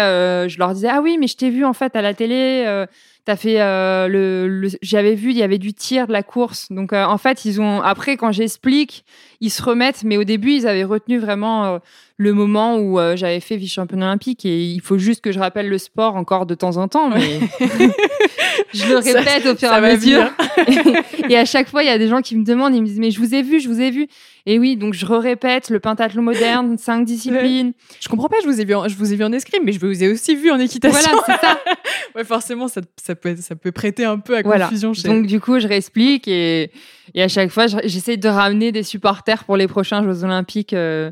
je 0.49 0.57
leur 0.57 0.73
disais 0.73 0.89
ah 0.89 1.01
oui 1.01 1.17
mais 1.19 1.27
je 1.27 1.37
t'ai 1.37 1.49
vu 1.49 1.65
en 1.65 1.73
fait 1.73 1.95
à 1.95 2.01
la 2.01 2.13
télé 2.13 2.85
T'as 3.25 3.37
fait 3.37 3.61
euh, 3.61 4.09
le, 4.09 4.67
j'avais 4.81 5.15
vu 5.15 5.29
il 5.29 5.37
y 5.37 5.43
avait 5.43 5.57
du 5.57 5.73
tir 5.73 6.07
de 6.07 6.11
la 6.11 6.23
course. 6.23 6.69
Donc 6.71 6.91
euh, 6.91 7.05
en 7.05 7.17
fait 7.17 7.45
ils 7.45 7.61
ont 7.61 7.81
après 7.81 8.17
quand 8.17 8.33
j'explique 8.33 9.05
ils 9.39 9.49
se 9.49 9.63
remettent 9.63 10.03
mais 10.03 10.17
au 10.17 10.25
début 10.25 10.51
ils 10.51 10.67
avaient 10.67 10.83
retenu 10.83 11.19
vraiment 11.19 11.65
euh, 11.65 11.79
le 12.17 12.33
moment 12.33 12.77
où 12.77 12.99
j'avais 13.15 13.39
fait 13.39 13.55
vice 13.55 13.71
championne 13.71 14.03
olympique 14.03 14.45
et 14.45 14.65
il 14.65 14.81
faut 14.81 14.97
juste 14.97 15.21
que 15.21 15.31
je 15.31 15.39
rappelle 15.39 15.69
le 15.69 15.77
sport 15.77 16.15
encore 16.15 16.45
de 16.45 16.53
temps 16.53 16.75
en 16.75 16.89
temps 16.89 17.09
mais 17.09 17.39
je 18.73 18.87
le 18.87 18.97
répète 18.97 19.45
au 19.45 19.55
fur 19.55 19.69
et 19.69 19.75
à 19.75 19.81
mesure 19.81 20.31
et 21.29 21.37
à 21.37 21.45
chaque 21.45 21.69
fois 21.69 21.83
il 21.83 21.87
y 21.87 21.89
a 21.89 21.97
des 21.97 22.07
gens 22.07 22.21
qui 22.21 22.35
me 22.35 22.43
demandent 22.43 22.75
ils 22.75 22.81
me 22.81 22.87
disent 22.87 22.99
mais 22.99 23.11
je 23.11 23.19
vous 23.19 23.33
ai 23.33 23.41
vu 23.41 23.59
je 23.59 23.67
vous 23.67 23.81
ai 23.81 23.91
vu 23.91 24.07
et 24.45 24.59
oui, 24.59 24.75
donc 24.75 24.93
je 24.93 25.05
répète 25.05 25.69
le 25.69 25.79
pentathlon 25.79 26.21
moderne, 26.21 26.77
cinq 26.77 27.05
disciplines. 27.05 27.73
Je 28.01 28.09
comprends 28.09 28.27
pas, 28.27 28.35
je 28.43 28.47
vous 28.47 28.59
ai 28.59 28.65
vu 28.65 28.75
en, 28.75 28.87
je 28.87 28.95
vous 28.97 29.13
ai 29.13 29.15
vu 29.15 29.23
en 29.23 29.31
escrime, 29.31 29.63
mais 29.63 29.71
je 29.71 29.79
vous 29.79 30.03
ai 30.03 30.11
aussi 30.11 30.35
vu 30.35 30.51
en 30.51 30.59
équitation. 30.59 30.99
Voilà, 30.99 31.23
c'est 31.25 31.45
ça. 31.45 31.59
ouais, 32.15 32.25
forcément, 32.25 32.67
ça, 32.67 32.81
ça, 33.01 33.15
peut, 33.15 33.35
ça 33.37 33.55
peut 33.55 33.71
prêter 33.71 34.03
un 34.03 34.19
peu 34.19 34.35
à 34.35 34.43
confusion. 34.43 34.93
Chez... 34.93 35.07
Donc 35.07 35.27
du 35.27 35.39
coup, 35.39 35.59
je 35.59 35.67
réexplique 35.67 36.27
et, 36.27 36.71
et 37.15 37.23
à 37.23 37.29
chaque 37.29 37.51
fois, 37.51 37.67
j'essaie 37.67 38.17
de 38.17 38.27
ramener 38.27 38.73
des 38.73 38.83
supporters 38.83 39.45
pour 39.45 39.55
les 39.55 39.67
prochains 39.67 40.03
Jeux 40.03 40.23
Olympiques. 40.23 40.73
Euh, 40.73 41.11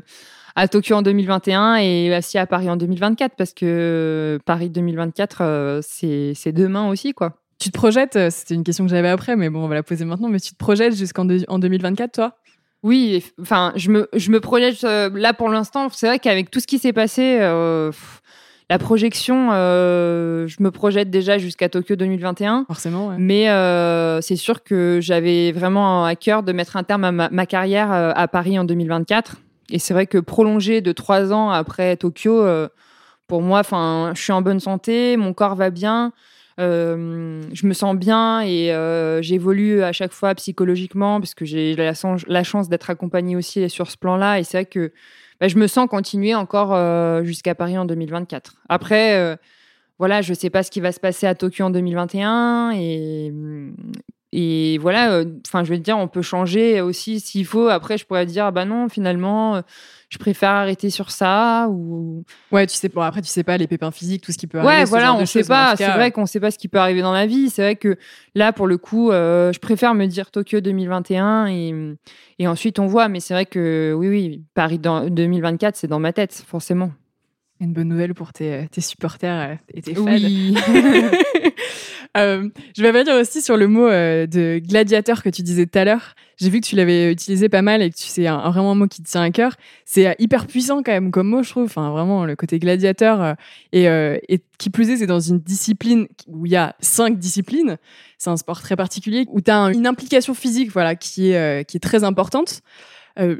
à 0.54 0.68
Tokyo 0.68 0.96
en 0.96 1.00
2021 1.00 1.76
et 1.76 2.14
aussi 2.14 2.36
à 2.36 2.46
Paris 2.46 2.68
en 2.68 2.76
2024 2.76 3.36
parce 3.38 3.54
que 3.54 4.38
Paris 4.44 4.68
2024 4.68 5.38
euh, 5.40 5.80
c'est 5.82 6.52
demain 6.52 6.90
aussi 6.90 7.14
quoi. 7.14 7.41
Tu 7.62 7.70
te 7.70 7.78
projettes, 7.78 8.16
euh, 8.16 8.28
c'était 8.30 8.54
une 8.54 8.64
question 8.64 8.84
que 8.84 8.90
j'avais 8.90 9.08
après 9.08 9.36
mais 9.36 9.48
bon 9.48 9.64
on 9.64 9.68
va 9.68 9.76
la 9.76 9.84
poser 9.84 10.04
maintenant 10.04 10.28
mais 10.28 10.40
tu 10.40 10.50
te 10.50 10.56
projettes 10.56 10.96
jusqu'en 10.96 11.28
en 11.46 11.58
2024 11.60 12.10
toi? 12.12 12.36
Oui, 12.82 13.24
enfin, 13.40 13.72
je 13.76 13.90
me, 13.90 14.08
je 14.12 14.30
me 14.30 14.40
projette 14.40 14.82
euh, 14.84 15.08
là 15.14 15.32
pour 15.32 15.48
l'instant. 15.48 15.88
C'est 15.92 16.06
vrai 16.06 16.18
qu'avec 16.18 16.50
tout 16.50 16.58
ce 16.58 16.66
qui 16.66 16.78
s'est 16.78 16.92
passé, 16.92 17.38
euh, 17.40 17.92
la 18.68 18.78
projection, 18.78 19.50
euh, 19.52 20.48
je 20.48 20.56
me 20.60 20.72
projette 20.72 21.08
déjà 21.08 21.38
jusqu'à 21.38 21.68
Tokyo 21.68 21.94
2021. 21.94 22.64
Forcément, 22.66 23.08
ouais. 23.08 23.16
Mais 23.18 23.46
c'est 24.20 24.36
sûr 24.36 24.64
que 24.64 24.98
j'avais 25.00 25.52
vraiment 25.52 26.04
à 26.04 26.16
cœur 26.16 26.42
de 26.42 26.52
mettre 26.52 26.76
un 26.76 26.82
terme 26.82 27.04
à 27.04 27.12
ma, 27.12 27.46
carrière 27.46 27.92
à 27.92 28.28
Paris 28.28 28.58
en 28.58 28.64
2024. 28.64 29.36
Et 29.70 29.78
c'est 29.78 29.94
vrai 29.94 30.06
que 30.06 30.18
prolonger 30.18 30.80
de 30.80 30.92
trois 30.92 31.32
ans 31.32 31.50
après 31.50 31.96
Tokyo, 31.96 32.44
pour 33.28 33.42
moi, 33.42 33.60
enfin, 33.60 34.12
je 34.16 34.20
suis 34.20 34.32
en 34.32 34.42
bonne 34.42 34.60
santé, 34.60 35.16
mon 35.16 35.32
corps 35.32 35.54
va 35.54 35.70
bien. 35.70 36.12
Euh, 36.60 37.42
je 37.52 37.66
me 37.66 37.72
sens 37.72 37.96
bien 37.96 38.40
et 38.40 38.72
euh, 38.72 39.22
j'évolue 39.22 39.82
à 39.82 39.92
chaque 39.92 40.12
fois 40.12 40.34
psychologiquement 40.34 41.18
parce 41.20 41.34
que 41.34 41.44
j'ai 41.44 41.74
la, 41.74 41.94
chance 42.44 42.68
d'être 42.68 42.90
accompagnée 42.90 43.36
aussi 43.36 43.68
sur 43.70 43.90
ce 43.90 43.96
plan-là. 43.96 44.38
Et 44.38 44.44
c'est 44.44 44.58
vrai 44.58 44.66
que 44.66 44.92
bah, 45.40 45.48
je 45.48 45.56
me 45.56 45.66
sens 45.66 45.88
continuer 45.88 46.34
encore 46.34 46.74
euh, 46.74 47.24
jusqu'à 47.24 47.54
Paris 47.54 47.78
en 47.78 47.84
2024. 47.84 48.56
Après, 48.68 49.38
voilà, 49.98 50.20
je 50.22 50.30
ne 50.30 50.36
sais 50.36 50.50
pas 50.50 50.62
ce 50.62 50.70
qui 50.70 50.80
va 50.80 50.92
se 50.92 51.00
passer 51.00 51.26
à 51.26 51.34
Tokyo 51.34 51.64
en 51.64 51.70
2021 51.70 52.72
et, 52.74 53.32
et 54.32 54.78
voilà, 54.78 55.22
enfin, 55.46 55.62
je 55.62 55.72
veux 55.72 55.78
dire, 55.78 55.98
on 55.98 56.08
peut 56.08 56.22
changer 56.22 56.80
aussi 56.80 57.20
s'il 57.20 57.46
faut. 57.46 57.68
Après, 57.68 57.98
je 57.98 58.06
pourrais 58.06 58.26
dire, 58.26 58.46
ah 58.46 58.50
bah 58.50 58.64
non, 58.64 58.88
finalement, 58.88 59.62
je 60.12 60.18
préfère 60.18 60.50
arrêter 60.50 60.90
sur 60.90 61.10
ça 61.10 61.68
ou? 61.70 62.22
Ouais 62.50 62.66
tu 62.66 62.76
sais 62.76 62.90
bon 62.90 63.00
après 63.00 63.22
tu 63.22 63.28
sais 63.28 63.44
pas 63.44 63.56
les 63.56 63.66
pépins 63.66 63.90
physiques 63.90 64.22
tout 64.22 64.30
ce 64.30 64.36
qui 64.36 64.46
peut 64.46 64.58
arriver 64.58 64.80
ouais 64.80 64.84
voilà 64.84 65.14
on 65.14 65.24
sait 65.24 65.42
pas. 65.42 65.74
c'est 65.74 65.88
vrai 65.88 66.10
qu'on 66.10 66.26
sait 66.26 66.38
pas 66.38 66.50
ce 66.50 66.58
qui 66.58 66.68
peut 66.68 66.76
arriver 66.76 67.00
dans 67.00 67.14
la 67.14 67.26
vie. 67.26 67.48
C'est 67.48 67.62
vrai 67.62 67.76
que 67.76 67.96
là 68.34 68.52
pour 68.52 68.66
le 68.66 68.76
coup 68.76 69.10
euh, 69.10 69.54
je 69.54 69.58
préfère 69.58 69.94
me 69.94 70.04
dire 70.04 70.30
Tokyo 70.30 70.60
2021 70.60 71.46
et, 71.46 71.74
et 72.38 72.46
ensuite 72.46 72.78
on 72.78 72.86
voit. 72.86 73.08
Mais 73.08 73.20
c'est 73.20 73.32
vrai 73.32 73.46
que 73.46 73.94
oui 73.96 74.08
oui 74.08 74.42
Paris 74.52 74.78
dans 74.78 75.08
2024 75.08 75.76
c'est 75.76 75.88
dans 75.88 76.00
ma 76.00 76.12
tête 76.12 76.44
forcément. 76.46 76.92
Une 77.58 77.72
bonne 77.72 77.88
nouvelle 77.88 78.12
pour 78.12 78.34
tes, 78.34 78.66
tes 78.70 78.80
supporters 78.82 79.50
euh, 79.50 79.54
et 79.72 79.80
tes 79.80 79.94
fans. 79.94 80.04
Oui. 80.04 80.54
Euh, 82.16 82.48
je 82.76 82.82
vais 82.82 82.90
revenir 82.90 83.14
aussi 83.14 83.40
sur 83.40 83.56
le 83.56 83.68
mot 83.68 83.86
euh, 83.86 84.26
de 84.26 84.58
gladiateur 84.58 85.22
que 85.22 85.30
tu 85.30 85.42
disais 85.42 85.66
tout 85.66 85.78
à 85.78 85.84
l'heure. 85.84 86.14
J'ai 86.36 86.50
vu 86.50 86.60
que 86.60 86.66
tu 86.66 86.76
l'avais 86.76 87.10
utilisé 87.10 87.48
pas 87.48 87.62
mal 87.62 87.80
et 87.80 87.90
que 87.90 87.96
c'est 87.96 88.26
un, 88.26 88.50
vraiment 88.50 88.72
un 88.72 88.74
mot 88.74 88.86
qui 88.86 89.02
te 89.02 89.08
tient 89.08 89.22
à 89.22 89.30
cœur. 89.30 89.56
C'est 89.84 90.06
euh, 90.06 90.12
hyper 90.18 90.46
puissant 90.46 90.82
quand 90.82 90.92
même 90.92 91.10
comme 91.10 91.28
mot, 91.28 91.42
je 91.42 91.50
trouve. 91.50 91.64
Enfin, 91.64 91.90
vraiment, 91.90 92.26
le 92.26 92.36
côté 92.36 92.58
gladiateur. 92.58 93.36
et, 93.72 93.84
et 93.84 94.42
qui 94.58 94.70
plus 94.70 94.90
est, 94.90 94.98
c'est 94.98 95.06
dans 95.06 95.20
une 95.20 95.38
discipline 95.38 96.06
où 96.26 96.46
il 96.46 96.52
y 96.52 96.56
a 96.56 96.76
cinq 96.80 97.18
disciplines. 97.18 97.78
C'est 98.18 98.30
un 98.30 98.36
sport 98.36 98.60
très 98.60 98.76
particulier 98.76 99.24
où 99.28 99.40
tu 99.40 99.50
as 99.50 99.58
une 99.72 99.86
implication 99.86 100.34
physique 100.34 100.70
voilà, 100.70 100.94
qui, 100.94 101.30
est, 101.30 101.66
qui 101.68 101.78
est 101.78 101.80
très 101.80 102.04
importante. 102.04 102.60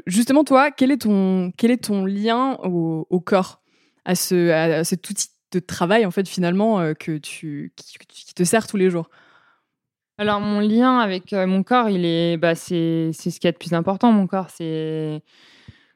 justement, 0.07 0.43
toi, 0.43 0.71
quel 0.71 0.91
est 0.91 1.01
ton, 1.03 1.51
quel 1.57 1.71
est 1.71 1.85
ton 1.85 2.05
lien 2.05 2.57
au, 2.63 3.07
au 3.09 3.19
corps 3.19 3.61
à, 4.05 4.15
ce, 4.15 4.49
à 4.51 4.83
cet 4.83 5.09
outil 5.09 5.27
de 5.59 5.65
travail 5.65 6.05
en 6.05 6.11
fait 6.11 6.27
finalement 6.27 6.79
euh, 6.79 6.93
que 6.93 7.17
tu 7.17 7.71
qui, 7.75 8.33
te 8.33 8.43
sert 8.43 8.67
tous 8.67 8.77
les 8.77 8.89
jours 8.89 9.09
Alors 10.17 10.39
mon 10.39 10.59
lien 10.59 10.99
avec 10.99 11.33
euh, 11.33 11.45
mon 11.47 11.63
corps, 11.63 11.89
il 11.89 12.05
est 12.05 12.37
bah 12.37 12.55
c'est 12.55 13.11
c'est 13.13 13.31
ce 13.31 13.39
qui 13.39 13.47
est 13.47 13.51
de 13.51 13.57
plus 13.57 13.73
important 13.73 14.11
mon 14.11 14.27
corps, 14.27 14.49
c'est 14.49 15.21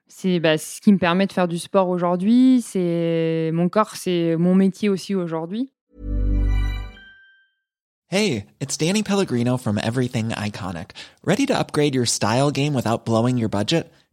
c'est 0.08 0.40
bah, 0.40 0.58
ce 0.58 0.80
qui 0.80 0.94
me 0.94 0.98
permet 0.98 1.28
de 1.28 1.34
faire 1.34 1.48
du 1.48 1.60
sport 1.60 1.90
aujourd'hui, 1.90 2.62
c'est 2.62 3.52
mon 3.54 3.70
corps, 3.70 3.96
c'est 3.96 4.36
mon 4.38 4.56
métier 4.56 4.90
aussi 4.90 5.16
aujourd'hui. 5.16 5.72
Hey, 8.10 8.46
it's 8.62 8.78
Danny 8.78 9.04
Pellegrino 9.04 9.58
from 9.58 9.78
Everything 9.78 10.30
Iconic. 10.30 10.92
Ready 11.26 11.46
to 11.48 11.54
upgrade 11.60 11.94
your 11.94 12.06
style 12.06 12.52
game 12.52 12.74
without 12.74 13.04
blowing 13.04 13.38
your 13.38 13.50
budget? 13.50 13.92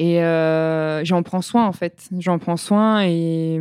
Et 0.00 0.24
euh, 0.24 1.04
j'en 1.04 1.22
prends 1.22 1.42
soin, 1.42 1.66
en 1.66 1.72
fait. 1.72 2.08
J'en 2.18 2.38
prends 2.38 2.56
soin 2.56 3.04
et, 3.04 3.60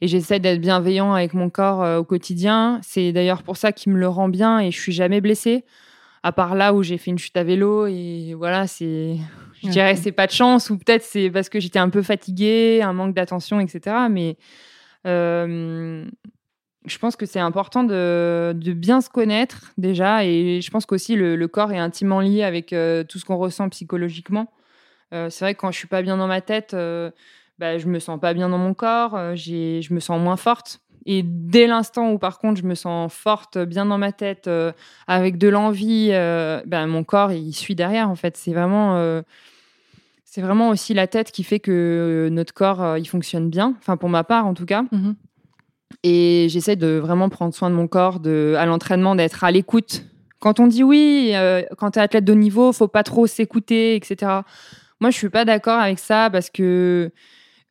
et 0.00 0.08
j'essaie 0.08 0.40
d'être 0.40 0.62
bienveillant 0.62 1.12
avec 1.12 1.34
mon 1.34 1.50
corps 1.50 1.82
euh, 1.82 1.98
au 1.98 2.04
quotidien. 2.04 2.80
C'est 2.82 3.12
d'ailleurs 3.12 3.42
pour 3.42 3.58
ça 3.58 3.70
qu'il 3.70 3.92
me 3.92 3.98
le 3.98 4.08
rend 4.08 4.30
bien 4.30 4.60
et 4.60 4.70
je 4.70 4.80
suis 4.80 4.92
jamais 4.92 5.20
blessée. 5.20 5.66
À 6.22 6.32
part 6.32 6.54
là 6.54 6.72
où 6.72 6.82
j'ai 6.82 6.96
fait 6.96 7.10
une 7.10 7.18
chute 7.18 7.36
à 7.36 7.44
vélo 7.44 7.86
et 7.86 8.32
voilà, 8.34 8.66
c'est, 8.66 9.18
je 9.62 9.68
dirais, 9.68 9.94
c'est 9.96 10.10
pas 10.10 10.26
de 10.26 10.32
chance 10.32 10.70
ou 10.70 10.78
peut-être 10.78 11.02
c'est 11.02 11.28
parce 11.28 11.50
que 11.50 11.60
j'étais 11.60 11.78
un 11.78 11.90
peu 11.90 12.00
fatiguée, 12.00 12.80
un 12.82 12.94
manque 12.94 13.14
d'attention, 13.14 13.60
etc. 13.60 13.94
Mais 14.10 14.38
euh, 15.06 16.06
je 16.86 16.96
pense 16.98 17.14
que 17.14 17.26
c'est 17.26 17.40
important 17.40 17.84
de, 17.84 18.54
de, 18.56 18.72
bien 18.72 19.02
se 19.02 19.10
connaître 19.10 19.74
déjà 19.76 20.24
et 20.24 20.62
je 20.62 20.70
pense 20.70 20.86
qu'aussi 20.86 21.14
le, 21.14 21.36
le, 21.36 21.46
corps 21.46 21.72
est 21.72 21.78
intimement 21.78 22.20
lié 22.20 22.42
avec 22.42 22.68
tout 22.68 23.18
ce 23.18 23.24
qu'on 23.26 23.36
ressent 23.36 23.68
psychologiquement. 23.68 24.50
Euh, 25.14 25.30
c'est 25.30 25.44
vrai 25.44 25.54
que 25.54 25.60
quand 25.60 25.70
je 25.70 25.78
suis 25.78 25.88
pas 25.88 26.02
bien 26.02 26.16
dans 26.16 26.26
ma 26.26 26.40
tête, 26.40 26.74
euh, 26.74 27.10
bah, 27.58 27.78
je 27.78 27.86
me 27.86 27.98
sens 27.98 28.20
pas 28.20 28.34
bien 28.34 28.48
dans 28.48 28.58
mon 28.58 28.74
corps, 28.74 29.14
euh, 29.14 29.34
je 29.36 29.92
me 29.92 30.00
sens 30.00 30.20
moins 30.20 30.36
forte. 30.36 30.80
Et 31.08 31.22
dès 31.24 31.68
l'instant 31.68 32.10
où, 32.10 32.18
par 32.18 32.38
contre, 32.38 32.60
je 32.60 32.66
me 32.66 32.74
sens 32.74 33.12
forte, 33.12 33.58
bien 33.58 33.86
dans 33.86 33.98
ma 33.98 34.10
tête, 34.10 34.50
avec 35.06 35.38
de 35.38 35.46
l'envie, 35.46 36.08
ben, 36.08 36.88
mon 36.88 37.04
corps, 37.04 37.30
il 37.30 37.52
suit 37.52 37.76
derrière, 37.76 38.10
en 38.10 38.16
fait. 38.16 38.36
C'est 38.36 38.52
vraiment, 38.52 39.22
c'est 40.24 40.40
vraiment 40.40 40.68
aussi 40.68 40.94
la 40.94 41.06
tête 41.06 41.30
qui 41.30 41.44
fait 41.44 41.60
que 41.60 42.28
notre 42.32 42.52
corps, 42.52 42.98
il 42.98 43.04
fonctionne 43.04 43.50
bien. 43.50 43.76
Enfin, 43.78 43.96
pour 43.96 44.08
ma 44.08 44.24
part, 44.24 44.46
en 44.46 44.54
tout 44.54 44.66
cas. 44.66 44.82
Mmh 44.90 45.12
Et 46.02 46.48
j'essaie 46.50 46.74
de 46.74 46.98
vraiment 46.98 47.28
prendre 47.28 47.54
soin 47.54 47.70
de 47.70 47.76
mon 47.76 47.86
corps, 47.86 48.18
de, 48.18 48.56
à 48.58 48.66
l'entraînement, 48.66 49.14
d'être 49.14 49.44
à 49.44 49.52
l'écoute. 49.52 50.02
Quand 50.40 50.58
on 50.58 50.66
dit 50.66 50.82
oui, 50.82 51.34
quand 51.78 51.92
tu 51.92 52.00
es 52.00 52.02
athlète 52.02 52.24
de 52.24 52.32
haut 52.32 52.34
niveau, 52.34 52.72
faut 52.72 52.88
pas 52.88 53.04
trop 53.04 53.28
s'écouter, 53.28 53.94
etc. 53.94 54.40
Moi, 55.00 55.10
je 55.10 55.16
suis 55.16 55.28
pas 55.28 55.44
d'accord 55.44 55.78
avec 55.78 55.98
ça 55.98 56.30
parce 56.30 56.50
que 56.50 57.10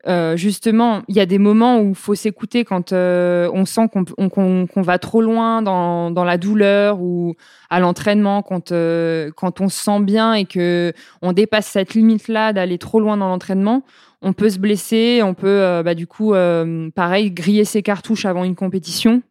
euh, 0.08 0.38
justement, 0.38 1.02
il 1.08 1.16
y 1.16 1.20
a 1.20 1.26
des 1.26 1.40
moments 1.40 1.80
où 1.80 1.90
il 1.90 1.96
faut 1.96 2.14
s'écouter 2.14 2.64
quand 2.64 2.94
euh, 2.94 3.50
on 3.54 3.66
sent 3.66 3.90
qu'on 3.90 4.82
va 4.82 5.00
trop 5.00 5.22
loin 5.22 5.64
dans, 5.64 6.12
dans, 6.12 6.24
la 6.24 6.38
douleur 6.38 7.02
ou 7.02 7.34
à 7.72 7.80
l'entraînement, 7.80 8.44
quand, 8.44 8.72
euh, 8.72 9.32
quand 9.36 9.62
on 9.62 9.70
se 9.70 9.84
sent 9.84 10.02
bien 10.02 10.34
et 10.36 10.46
que 10.46 10.94
on 11.24 11.34
dépasse 11.34 11.66
cette 11.66 11.96
limite-là 11.96 12.54
d'aller 12.54 12.78
trop 12.78 13.00
loin 13.00 13.18
dans 13.18 13.30
l'entraînement, 13.30 13.84
on 14.22 14.34
peut 14.34 14.50
se 14.50 14.60
blesser, 14.60 15.22
on 15.24 15.34
peut 15.34 15.82
bah, 15.84 15.96
du 15.96 16.06
coup, 16.06 16.34
pareil, 16.96 17.32
griller 17.32 17.66
ses 17.66 17.82
cartouches 17.82 18.26
avant 18.26 18.44
une 18.44 18.56
compétition. 18.56 19.24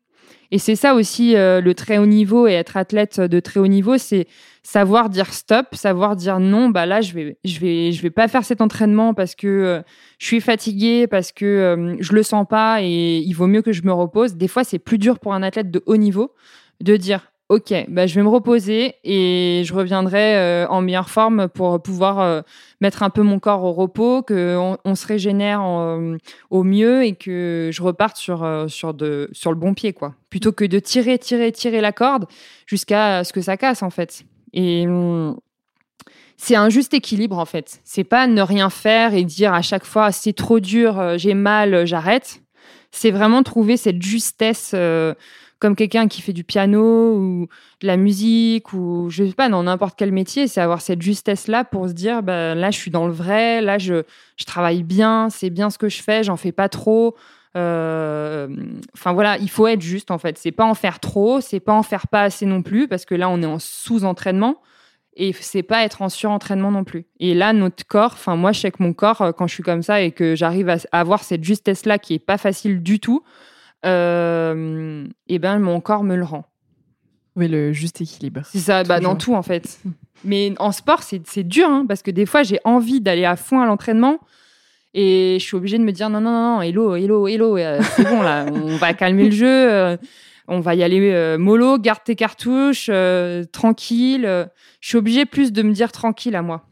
Et 0.51 0.59
c'est 0.59 0.77
ça 0.77 0.95
aussi 0.95 1.35
le 1.35 1.73
très 1.73 1.99
haut 1.99 2.07
niveau 2.07 2.47
et 2.47 2.53
être 2.53 2.77
athlète 2.77 3.21
de 3.21 3.41
très 3.41 3.59
haut 3.59 3.67
niveau, 3.67 3.99
c'est 3.99 4.27
savoir 4.65 5.11
dire 5.11 5.33
stop, 5.33 5.75
savoir 5.75 6.17
dire 6.17 6.41
non, 6.41 6.71
bah 6.71 6.87
là 6.87 7.03
je 7.03 7.13
vais 7.13 7.39
je 7.45 7.61
vais 7.61 7.93
je 7.93 8.03
vais 8.03 8.11
pas 8.11 8.27
faire 8.29 8.45
cet 8.45 8.61
entraînement 8.61 9.15
parce 9.15 9.35
que 9.35 9.47
euh, 9.47 9.83
je 10.19 10.27
suis 10.27 10.41
fatiguée, 10.41 11.07
parce 11.07 11.31
que 11.31 11.45
euh, 11.45 11.97
je 12.01 12.13
le 12.15 12.23
sens 12.23 12.47
pas 12.49 12.83
et 12.83 13.19
il 13.19 13.33
vaut 13.35 13.47
mieux 13.47 13.63
que 13.63 13.73
je 13.73 13.83
me 13.83 13.93
repose. 13.93 14.35
Des 14.35 14.49
fois, 14.49 14.65
c'est 14.65 14.79
plus 14.79 14.99
dur 14.99 15.19
pour 15.21 15.35
un 15.35 15.43
athlète 15.43 15.71
de 15.71 15.83
haut 15.87 15.99
niveau 15.99 16.33
de 16.81 16.97
dire 16.97 17.31
OK, 17.51 17.75
bah 17.89 18.07
je 18.07 18.15
vais 18.15 18.23
me 18.23 18.29
reposer 18.29 18.95
et 19.05 19.63
je 19.67 19.75
reviendrai 19.75 20.37
euh, 20.37 20.67
en 20.69 20.81
meilleure 20.81 21.11
forme 21.11 21.47
pour 21.49 21.83
pouvoir 21.83 22.43
mettre 22.81 23.03
un 23.03 23.11
peu 23.11 23.21
mon 23.21 23.39
corps 23.39 23.65
au 23.65 23.73
repos, 23.73 24.23
que 24.23 24.57
on, 24.83 24.95
se 24.95 25.07
régénère 25.07 25.63
au 26.49 26.63
mieux 26.65 27.05
et 27.05 27.15
que 27.15 27.69
je 27.71 27.83
reparte 27.83 28.17
sur 28.17 28.65
sur 28.69 28.95
de 28.95 29.29
sur 29.33 29.51
le 29.53 29.59
bon 29.59 29.75
pied 29.75 29.93
quoi. 29.93 30.15
Plutôt 30.31 30.53
que 30.53 30.65
de 30.65 30.79
tirer 30.79 31.19
tirer 31.19 31.53
tirer 31.53 31.83
la 31.83 31.93
corde 31.93 32.25
jusqu'à 32.67 33.25
ce 33.25 33.35
que 33.35 33.43
ça 33.43 33.59
casse 33.59 33.83
en 33.83 33.91
fait. 33.91 34.25
Et 34.55 34.87
hum, 34.87 35.37
c'est 36.37 36.57
un 36.57 36.71
juste 36.71 36.95
équilibre 36.95 37.39
en 37.39 37.45
fait. 37.45 37.81
C'est 37.85 38.05
pas 38.05 38.27
ne 38.27 38.41
rien 38.41 38.71
faire 38.71 39.15
et 39.15 39.25
dire 39.25 39.53
à 39.53 39.63
chaque 39.63 39.85
fois 39.85 40.13
c'est 40.13 40.33
trop 40.33 40.61
dur, 40.61 40.99
euh, 40.99 41.17
j'ai 41.19 41.35
mal, 41.35 41.75
euh, 41.75 41.87
j'arrête. 41.87 42.41
C'est 42.91 43.11
vraiment 43.11 43.43
trouver 43.43 43.77
cette 43.77 44.01
justesse 44.01 44.71
euh, 44.75 45.15
comme 45.59 45.75
quelqu'un 45.75 46.07
qui 46.07 46.23
fait 46.23 46.33
du 46.33 46.45
piano 46.45 47.17
ou 47.17 47.49
de 47.81 47.87
la 47.87 47.97
musique 47.97 48.73
ou 48.73 49.09
je 49.11 49.25
sais 49.25 49.35
pas 49.35 49.49
dans 49.49 49.65
n'importe 49.65 49.97
quel 49.99 50.13
métier, 50.13 50.47
c'est 50.47 50.61
avoir 50.61 50.81
cette 50.81 51.03
justesse 51.03 51.49
là 51.49 51.65
pour 51.65 51.89
se 51.89 51.93
dire 51.93 52.23
bah, 52.23 52.55
là 52.55 52.71
je 52.71 52.79
suis 52.79 52.91
dans 52.91 53.07
le 53.07 53.13
vrai, 53.13 53.61
là 53.61 53.79
je, 53.79 54.03
je 54.37 54.45
travaille 54.45 54.83
bien, 54.85 55.31
c'est 55.31 55.51
bien 55.51 55.71
ce 55.71 55.79
que 55.79 55.89
je 55.89 56.03
fais, 56.03 56.23
j'en 56.23 56.37
fais 56.37 56.53
pas 56.53 56.69
trop. 56.69 57.17
Enfin 57.57 59.13
voilà, 59.13 59.39
il 59.39 59.51
faut 59.51 59.67
être 59.67 59.81
juste 59.81 60.11
en 60.11 60.19
fait. 60.19 60.39
C'est 60.39 60.53
pas 60.53 60.65
en 60.65 60.75
faire 60.75 61.01
trop, 61.01 61.41
c'est 61.41 61.61
pas 61.61 61.73
en 61.73 61.83
faire 61.83 62.09
pas 62.09 62.23
assez 62.23 62.47
non 62.47 62.63
plus, 62.63 62.89
parce 62.89 63.05
que 63.05 63.15
là 63.15 63.29
on 63.29 63.43
est 63.43 63.47
en 63.47 63.59
sous-entraînement 63.59 64.57
et 65.17 65.33
c'est 65.33 65.63
pas 65.63 65.85
être 65.85 66.03
en 66.03 66.09
surentraînement 66.09 66.73
non 66.73 66.85
plus. 66.85 67.07
Et 67.21 67.35
là 67.35 67.53
notre 67.53 67.87
corps, 67.87 68.13
enfin 68.15 68.37
moi 68.37 68.53
je 68.53 68.61
sais 68.61 68.71
que 68.71 68.83
mon 68.83 68.93
corps 68.93 69.23
euh, 69.23 69.33
quand 69.33 69.47
je 69.47 69.55
suis 69.55 69.63
comme 69.63 69.83
ça 69.83 70.01
et 70.01 70.11
que 70.11 70.35
j'arrive 70.35 70.69
à 70.69 70.79
avoir 70.93 71.23
cette 71.23 71.45
justesse 71.45 71.87
là 71.87 71.99
qui 71.99 72.15
est 72.15 72.19
pas 72.19 72.39
facile 72.39 72.83
du 72.83 72.99
tout, 72.99 73.23
euh, 73.87 75.07
et 75.29 75.39
ben 75.39 75.59
mon 75.59 75.81
corps 75.81 76.03
me 76.03 76.17
le 76.17 76.25
rend. 76.25 76.45
Oui, 77.37 77.49
le 77.49 77.73
juste 77.73 78.01
équilibre. 78.01 78.43
C'est 78.45 78.59
ça, 78.59 78.85
bah, 78.85 79.01
dans 79.01 79.17
tout 79.17 79.35
en 79.35 79.43
fait. 79.43 79.81
Mais 80.25 80.55
en 80.59 80.73
sport, 80.73 81.03
c'est 81.03 81.43
dur, 81.43 81.69
hein, 81.69 81.85
parce 81.87 82.03
que 82.03 82.11
des 82.11 82.25
fois, 82.25 82.43
j'ai 82.43 82.59
envie 82.65 83.01
d'aller 83.01 83.25
à 83.25 83.37
fond 83.37 83.61
à 83.61 83.67
l'entraînement, 83.67 84.19
et 84.95 85.39
je 85.41 85.45
suis 85.45 85.57
obligée 85.57 85.77
de 85.77 85.83
me 85.83 85.93
dire 85.93 86.09
non, 86.09 86.21
non, 86.21 86.31
non, 86.31 86.63
hello, 86.63 86.95
hello, 86.95 87.27
hello, 87.27 87.59
euh, 87.59 87.81
c'est 87.97 88.09
bon 88.09 88.23
là, 88.23 88.47
on 88.51 88.77
va 88.77 88.95
calmer 88.95 89.25
le 89.25 89.33
jeu, 89.33 89.47
euh, 89.49 89.97
on 90.47 90.61
va 90.61 90.77
y 90.77 90.85
aller 90.85 91.11
euh, 91.13 91.37
mollo, 91.37 91.79
garde 91.79 92.05
tes 92.05 92.15
cartouches, 92.15 92.91
tranquille. 93.51 94.23
je 94.81 94.89
suis 94.89 94.97
obligée 94.97 95.27
plus 95.27 95.53
de 95.53 95.63
me 95.63 95.73
dire 95.73 95.91
tranquille 95.91 96.37
à 96.37 96.43
moi. 96.43 96.67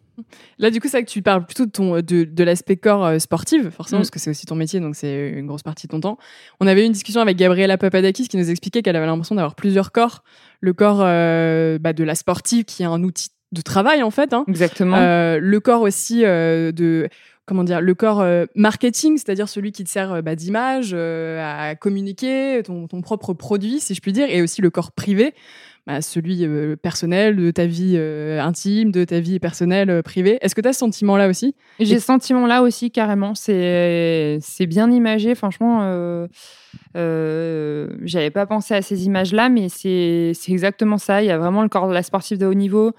Là, 0.59 0.71
du 0.71 0.79
coup, 0.79 0.89
c'est 0.89 0.99
vrai 0.99 1.05
que 1.05 1.11
tu 1.11 1.23
parles 1.23 1.45
plutôt 1.47 1.65
de, 1.65 1.71
ton, 1.71 1.97
de, 1.97 2.25
de 2.25 2.45
l'aspect 2.45 2.77
corps 2.77 3.21
sportif, 3.21 3.71
forcément, 3.71 4.01
mm. 4.01 4.03
parce 4.03 4.11
que 4.11 4.21
c'est 4.21 4.31
aussi 4.31 4.47
ton 4.47 4.55
métier, 4.55 4.79
donc 4.79 4.95
c'est 4.95 5.31
une 5.31 5.47
grosse 5.47 5.63
partie 5.65 5.89
de 5.89 5.91
ton 5.91 6.01
temps. 6.01 6.19
On 6.61 6.67
avait 6.67 6.83
eu 6.83 6.87
une 6.87 6.93
discussion 6.93 7.23
avec 7.23 7.37
Gabriela 7.37 7.77
Papadakis 7.77 8.29
qui 8.29 8.37
nous 8.37 8.51
expliquait 8.51 8.83
qu'elle 8.83 8.95
avait 8.95 9.07
l'impression 9.07 9.35
d'avoir 9.35 9.57
plusieurs 9.57 9.91
corps. 9.91 10.23
Le 10.61 10.75
corps 10.75 10.99
bah, 10.99 11.93
de 11.93 12.05
la 12.05 12.15
sportive, 12.15 12.67
qui 12.67 12.85
est 12.85 12.87
un 12.87 13.03
outil 13.03 13.31
de 13.51 13.63
travail, 13.63 14.03
en 14.03 14.11
fait. 14.11 14.33
Hein. 14.33 14.45
Exactement. 14.47 14.97
le 14.97 15.59
corps 15.59 15.81
aussi 15.81 16.21
de 16.21 17.09
comment 17.47 17.65
dire, 17.65 17.81
le 17.81 17.95
corps 17.95 18.21
euh, 18.21 18.47
marketing, 18.55 19.17
c'est-à-dire 19.19 19.49
celui 19.49 19.73
qui 19.73 19.85
te 19.85 19.91
sert 19.91 20.13
euh, 20.13 20.23
bah, 20.23 20.37
d'image, 20.37 20.93
euh, 20.93 21.43
à 21.43 21.75
communiquer 21.75 22.63
ton, 22.65 22.87
propre 23.03 23.35
produit, 23.35 23.81
si 23.81 23.95
je 23.95 24.01
puis 24.01 24.13
dire, 24.13 24.29
et 24.31 24.43
aussi 24.43 24.63
le 24.63 24.71
corps 24.71 24.93
privé, 24.93 25.35
bah, 25.87 26.01
celui 26.01 26.47
personnel, 26.77 27.35
de 27.35 27.51
ta 27.51 27.67
vie 27.67 27.99
intime, 27.99 28.93
de 28.93 29.05
ta 29.05 29.19
vie 29.19 29.41
personnelle, 29.41 30.03
privée. 30.05 30.39
Est-ce 30.41 30.55
que 30.55 30.61
tu 30.61 30.69
as 30.69 30.73
ce 30.73 30.79
sentiment-là 30.79 31.29
aussi? 31.29 31.57
J'ai 31.81 31.99
ce 31.99 32.07
sentiment-là 32.07 32.63
aussi, 32.63 32.93
carrément. 32.93 33.35
C'est 33.35 34.39
bien 34.69 34.89
imagé, 34.93 35.35
franchement. 35.35 36.29
J'avais 36.95 38.31
pas 38.31 38.47
pensé 38.47 38.75
à 38.75 38.83
ces 38.83 39.07
images-là, 39.07 39.49
mais 39.49 39.69
c'est 39.69 40.33
exactement 40.47 40.99
ça. 40.99 41.21
Il 41.21 41.27
y 41.27 41.33
a 41.33 41.39
vraiment 41.39 41.63
le 41.65 41.69
corps 41.69 41.89
de 41.89 41.95
la 41.95 42.05
sportive 42.05 42.39
de 42.39 42.47
haut 42.47 42.55
niveau 42.55 42.93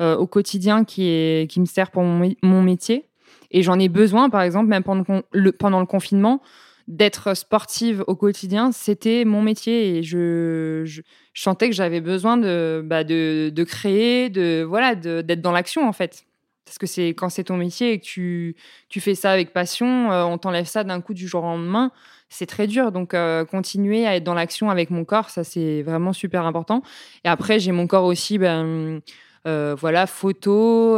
au 0.00 0.26
quotidien 0.26 0.84
qui, 0.84 1.08
est, 1.08 1.50
qui 1.50 1.60
me 1.60 1.66
sert 1.66 1.90
pour 1.90 2.02
mon 2.04 2.62
métier. 2.62 3.09
Et 3.50 3.62
j'en 3.62 3.78
ai 3.78 3.88
besoin, 3.88 4.30
par 4.30 4.42
exemple, 4.42 4.68
même 4.68 4.82
pendant 4.82 5.04
le, 5.32 5.84
confinement, 5.84 6.40
d'être 6.88 7.34
sportive 7.36 8.04
au 8.08 8.16
quotidien, 8.16 8.72
c'était 8.72 9.24
mon 9.24 9.42
métier 9.42 9.98
et 9.98 10.02
je, 10.02 11.02
sentais 11.34 11.68
que 11.68 11.74
j'avais 11.74 12.00
besoin 12.00 12.36
de, 12.36 12.82
bah 12.84 13.04
créer, 13.64 14.28
de 14.28 14.62
voilà, 14.62 14.94
d'être 14.94 15.40
dans 15.40 15.52
l'action 15.52 15.88
en 15.88 15.92
fait. 15.92 16.24
Parce 16.64 16.78
que 16.78 16.86
c'est 16.86 17.08
quand 17.08 17.28
c'est 17.30 17.44
ton 17.44 17.56
métier 17.56 17.92
et 17.92 17.98
que 17.98 18.04
tu, 18.04 18.56
tu 18.88 19.00
fais 19.00 19.14
ça 19.14 19.32
avec 19.32 19.52
passion, 19.52 20.12
euh, 20.12 20.24
on 20.24 20.38
t'enlève 20.38 20.66
ça 20.66 20.84
d'un 20.84 21.00
coup 21.00 21.14
du 21.14 21.26
jour 21.26 21.42
au 21.42 21.46
lendemain, 21.46 21.90
c'est 22.28 22.46
très 22.46 22.66
dur. 22.66 22.92
Donc 22.92 23.14
euh, 23.14 23.44
continuer 23.44 24.06
à 24.06 24.16
être 24.16 24.24
dans 24.24 24.34
l'action 24.34 24.70
avec 24.70 24.90
mon 24.90 25.04
corps, 25.04 25.30
ça 25.30 25.42
c'est 25.42 25.82
vraiment 25.82 26.12
super 26.12 26.44
important. 26.44 26.82
Et 27.24 27.28
après 27.28 27.58
j'ai 27.58 27.72
mon 27.72 27.86
corps 27.86 28.04
aussi, 28.04 28.38
ben 28.38 29.00
euh, 29.46 29.74
voilà, 29.78 30.06
photo. 30.06 30.96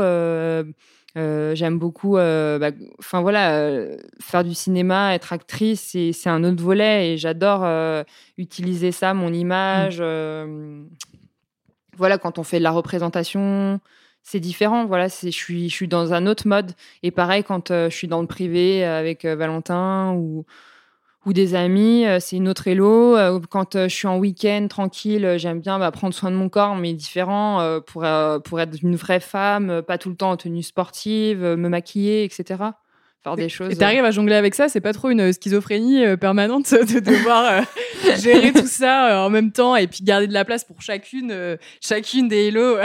Euh, 1.18 1.54
j'aime 1.54 1.78
beaucoup, 1.78 2.16
euh, 2.16 2.58
bah, 2.58 2.70
enfin 2.98 3.20
voilà, 3.20 3.54
euh, 3.56 3.98
faire 4.20 4.44
du 4.44 4.54
cinéma, 4.54 5.14
être 5.14 5.32
actrice, 5.34 5.94
c'est 6.12 6.28
un 6.30 6.42
autre 6.42 6.62
volet 6.62 7.12
et 7.12 7.16
j'adore 7.18 7.66
utiliser 8.38 8.92
ça, 8.92 9.14
mon 9.14 9.32
image. 9.32 10.00
Mmh. 10.00 10.88
voilà, 11.96 12.18
quand 12.18 12.38
on 12.38 12.42
fait 12.42 12.58
de 12.58 12.64
la 12.64 12.70
représentation, 12.70 13.80
c'est 14.22 14.40
différent. 14.40 14.86
Voilà, 14.86 15.08
je 15.08 15.28
suis, 15.30 15.68
je 15.68 15.74
suis 15.74 15.88
dans 15.88 16.14
un 16.14 16.26
autre 16.26 16.48
mode. 16.48 16.72
Et 17.02 17.10
pareil, 17.10 17.44
quand 17.44 17.68
je 17.68 17.90
suis 17.90 18.08
dans 18.08 18.20
le 18.20 18.26
privé 18.26 18.84
avec 18.84 19.24
Valentin 19.24 20.14
ou, 20.14 20.46
ou 21.24 21.32
des 21.32 21.54
amis, 21.54 22.06
euh, 22.06 22.18
c'est 22.20 22.36
une 22.36 22.48
autre 22.48 22.68
hello. 22.68 23.16
Euh, 23.16 23.40
quand 23.48 23.76
euh, 23.76 23.88
je 23.88 23.94
suis 23.94 24.08
en 24.08 24.18
week-end 24.18 24.66
tranquille, 24.68 25.34
j'aime 25.36 25.60
bien 25.60 25.78
bah, 25.78 25.90
prendre 25.90 26.14
soin 26.14 26.30
de 26.30 26.36
mon 26.36 26.48
corps, 26.48 26.76
mais 26.76 26.94
différent 26.94 27.80
pour, 27.86 28.04
pour 28.44 28.60
être 28.60 28.82
une 28.82 28.96
vraie 28.96 29.20
femme, 29.20 29.82
pas 29.82 29.98
tout 29.98 30.10
le 30.10 30.16
temps 30.16 30.32
en 30.32 30.36
tenue 30.36 30.62
sportive, 30.62 31.40
me 31.42 31.68
maquiller, 31.68 32.24
etc 32.24 32.72
faire 33.22 33.36
des 33.36 33.48
choses. 33.48 33.72
Et 33.72 33.76
t'arrives 33.76 34.04
à 34.04 34.10
jongler 34.10 34.34
avec 34.34 34.54
ça, 34.54 34.68
c'est 34.68 34.80
pas 34.80 34.92
trop 34.92 35.10
une 35.10 35.32
schizophrénie 35.32 36.04
euh, 36.04 36.16
permanente 36.16 36.70
de 36.72 36.98
devoir 36.98 37.44
euh, 37.52 37.60
gérer 38.20 38.52
tout 38.52 38.66
ça 38.66 39.10
euh, 39.10 39.26
en 39.26 39.30
même 39.30 39.52
temps 39.52 39.76
et 39.76 39.86
puis 39.86 40.02
garder 40.02 40.26
de 40.26 40.32
la 40.32 40.44
place 40.44 40.64
pour 40.64 40.82
chacune, 40.82 41.58
chacune 41.80 42.28
des 42.28 42.48
hello 42.48 42.76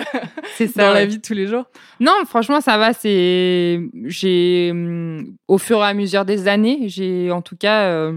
dans 0.76 0.94
la 0.94 1.06
vie 1.06 1.18
de 1.18 1.22
tous 1.22 1.34
les 1.34 1.48
jours. 1.48 1.66
Non, 2.00 2.14
franchement, 2.26 2.62
ça 2.62 2.78
va. 2.78 2.94
C'est, 2.94 3.82
j'ai, 4.06 4.70
hum, 4.72 5.36
au 5.48 5.58
fur 5.58 5.80
et 5.80 5.88
à 5.88 5.94
mesure 5.94 6.26
des 6.26 6.48
années, 6.48 6.84
j'ai 6.86 7.32
en 7.32 7.42
tout 7.42 7.56
cas 7.56 8.12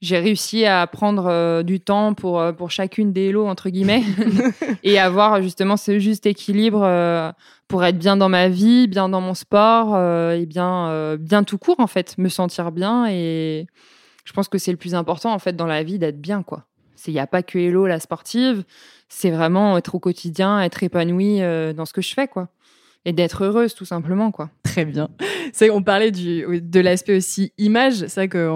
j'ai 0.00 0.18
réussi 0.18 0.64
à 0.64 0.86
prendre 0.86 1.62
du 1.62 1.80
temps 1.80 2.14
pour, 2.14 2.42
pour 2.56 2.70
chacune 2.70 3.12
des 3.12 3.28
hello, 3.28 3.46
entre 3.46 3.68
guillemets, 3.68 4.02
et 4.82 4.98
avoir 4.98 5.42
justement 5.42 5.76
ce 5.76 5.98
juste 5.98 6.26
équilibre 6.26 7.34
pour 7.70 7.84
être 7.84 7.98
bien 7.98 8.16
dans 8.16 8.28
ma 8.28 8.48
vie, 8.48 8.88
bien 8.88 9.08
dans 9.08 9.20
mon 9.20 9.32
sport 9.32 9.94
euh, 9.94 10.32
et 10.32 10.44
bien, 10.44 10.88
euh, 10.88 11.16
bien 11.16 11.44
tout 11.44 11.56
court 11.56 11.78
en 11.78 11.86
fait, 11.86 12.18
me 12.18 12.28
sentir 12.28 12.72
bien 12.72 13.06
et 13.08 13.68
je 14.24 14.32
pense 14.32 14.48
que 14.48 14.58
c'est 14.58 14.72
le 14.72 14.76
plus 14.76 14.96
important 14.96 15.32
en 15.32 15.38
fait 15.38 15.54
dans 15.54 15.66
la 15.66 15.84
vie 15.84 16.00
d'être 16.00 16.20
bien 16.20 16.42
quoi. 16.42 16.66
Il 17.06 17.14
n'y 17.14 17.20
a 17.20 17.28
pas 17.28 17.44
que 17.44 17.58
Hello 17.58 17.86
la 17.86 18.00
sportive, 18.00 18.64
c'est 19.08 19.30
vraiment 19.30 19.78
être 19.78 19.94
au 19.94 20.00
quotidien, 20.00 20.60
être 20.60 20.82
épanouie 20.82 21.42
euh, 21.42 21.72
dans 21.72 21.86
ce 21.86 21.92
que 21.92 22.02
je 22.02 22.12
fais 22.12 22.26
quoi 22.26 22.48
et 23.04 23.12
d'être 23.12 23.44
heureuse 23.44 23.74
tout 23.74 23.84
simplement 23.84 24.32
quoi. 24.32 24.50
Très 24.64 24.84
bien. 24.84 25.08
C'est 25.52 25.70
on 25.70 25.82
parlait 25.82 26.10
du 26.10 26.60
de 26.60 26.80
l'aspect 26.80 27.16
aussi 27.16 27.52
image, 27.56 28.00
c'est 28.00 28.14
vrai 28.16 28.28
que 28.28 28.48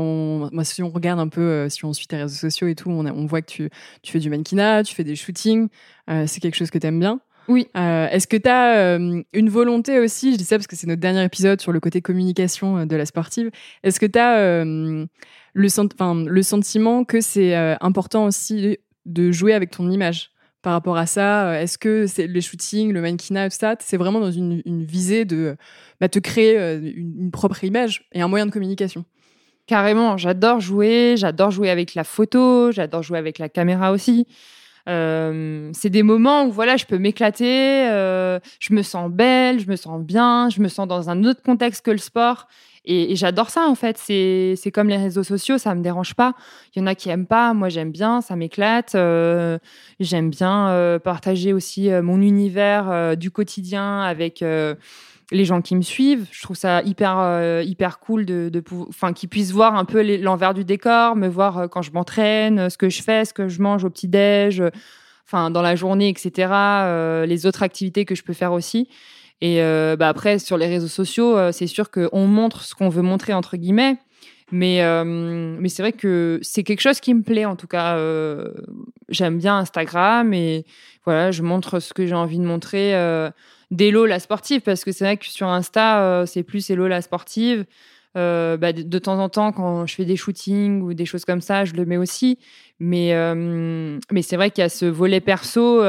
moi 0.52 0.64
si 0.64 0.82
on 0.82 0.90
regarde 0.90 1.20
un 1.20 1.28
peu 1.28 1.68
si 1.68 1.84
on 1.84 1.92
suit 1.92 2.08
tes 2.08 2.16
réseaux 2.16 2.34
sociaux 2.34 2.66
et 2.66 2.74
tout, 2.74 2.90
on, 2.90 3.06
on 3.06 3.26
voit 3.26 3.42
que 3.42 3.50
tu, 3.50 3.70
tu 4.02 4.10
fais 4.10 4.18
du 4.18 4.28
mannequinat, 4.28 4.82
tu 4.82 4.92
fais 4.92 5.04
des 5.04 5.14
shootings, 5.14 5.68
c'est 6.08 6.40
quelque 6.40 6.56
chose 6.56 6.72
que 6.72 6.78
tu 6.78 6.86
aimes 6.88 6.98
bien. 6.98 7.20
Oui. 7.49 7.68
Euh, 7.76 8.09
est-ce 8.09 8.26
que 8.26 8.36
tu 8.36 8.49
as 8.49 8.76
euh, 8.76 9.22
une 9.32 9.51
volonté 9.51 9.99
aussi, 9.99 10.32
je 10.32 10.38
dis 10.38 10.45
ça 10.45 10.57
parce 10.57 10.66
que 10.66 10.76
c'est 10.76 10.86
notre 10.86 11.01
dernier 11.01 11.22
épisode 11.24 11.61
sur 11.61 11.72
le 11.72 11.80
côté 11.80 12.01
communication 12.01 12.78
euh, 12.78 12.84
de 12.86 12.97
la 12.97 13.07
sportive, 13.07 13.51
est-ce 13.82 14.01
que 14.01 14.07
tu 14.07 14.18
as 14.18 14.64
le, 14.64 15.07
le 15.55 16.42
sentiment 16.42 17.05
que 17.05 17.20
c'est 17.20 17.55
important 17.80 18.24
aussi 18.24 18.78
de 19.07 19.32
jouer 19.32 19.53
avec 19.53 19.70
ton 19.70 19.90
image 19.90 20.30
par 20.62 20.72
rapport 20.72 20.97
à 20.97 21.07
ça? 21.07 21.61
Est-ce 21.61 21.76
que 21.78 22.07
c'est 22.07 22.26
les 22.26 22.40
shootings, 22.40 22.92
le 22.92 23.01
mannequinat, 23.01 23.51
tout 23.51 23.57
ça, 23.59 23.76
c'est 23.80 23.97
vraiment 23.97 24.20
dans 24.20 24.32
une, 24.32 24.62
visée 24.84 25.24
de 25.24 25.57
bah, 26.01 26.09
te 26.09 26.18
créer 26.18 26.57
une, 26.57 27.30
propre 27.30 27.62
image 27.64 28.09
et 28.12 28.22
un 28.22 28.28
moyen 28.28 28.47
de 28.47 28.51
communication? 28.51 29.05
Carrément, 29.66 30.16
j'adore 30.16 30.61
jouer, 30.61 31.14
j'adore 31.16 31.51
jouer 31.51 31.70
avec 31.70 31.95
la 31.95 32.05
photo, 32.05 32.70
j'adore 32.70 33.03
jouer 33.03 33.18
avec 33.18 33.38
la 33.38 33.49
caméra 33.49 33.92
aussi. 33.92 34.26
Euh, 34.89 35.70
c'est 35.72 35.91
des 35.91 36.03
moments 36.03 36.45
où 36.47 36.53
voilà, 36.53 36.76
je 36.76 36.85
peux 36.85 36.99
m'éclater, 36.99 37.89
euh, 37.89 38.39
je 38.61 38.74
me 38.74 38.82
sens 38.82 39.11
belle, 39.11 39.61
je 39.61 39.68
me 39.68 39.76
sens 39.76 40.03
bien, 40.03 40.49
je 40.51 40.61
me 40.61 40.68
sens 40.68 40.87
dans 40.87 41.11
un 41.11 41.24
autre 41.24 41.43
contexte 41.43 41.85
que 41.85 41.91
le 41.91 41.99
sport. 41.99 42.47
Et, 42.87 43.16
j'adore 43.16 43.51
ça, 43.51 43.66
en 43.66 43.74
fait. 43.74 43.97
C'est 43.99 44.70
comme 44.72 44.89
les 44.89 44.97
réseaux 44.97 45.22
sociaux, 45.22 45.59
ça 45.59 45.74
me 45.74 45.82
dérange 45.82 46.14
pas. 46.14 46.35
Il 46.74 46.80
y 46.80 46.82
en 46.82 46.87
a 46.87 46.95
qui 46.95 47.09
aiment 47.09 47.26
pas, 47.26 47.55
moi 47.55 47.68
j'aime 47.68 47.91
bien, 47.91 48.20
ça 48.20 48.37
m'éclate. 48.37 48.95
Euh, 48.95 49.59
j'aime 50.01 50.30
bien 50.30 50.68
euh, 50.68 50.99
partager 50.99 51.53
aussi 51.53 51.91
euh, 51.91 52.03
mon 52.03 52.20
univers 52.20 53.16
du 53.16 53.30
quotidien 53.30 54.03
avec 54.03 54.45
les 55.30 55.44
gens 55.44 55.62
qui 55.62 55.74
me 55.76 55.82
suivent. 55.82 56.26
Je 56.30 56.42
trouve 56.42 56.56
ça 56.56 56.82
hyper, 56.82 57.62
hyper 57.62 57.98
cool 57.98 58.26
de, 58.26 58.50
de 58.50 58.62
qu'ils 59.12 59.28
puissent 59.28 59.52
voir 59.52 59.74
un 59.74 59.84
peu 59.84 60.02
l'envers 60.18 60.54
du 60.54 60.64
décor, 60.64 61.16
me 61.16 61.28
voir 61.28 61.68
quand 61.70 61.82
je 61.82 61.92
m'entraîne, 61.92 62.68
ce 62.68 62.76
que 62.76 62.88
je 62.88 63.02
fais, 63.02 63.24
ce 63.24 63.32
que 63.32 63.48
je 63.48 63.62
mange 63.62 63.84
au 63.84 63.90
petit-déj, 63.90 64.62
enfin, 65.26 65.50
dans 65.50 65.62
la 65.62 65.76
journée, 65.76 66.08
etc. 66.08 67.24
les 67.26 67.46
autres 67.46 67.62
activités 67.62 68.04
que 68.04 68.14
je 68.14 68.22
peux 68.22 68.34
faire 68.34 68.52
aussi. 68.52 68.88
Et 69.40 69.62
euh, 69.62 69.96
bah 69.96 70.08
après, 70.08 70.38
sur 70.38 70.56
les 70.56 70.66
réseaux 70.66 70.88
sociaux, 70.88 71.36
euh, 71.36 71.52
c'est 71.52 71.66
sûr 71.66 71.90
qu'on 71.90 72.26
montre 72.26 72.62
ce 72.62 72.74
qu'on 72.74 72.88
veut 72.88 73.02
montrer, 73.02 73.32
entre 73.34 73.58
guillemets. 73.58 73.98
Mais, 74.52 74.82
euh, 74.82 75.04
mais 75.04 75.68
c'est 75.68 75.82
vrai 75.82 75.92
que 75.92 76.38
c'est 76.42 76.62
quelque 76.62 76.80
chose 76.80 77.00
qui 77.00 77.12
me 77.12 77.22
plaît, 77.22 77.44
en 77.44 77.56
tout 77.56 77.66
cas. 77.66 77.98
J'aime 79.10 79.38
bien 79.38 79.58
Instagram 79.58 80.32
et 80.32 80.64
voilà, 81.04 81.30
je 81.30 81.42
montre 81.42 81.78
ce 81.78 81.92
que 81.92 82.06
j'ai 82.06 82.14
envie 82.14 82.38
de 82.38 82.44
montrer 82.44 82.94
d'Elo 83.74 84.06
la 84.06 84.18
sportive, 84.18 84.60
parce 84.60 84.84
que 84.84 84.92
c'est 84.92 85.04
vrai 85.04 85.16
que 85.16 85.26
sur 85.26 85.48
Insta, 85.48 86.24
c'est 86.26 86.42
plus 86.42 86.68
Hello 86.70 86.88
la 86.88 87.02
sportive. 87.02 87.66
Bah, 88.14 88.72
de, 88.72 88.98
temps 88.98 89.18
en 89.18 89.28
temps, 89.28 89.52
quand 89.52 89.86
je 89.86 89.94
fais 89.94 90.04
des 90.04 90.16
shootings 90.16 90.80
ou 90.82 90.94
des 90.94 91.04
choses 91.04 91.24
comme 91.24 91.40
ça, 91.40 91.64
je 91.64 91.74
le 91.74 91.84
mets 91.84 91.96
aussi. 91.96 92.38
Mais, 92.78 93.12
mais 94.12 94.22
c'est 94.22 94.36
vrai 94.36 94.50
qu'il 94.50 94.62
y 94.62 94.64
a 94.64 94.68
ce 94.68 94.86
volet 94.86 95.20
perso 95.20 95.82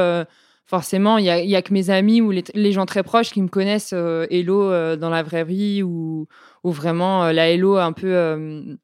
forcément, 0.66 1.18
il 1.18 1.24
y 1.24 1.56
a, 1.56 1.62
que 1.62 1.72
mes 1.72 1.90
amis 1.90 2.20
ou 2.20 2.32
les, 2.32 2.72
gens 2.72 2.86
très 2.86 3.02
proches 3.02 3.30
qui 3.32 3.40
me 3.40 3.48
connaissent 3.48 3.94
euh, 3.94 4.26
Hello 4.30 4.70
euh, 4.70 4.96
dans 4.96 5.10
la 5.10 5.22
vraie 5.22 5.44
vie 5.44 5.82
ou, 5.82 6.26
vraiment 6.64 7.24
euh, 7.24 7.32
la 7.32 7.48
Hello 7.48 7.76
un 7.76 7.92
peu 7.92 8.76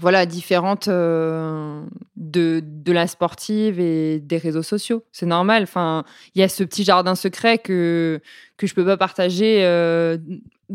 voilà 0.00 0.24
différente 0.26 0.88
de, 0.88 1.82
de 2.16 2.92
la 2.92 3.06
sportive 3.06 3.78
et 3.78 4.20
des 4.20 4.38
réseaux 4.38 4.62
sociaux. 4.62 5.04
C'est 5.12 5.26
normal. 5.26 5.64
Enfin, 5.64 6.04
il 6.34 6.40
y 6.40 6.42
a 6.42 6.48
ce 6.48 6.64
petit 6.64 6.82
jardin 6.82 7.14
secret 7.14 7.58
que 7.58 8.20
que 8.56 8.66
je 8.66 8.74
peux 8.74 8.86
pas 8.86 8.96
partager 8.96 9.62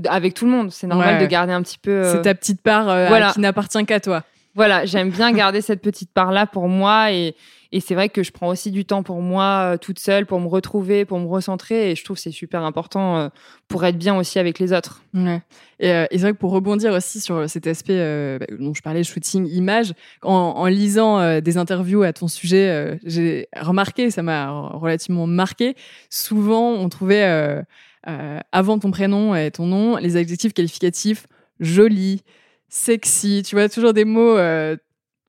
avec 0.08 0.34
tout 0.36 0.46
le 0.46 0.52
monde. 0.52 0.72
C'est 0.72 0.88
normal 0.88 1.20
de 1.20 1.26
garder 1.26 1.54
un 1.54 1.64
petit 1.64 1.80
peu. 1.80 2.04
C'est 2.12 2.22
ta 2.22 2.36
petite 2.36 2.62
part 2.62 3.34
qui 3.34 3.40
n'appartient 3.40 3.84
qu'à 3.86 4.00
toi. 4.00 4.24
Voilà, 4.58 4.86
j'aime 4.86 5.12
bien 5.12 5.32
garder 5.34 5.62
cette 5.62 5.82
petite 5.82 6.12
part 6.12 6.32
là 6.32 6.48
pour 6.48 6.68
moi 6.68 7.12
et 7.12 7.36
et 7.72 7.80
c'est 7.80 7.96
vrai 7.96 8.10
que 8.10 8.24
je 8.24 8.32
prends 8.32 8.50
aussi 8.50 8.72
du 8.72 8.86
temps 8.86 9.04
pour 9.04 9.22
moi, 9.22 9.74
euh, 9.74 9.78
toute 9.78 10.00
seule, 10.00 10.26
pour 10.26 10.40
me 10.40 10.48
retrouver, 10.48 11.06
pour 11.06 11.20
me 11.20 11.28
recentrer. 11.28 11.92
Et 11.92 11.96
je 11.96 12.04
trouve 12.04 12.18
c'est 12.18 12.32
super 12.32 12.64
important 12.64 13.18
euh, 13.18 13.30
pour 13.68 13.84
être 13.86 13.98
bien 13.98 14.18
aussi 14.18 14.40
avec 14.40 14.60
les 14.60 14.74
autres. 14.74 15.04
Euh, 15.16 15.40
et 15.80 16.08
c'est 16.12 16.20
vrai 16.20 16.34
que 16.34 16.38
pour 16.38 16.52
rebondir 16.52 16.94
aussi 16.94 17.20
sur 17.20 17.50
cet 17.50 17.68
aspect 17.68 17.98
bah, 18.40 18.46
dont 18.58 18.74
je 18.74 18.82
parlais, 18.82 19.04
shooting, 19.04 19.48
image, 19.48 19.94
en 20.24 20.66
lisant 20.68 21.40
des 21.40 21.58
interviews 21.58 22.04
à 22.04 22.14
ton 22.14 22.28
sujet, 22.28 23.00
j'ai 23.04 23.48
remarqué, 23.60 24.12
ça 24.12 24.22
m'a 24.22 24.50
relativement 24.52 25.28
marqué, 25.28 25.76
souvent 26.10 26.72
on 26.72 26.90
trouvait 26.90 27.64
avant 28.04 28.80
ton 28.80 28.92
prénom 28.92 29.36
et 29.36 29.52
ton 29.52 29.66
nom 29.66 29.98
les 29.98 30.18
adjectifs 30.18 30.54
qualificatifs 30.54 31.28
joli, 31.60 32.22
sexy, 32.70 33.44
tu 33.44 33.56
vois, 33.56 33.70
toujours 33.70 33.94
des 33.94 34.06
mots 34.06 34.38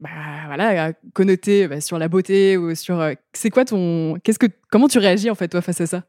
bah, 0.00 0.10
voilà, 0.46 0.92
connoté 1.12 1.66
bah, 1.66 1.80
sur 1.80 1.98
la 1.98 2.08
beauté 2.08 2.56
ou 2.56 2.74
sur. 2.74 3.00
Euh, 3.00 3.14
c'est 3.32 3.50
quoi 3.50 3.64
ton. 3.64 4.16
Qu'est-ce 4.22 4.38
que, 4.38 4.46
comment 4.70 4.86
tu 4.86 4.98
réagis 4.98 5.28
en 5.28 5.34
fait, 5.34 5.48
toi, 5.48 5.60
face 5.60 5.80
à 5.80 5.86
ça? 5.86 6.04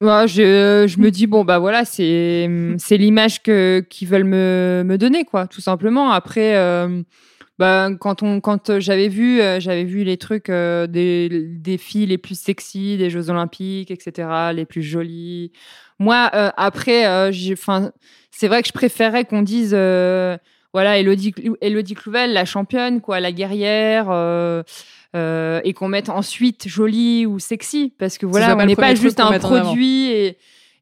Bah, 0.00 0.26
je, 0.26 0.86
je, 0.88 0.98
me 0.98 1.10
dis, 1.10 1.26
bon, 1.26 1.44
bah 1.44 1.58
voilà, 1.58 1.84
c'est, 1.84 2.48
c'est 2.78 2.96
l'image 2.96 3.42
que, 3.42 3.84
qu'ils 3.90 4.08
veulent 4.08 4.24
me, 4.24 4.82
me 4.84 4.96
donner, 4.96 5.24
quoi, 5.24 5.46
tout 5.46 5.60
simplement. 5.60 6.10
Après, 6.10 6.56
euh, 6.56 7.02
bah, 7.58 7.90
quand, 8.00 8.22
on, 8.22 8.40
quand 8.40 8.80
j'avais 8.80 9.08
vu, 9.08 9.40
euh, 9.42 9.60
j'avais 9.60 9.84
vu 9.84 10.02
les 10.02 10.16
trucs 10.16 10.50
des, 10.50 11.28
des 11.28 11.78
filles 11.78 12.06
les 12.06 12.18
plus 12.18 12.38
sexy 12.38 12.96
des 12.96 13.10
Jeux 13.10 13.28
Olympiques, 13.28 13.90
etc., 13.90 14.28
les 14.54 14.64
plus 14.64 14.82
jolies. 14.82 15.52
Moi, 15.98 16.16
après, 16.56 17.30
c'est 18.30 18.48
vrai 18.48 18.62
que 18.62 18.68
je 18.68 18.72
préférais 18.72 19.26
qu'on 19.26 19.42
dise 19.42 19.76
voilà, 20.74 20.98
Elodie, 20.98 21.32
Elodie 21.60 21.94
Clouvel, 21.94 22.32
la 22.32 22.44
championne, 22.44 23.00
quoi, 23.00 23.20
la 23.20 23.30
guerrière, 23.30 24.08
euh, 24.10 24.64
euh, 25.14 25.60
et 25.62 25.72
qu'on 25.72 25.86
mette 25.86 26.08
ensuite 26.08 26.66
jolie 26.66 27.26
ou 27.26 27.38
sexy, 27.38 27.94
parce 27.96 28.18
que 28.18 28.26
voilà, 28.26 28.56
on 28.58 28.66
n'est 28.66 28.74
pas 28.74 28.96
juste 28.96 29.20
un 29.20 29.38
produit 29.38 30.10
et 30.10 30.36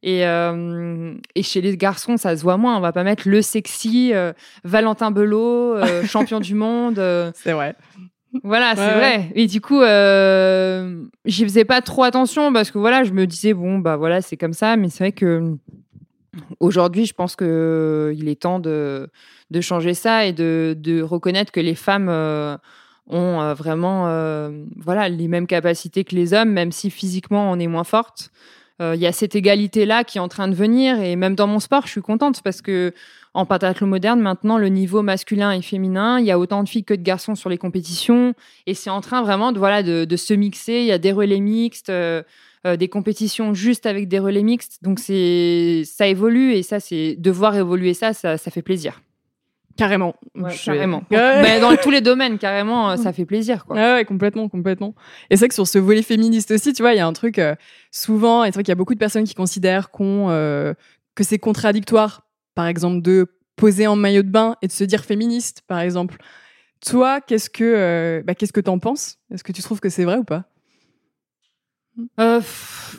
et, 0.05 0.27
euh, 0.27 1.15
et, 1.37 1.45
chez 1.45 1.61
les 1.61 1.77
garçons, 1.77 2.17
ça 2.17 2.37
se 2.37 2.43
voit 2.43 2.57
moins. 2.57 2.77
On 2.77 2.81
va 2.81 2.91
pas 2.91 3.05
mettre 3.05 3.29
le 3.29 3.41
sexy 3.41 4.13
Valentin 4.65 5.13
Belot, 5.13 5.77
champion 6.07 6.41
du 6.41 6.57
monde. 6.57 6.97
c'est 7.37 7.53
vrai. 7.53 7.77
Voilà, 8.43 8.75
c'est 8.75 8.95
vrai. 8.95 9.31
Et 9.37 9.47
du 9.47 9.61
coup, 9.61 9.81
j'y 11.25 11.45
faisais 11.45 11.65
pas 11.65 11.83
trop 11.83 12.03
attention 12.03 12.53
parce 12.53 12.73
que 12.73 12.79
voilà, 12.79 13.05
je 13.05 13.13
me 13.13 13.29
disais 13.29 13.55
bon 13.55 13.79
bah 13.79 13.97
voilà, 13.97 14.23
c'est 14.23 14.37
comme 14.37 14.55
ça. 14.55 14.77
Mais 14.77 14.89
c'est 14.89 15.05
vrai 15.05 15.13
que 15.13 15.55
aujourd'hui, 16.59 17.07
je 17.07 17.15
pense 17.15 17.37
que 17.37 18.13
il 18.17 18.29
est 18.29 18.41
temps 18.41 18.59
de 18.59 19.09
de 19.53 19.61
changer 19.61 19.95
ça 19.95 20.27
et 20.27 20.33
de, 20.33 21.03
reconnaître 21.03 21.53
que 21.53 21.61
les 21.61 21.75
femmes 21.75 22.09
euh, 22.09 22.57
ont 23.07 23.41
euh, 23.41 23.55
vraiment 23.55 24.09
euh, 24.09 24.65
voilà 24.77 25.09
les 25.09 25.29
mêmes 25.29 25.47
capacités 25.47 26.05
que 26.05 26.17
les 26.17 26.33
hommes, 26.33 26.51
même 26.51 26.73
si 26.73 26.91
physiquement 26.91 27.53
on 27.53 27.59
est 27.59 27.69
moins 27.69 27.85
forte. 27.85 28.31
Il 28.81 28.99
y 28.99 29.07
a 29.07 29.13
cette 29.13 29.37
égalité 29.37 29.87
là 29.87 30.03
qui 30.03 30.19
est 30.19 30.21
en 30.21 30.27
train 30.27 30.49
de 30.49 30.57
venir 30.57 31.01
et 31.01 31.15
même 31.15 31.37
dans 31.37 31.47
mon 31.47 31.61
sport, 31.61 31.87
je 31.87 31.93
suis 31.93 32.03
contente 32.03 32.43
parce 32.43 32.63
que 32.63 32.93
en 33.33 33.47
moderne, 33.83 34.19
maintenant, 34.19 34.59
le 34.59 34.69
niveau 34.71 35.03
masculin 35.03 35.53
et 35.53 35.63
féminin, 35.63 36.19
il 36.19 36.27
y 36.27 36.33
a 36.33 36.39
autant 36.39 36.65
de 36.65 36.69
filles 36.69 36.83
que 36.83 36.95
de 36.95 37.03
garçons 37.03 37.37
sur 37.37 37.49
les 37.49 37.59
compétitions 37.59 38.35
et 38.67 38.75
c'est 38.75 38.91
en 38.91 39.01
train 39.01 39.23
vraiment 39.23 39.53
de 39.53 39.61
voilà 39.61 39.85
de, 39.85 40.17
se 40.17 40.35
mixer. 40.35 40.81
Il 40.81 40.87
y 40.87 40.91
a 40.91 40.99
des 40.99 41.13
relais 41.13 41.39
mixtes. 41.39 41.93
des 41.93 42.89
compétitions 42.89 43.55
juste 43.55 43.87
avec 43.87 44.09
des 44.09 44.19
relais 44.19 44.43
mixtes. 44.43 44.83
Donc 44.83 44.99
c'est 44.99 45.83
ça 45.85 46.09
évolue 46.09 46.55
et 46.55 46.65
ça 46.65 46.81
c'est 46.81 47.15
de 47.17 47.31
voir 47.31 47.55
évoluer 47.55 47.95
ça, 47.95 48.13
ça 48.15 48.37
fait 48.37 48.63
plaisir. 48.63 49.01
Carrément. 49.77 50.15
carrément. 50.65 51.05
Mais 51.11 51.61
dans 51.61 51.77
tous 51.77 51.91
les 51.91 52.01
domaines, 52.03 52.39
carrément, 52.39 52.91
euh, 52.91 52.97
ça 52.97 53.13
fait 53.13 53.25
plaisir. 53.25 53.65
Quoi. 53.65 53.77
ouais, 53.77 54.05
complètement, 54.05 54.49
complètement. 54.49 54.95
Et 55.31 55.37
c'est 55.37 55.49
que 55.49 55.55
sur 55.55 55.67
ce 55.67 55.79
volet 55.79 56.03
féministe 56.03 56.51
aussi, 56.51 56.73
tu 56.73 56.83
vois, 56.83 56.93
il 56.93 56.99
y 56.99 57.01
a 57.01 57.07
un 57.07 57.13
truc 57.13 57.39
euh, 57.39 57.55
souvent, 57.91 58.45
et 58.45 58.49
c'est 58.49 58.55
vrai 58.55 58.63
qu'il 58.65 58.71
y 58.71 58.73
a 58.73 58.77
beaucoup 58.77 58.95
de 58.95 58.99
personnes 58.99 59.25
qui 59.25 59.35
considèrent 59.35 59.91
qu'on, 59.91 60.29
euh, 60.31 60.75
que 61.15 61.25
c'est 61.25 61.39
contradictoire, 61.39 62.27
par 62.55 62.67
exemple, 62.67 63.03
de 63.03 63.27
poser 63.57 63.87
en 63.87 63.97
maillot 63.97 64.23
de 64.23 64.31
bain 64.31 64.57
et 64.63 64.67
de 64.67 64.73
se 64.73 64.85
dire 64.85 65.05
féministe, 65.05 65.63
par 65.67 65.81
exemple. 65.81 66.17
Toi, 66.85 67.21
qu'est-ce 67.21 67.49
que 67.49 68.23
bah, 68.27 68.35
qu'est-ce 68.35 68.53
que 68.53 68.61
t'en 68.61 68.79
penses? 68.79 69.19
Est-ce 69.33 69.45
que 69.45 69.53
tu 69.53 69.63
trouves 69.63 69.79
que 69.79 69.89
c'est 69.89 70.05
vrai 70.05 70.17
ou 70.17 70.25
pas? 70.25 70.45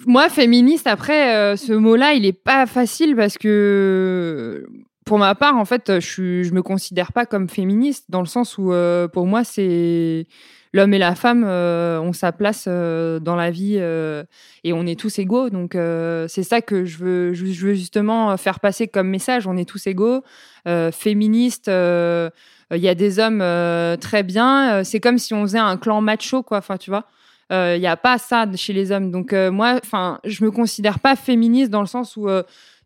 Moi, 0.06 0.30
féministe, 0.30 0.88
après, 0.88 1.58
ce 1.58 1.74
mot-là, 1.74 2.14
il 2.14 2.26
est 2.26 2.32
pas 2.32 2.66
facile 2.66 3.16
parce 3.16 3.38
que 3.38 4.66
pour 5.06 5.18
ma 5.18 5.36
part, 5.36 5.56
en 5.58 5.66
fait, 5.66 5.99
je, 5.99 6.43
je 6.43 6.54
me 6.54 6.62
considère 6.62 7.12
pas 7.12 7.26
comme 7.26 7.49
féministe 7.49 8.06
dans 8.10 8.22
le 8.22 8.28
sens 8.28 8.58
où, 8.58 8.72
euh, 8.72 9.08
pour 9.08 9.26
moi, 9.26 9.43
c'est 9.43 10.28
l'homme 10.74 10.93
et 10.93 10.97
la 10.97 11.16
femme 11.16 11.43
euh, 11.45 11.99
ont 11.99 12.14
sa 12.14 12.32
place 12.32 12.66
euh, 12.68 13.20
dans 13.20 13.36
la 13.36 13.51
vie 13.51 13.76
et 13.76 14.74
on 14.74 14.86
est 14.86 14.99
tous 14.99 15.20
égaux. 15.20 15.49
Donc, 15.49 15.74
c'est 15.74 16.43
ça 16.43 16.62
que 16.62 16.86
je 16.86 16.97
veux, 16.97 17.34
je, 17.34 17.43
veux 17.43 17.74
justement 17.74 18.36
faire 18.38 18.60
passer 18.60 18.88
comme 18.88 19.10
message. 19.10 19.47
On 19.47 19.58
est 19.58 19.68
tous 19.68 19.88
égaux, 19.88 20.24
féministes. 20.91 21.70
Il 21.70 22.80
y 22.80 22.89
a 22.89 22.95
des 22.95 23.20
hommes 23.20 23.43
très 23.99 24.24
bien. 24.24 24.84
c'est 24.84 24.99
comme 24.99 25.18
si 25.18 25.34
on 25.34 25.43
faisait 25.43 25.60
un 25.60 25.78
clan 25.78 26.01
macho, 26.01 26.43
quoi. 26.43 26.60
Enfin, 26.60 26.78
tu 26.78 26.89
vois. 26.89 27.06
Il 27.51 27.80
n'y 27.80 27.88
a 27.88 27.97
pas 27.97 28.18
ça 28.18 28.47
chez 28.56 28.74
les 28.74 28.91
hommes. 28.91 29.12
Donc, 29.12 29.34
moi, 29.34 29.80
enfin, 29.84 30.20
je 30.24 30.43
me 30.43 30.51
considère 30.51 30.99
pas 30.99 31.16
féministe 31.16 31.72
dans 31.72 31.82
le 31.82 31.88
sens 31.88 32.18
où 32.18 32.28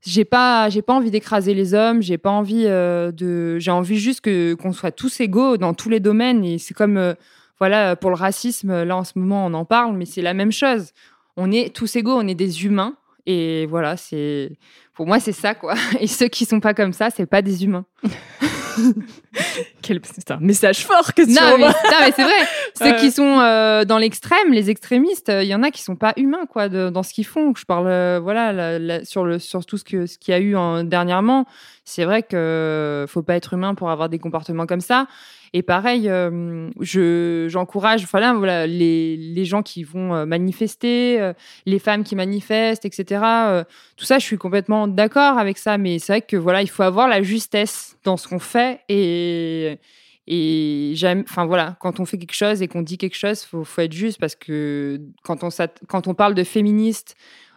j'ai 0.01 0.25
pas 0.25 0.69
j'ai 0.69 0.81
pas 0.81 0.93
envie 0.93 1.11
d'écraser 1.11 1.53
les 1.53 1.73
hommes 1.73 2.01
j'ai 2.01 2.17
pas 2.17 2.29
envie 2.29 2.65
euh, 2.65 3.11
de 3.11 3.57
j'ai 3.59 3.71
envie 3.71 3.97
juste 3.97 4.21
que 4.21 4.53
qu'on 4.53 4.71
soit 4.71 4.91
tous 4.91 5.19
égaux 5.19 5.57
dans 5.57 5.73
tous 5.73 5.89
les 5.89 5.99
domaines. 5.99 6.43
Et 6.43 6.57
c'est 6.57 6.73
comme 6.73 6.97
euh, 6.97 7.13
voilà 7.59 7.95
pour 7.95 8.09
le 8.09 8.15
racisme 8.15 8.83
là 8.83 8.95
en 8.95 9.03
ce 9.03 9.13
moment 9.15 9.45
on 9.45 9.53
en 9.53 9.65
parle 9.65 9.95
mais 9.95 10.05
c'est 10.05 10.21
la 10.21 10.33
même 10.33 10.51
chose. 10.51 10.91
On 11.35 11.51
est 11.51 11.75
tous 11.75 11.95
égaux 11.95 12.15
on 12.15 12.27
est 12.27 12.35
des 12.35 12.65
humains. 12.65 12.95
Et 13.25 13.65
voilà 13.65 13.97
c'est 13.97 14.57
pour 14.93 15.07
moi 15.07 15.19
c'est 15.19 15.31
ça 15.31 15.55
quoi. 15.55 15.75
Et 15.99 16.07
ceux 16.07 16.27
qui 16.27 16.45
sont 16.45 16.59
pas 16.59 16.73
comme 16.73 16.93
ça 16.93 17.09
c'est 17.09 17.25
pas 17.25 17.41
des 17.41 17.63
humains 17.63 17.85
Quel 19.81 20.01
c'est 20.03 20.31
un 20.31 20.37
message 20.39 20.85
fort 20.85 21.13
que 21.13 21.21
tu 21.23 21.31
non, 21.31 21.57
mais, 21.57 21.67
non, 21.67 21.73
mais 22.01 22.11
c'est 22.15 22.23
vrai. 22.23 22.33
Ceux 22.75 22.95
qui 22.99 23.11
sont 23.11 23.39
euh, 23.39 23.85
dans 23.85 23.97
l'extrême, 23.97 24.51
les 24.51 24.69
extrémistes, 24.69 25.29
euh, 25.29 25.43
il 25.43 25.49
y 25.49 25.55
en 25.55 25.63
a 25.63 25.71
qui 25.71 25.81
sont 25.81 25.95
pas 25.95 26.13
humains 26.17 26.45
quoi 26.49 26.69
de- 26.69 26.89
dans 26.89 27.03
ce 27.03 27.13
qu'ils 27.13 27.25
font. 27.25 27.53
Je 27.55 27.65
parle 27.65 27.87
euh, 27.87 28.19
voilà 28.21 28.51
la- 28.53 28.79
la- 28.79 29.05
sur 29.05 29.23
le 29.25 29.39
sur 29.39 29.65
tout 29.65 29.77
ce 29.77 29.83
que 29.83 30.05
ce 30.05 30.17
qu'il 30.17 30.33
y 30.33 30.35
a 30.35 30.39
eu 30.39 30.55
en- 30.55 30.83
dernièrement. 30.83 31.45
C'est 31.85 32.03
vrai 32.05 32.23
que 32.23 33.05
faut 33.07 33.21
pas 33.23 33.35
être 33.35 33.53
humain 33.53 33.75
pour 33.75 33.89
avoir 33.89 34.09
des 34.09 34.19
comportements 34.19 34.65
comme 34.65 34.81
ça. 34.81 35.07
Et 35.53 35.61
pareil, 35.63 36.09
euh, 36.09 36.69
je 36.81 37.45
j'encourage 37.49 38.05
voilà 38.11 38.33
voilà 38.33 38.67
les 38.67 39.15
les 39.15 39.45
gens 39.45 39.63
qui 39.63 39.83
vont 39.85 40.25
manifester, 40.25 41.21
euh, 41.21 41.31
les 41.65 41.79
femmes 41.79 42.03
qui 42.03 42.17
manifestent, 42.17 42.83
etc. 42.83 43.21
euh, 43.23 43.63
tout 43.95 44.03
ça, 44.03 44.19
je 44.19 44.25
suis 44.25 44.37
complètement 44.37 44.87
d'accord 44.89 45.37
avec 45.37 45.57
ça. 45.57 45.77
Mais 45.77 45.99
c'est 45.99 46.11
vrai 46.11 46.21
que 46.21 46.35
voilà, 46.35 46.61
il 46.61 46.67
faut 46.69 46.83
avoir 46.83 47.07
la 47.07 47.21
justesse 47.21 47.95
dans 48.03 48.17
ce 48.17 48.27
qu'on 48.27 48.39
fait 48.39 48.66
et 48.89 49.79
et 50.27 50.91
j'aime, 50.95 51.23
enfin 51.27 51.45
voilà, 51.45 51.77
quand 51.79 52.01
on 52.01 52.05
fait 52.05 52.17
quelque 52.17 52.35
chose 52.35 52.61
et 52.61 52.67
qu'on 52.67 52.81
dit 52.81 52.97
quelque 52.97 53.15
chose, 53.15 53.43
faut, 53.43 53.63
faut 53.63 53.81
être 53.81 53.93
juste 53.93 54.19
parce 54.19 54.35
que 54.35 54.99
quand 55.23 55.43
on, 55.45 55.49
quand 55.87 56.07
on 56.07 56.13
parle 56.13 56.35
de 56.35 56.43
féministe 56.43 57.15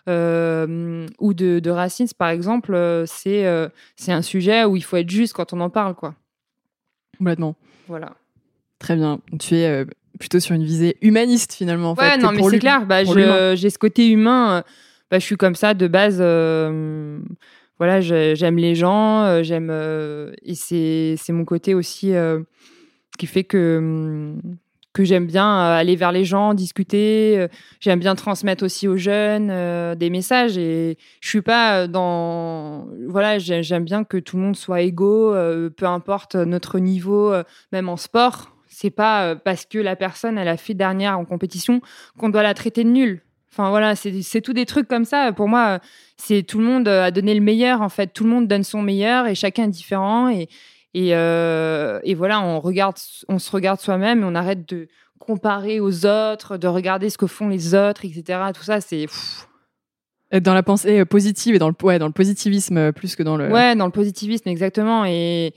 euh, 0.08 1.06
ou 1.18 1.34
de, 1.34 1.58
de 1.58 1.70
racisme, 1.70 2.16
par 2.16 2.28
exemple, 2.28 2.72
euh, 2.74 3.04
c'est 3.06 3.44
euh, 3.44 3.68
c'est 3.96 4.12
un 4.12 4.22
sujet 4.22 4.64
où 4.64 4.76
il 4.76 4.84
faut 4.84 4.96
être 4.96 5.10
juste 5.10 5.32
quand 5.32 5.52
on 5.52 5.60
en 5.60 5.68
parle, 5.68 5.96
quoi. 5.96 6.14
Complètement. 7.18 7.56
Voilà. 7.88 8.14
Très 8.78 8.94
bien. 8.94 9.20
Tu 9.40 9.56
es 9.56 9.66
euh, 9.66 9.84
plutôt 10.20 10.38
sur 10.38 10.54
une 10.54 10.64
visée 10.64 10.96
humaniste 11.02 11.54
finalement. 11.54 11.90
En 11.90 11.94
ouais, 11.96 12.12
fait, 12.12 12.18
non, 12.18 12.30
mais 12.30 12.42
c'est 12.48 12.60
clair. 12.60 12.86
Bah, 12.86 13.02
j'ai 13.02 13.70
ce 13.70 13.78
côté 13.78 14.08
humain. 14.08 14.62
bah, 15.10 15.18
je 15.18 15.24
suis 15.24 15.36
comme 15.36 15.56
ça 15.56 15.74
de 15.74 15.88
base. 15.88 16.22
Voilà, 17.80 18.02
j'aime 18.02 18.58
les 18.58 18.74
gens, 18.74 19.22
euh, 19.24 19.42
j'aime 19.42 19.70
euh, 19.70 20.32
et 20.42 20.54
c'est 20.54 21.16
mon 21.30 21.46
côté 21.46 21.72
aussi 21.74 22.14
euh, 22.14 22.40
qui 23.18 23.26
fait 23.26 23.42
que 23.44 24.34
que 24.92 25.02
j'aime 25.04 25.26
bien 25.26 25.58
aller 25.60 25.96
vers 25.96 26.12
les 26.12 26.26
gens, 26.26 26.52
discuter. 26.52 27.46
j'aime 27.80 28.00
bien 28.00 28.14
transmettre 28.16 28.64
aussi 28.64 28.86
aux 28.86 28.98
jeunes 28.98 29.94
des 29.96 30.10
messages 30.10 30.58
et 30.58 30.98
je 31.22 31.38
dans 31.86 32.86
voilà, 33.08 33.38
j'ai- 33.38 33.62
j'aime 33.62 33.84
bien 33.84 34.04
que 34.04 34.18
tout 34.18 34.36
le 34.36 34.42
monde 34.42 34.56
soit 34.56 34.82
égaux, 34.82 35.32
peu 35.76 35.86
importe 35.86 36.34
notre 36.34 36.80
niveau, 36.80 37.32
même 37.72 37.88
en 37.88 37.96
sport. 37.96 38.54
C'est 38.68 38.90
pas 38.90 39.36
parce 39.36 39.64
que 39.64 39.78
la 39.78 39.96
personne 39.96 40.36
elle 40.36 40.48
a 40.48 40.56
fait 40.58 40.74
dernière 40.74 41.18
en 41.18 41.24
compétition 41.24 41.80
qu'on 42.18 42.28
doit 42.28 42.42
la 42.42 42.52
traiter 42.54 42.84
de 42.84 42.90
nulle. 42.90 43.22
Enfin 43.52 43.70
voilà, 43.70 43.96
c'est 43.96 44.40
tout 44.40 44.52
des 44.52 44.66
trucs 44.66 44.86
comme 44.86 45.04
ça. 45.04 45.32
Pour 45.32 45.48
moi, 45.48 45.66
euh, 45.66 45.78
c'est 46.16 46.42
tout 46.44 46.58
le 46.58 46.64
monde 46.64 46.86
euh, 46.86 47.04
a 47.04 47.10
donné 47.10 47.34
le 47.34 47.40
meilleur 47.40 47.82
en 47.82 47.88
fait. 47.88 48.08
Tout 48.08 48.24
le 48.24 48.30
monde 48.30 48.46
donne 48.46 48.62
son 48.62 48.80
meilleur 48.80 49.26
et 49.26 49.34
chacun 49.34 49.64
est 49.64 49.68
différent 49.68 50.28
et 50.28 50.48
et, 50.92 51.14
euh, 51.14 52.00
et 52.02 52.14
voilà, 52.14 52.40
on 52.40 52.58
regarde, 52.58 52.96
on 53.28 53.38
se 53.38 53.52
regarde 53.52 53.78
soi-même 53.78 54.22
et 54.22 54.24
on 54.24 54.34
arrête 54.34 54.68
de 54.68 54.88
comparer 55.20 55.78
aux 55.78 56.04
autres, 56.04 56.56
de 56.56 56.66
regarder 56.66 57.10
ce 57.10 57.18
que 57.18 57.28
font 57.28 57.48
les 57.48 57.76
autres, 57.76 58.04
etc. 58.04 58.40
Tout 58.52 58.64
ça, 58.64 58.80
c'est 58.80 59.06
dans 60.32 60.52
la 60.52 60.64
pensée 60.64 61.04
positive 61.04 61.54
et 61.54 61.60
dans 61.60 61.68
le, 61.68 61.74
ouais, 61.84 62.00
dans 62.00 62.08
le 62.08 62.12
positivisme 62.12 62.90
plus 62.92 63.14
que 63.14 63.22
dans 63.22 63.36
le. 63.36 63.48
ouais 63.52 63.76
dans 63.76 63.86
le 63.86 63.92
positivisme 63.92 64.48
exactement 64.48 65.04
et 65.04 65.54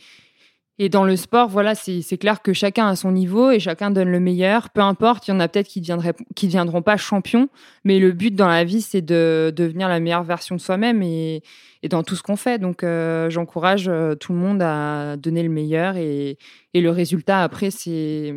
et 0.80 0.90
dans 0.90 1.04
le 1.04 1.16
sport, 1.16 1.50
voilà, 1.50 1.76
c'est 1.76 2.18
clair 2.18 2.42
que 2.42 2.52
chacun 2.52 2.88
a 2.88 2.96
son 2.96 3.12
niveau 3.12 3.52
et 3.52 3.60
chacun 3.60 3.92
donne 3.92 4.10
le 4.10 4.20
meilleur. 4.20 4.72
Peu 4.72 4.82
importe, 4.82 5.28
il 5.28 5.32
y 5.32 5.34
en 5.34 5.40
a 5.40 5.48
peut-être 5.48 5.68
qui 5.68 5.82
deviendraient, 5.82 6.16
qui 6.36 6.48
deviendront 6.48 6.82
pas 6.82 6.98
champions, 6.98 7.48
mais 7.84 8.00
le 8.00 8.12
but 8.12 8.34
dans 8.36 8.48
la 8.48 8.64
vie, 8.64 8.82
c'est 8.82 9.04
de 9.04 9.54
devenir 9.56 9.88
la 9.88 10.00
meilleure 10.00 10.24
version 10.24 10.56
de 10.56 10.62
soi-même 10.62 11.04
et, 11.04 11.44
et 11.84 11.90
dans 11.90 12.02
tout 12.02 12.16
ce 12.16 12.24
qu'on 12.24 12.36
fait. 12.36 12.58
Donc, 12.58 12.84
euh, 12.84 13.30
j'encourage 13.30 13.88
euh, 13.88 14.16
tout 14.16 14.34
le 14.34 14.40
monde 14.40 14.62
à 14.64 15.16
donner 15.16 15.44
le 15.44 15.50
meilleur 15.50 15.96
et, 15.96 16.40
et 16.74 16.82
le 16.82 16.90
résultat 16.90 17.44
après, 17.44 17.70
c'est 17.70 18.34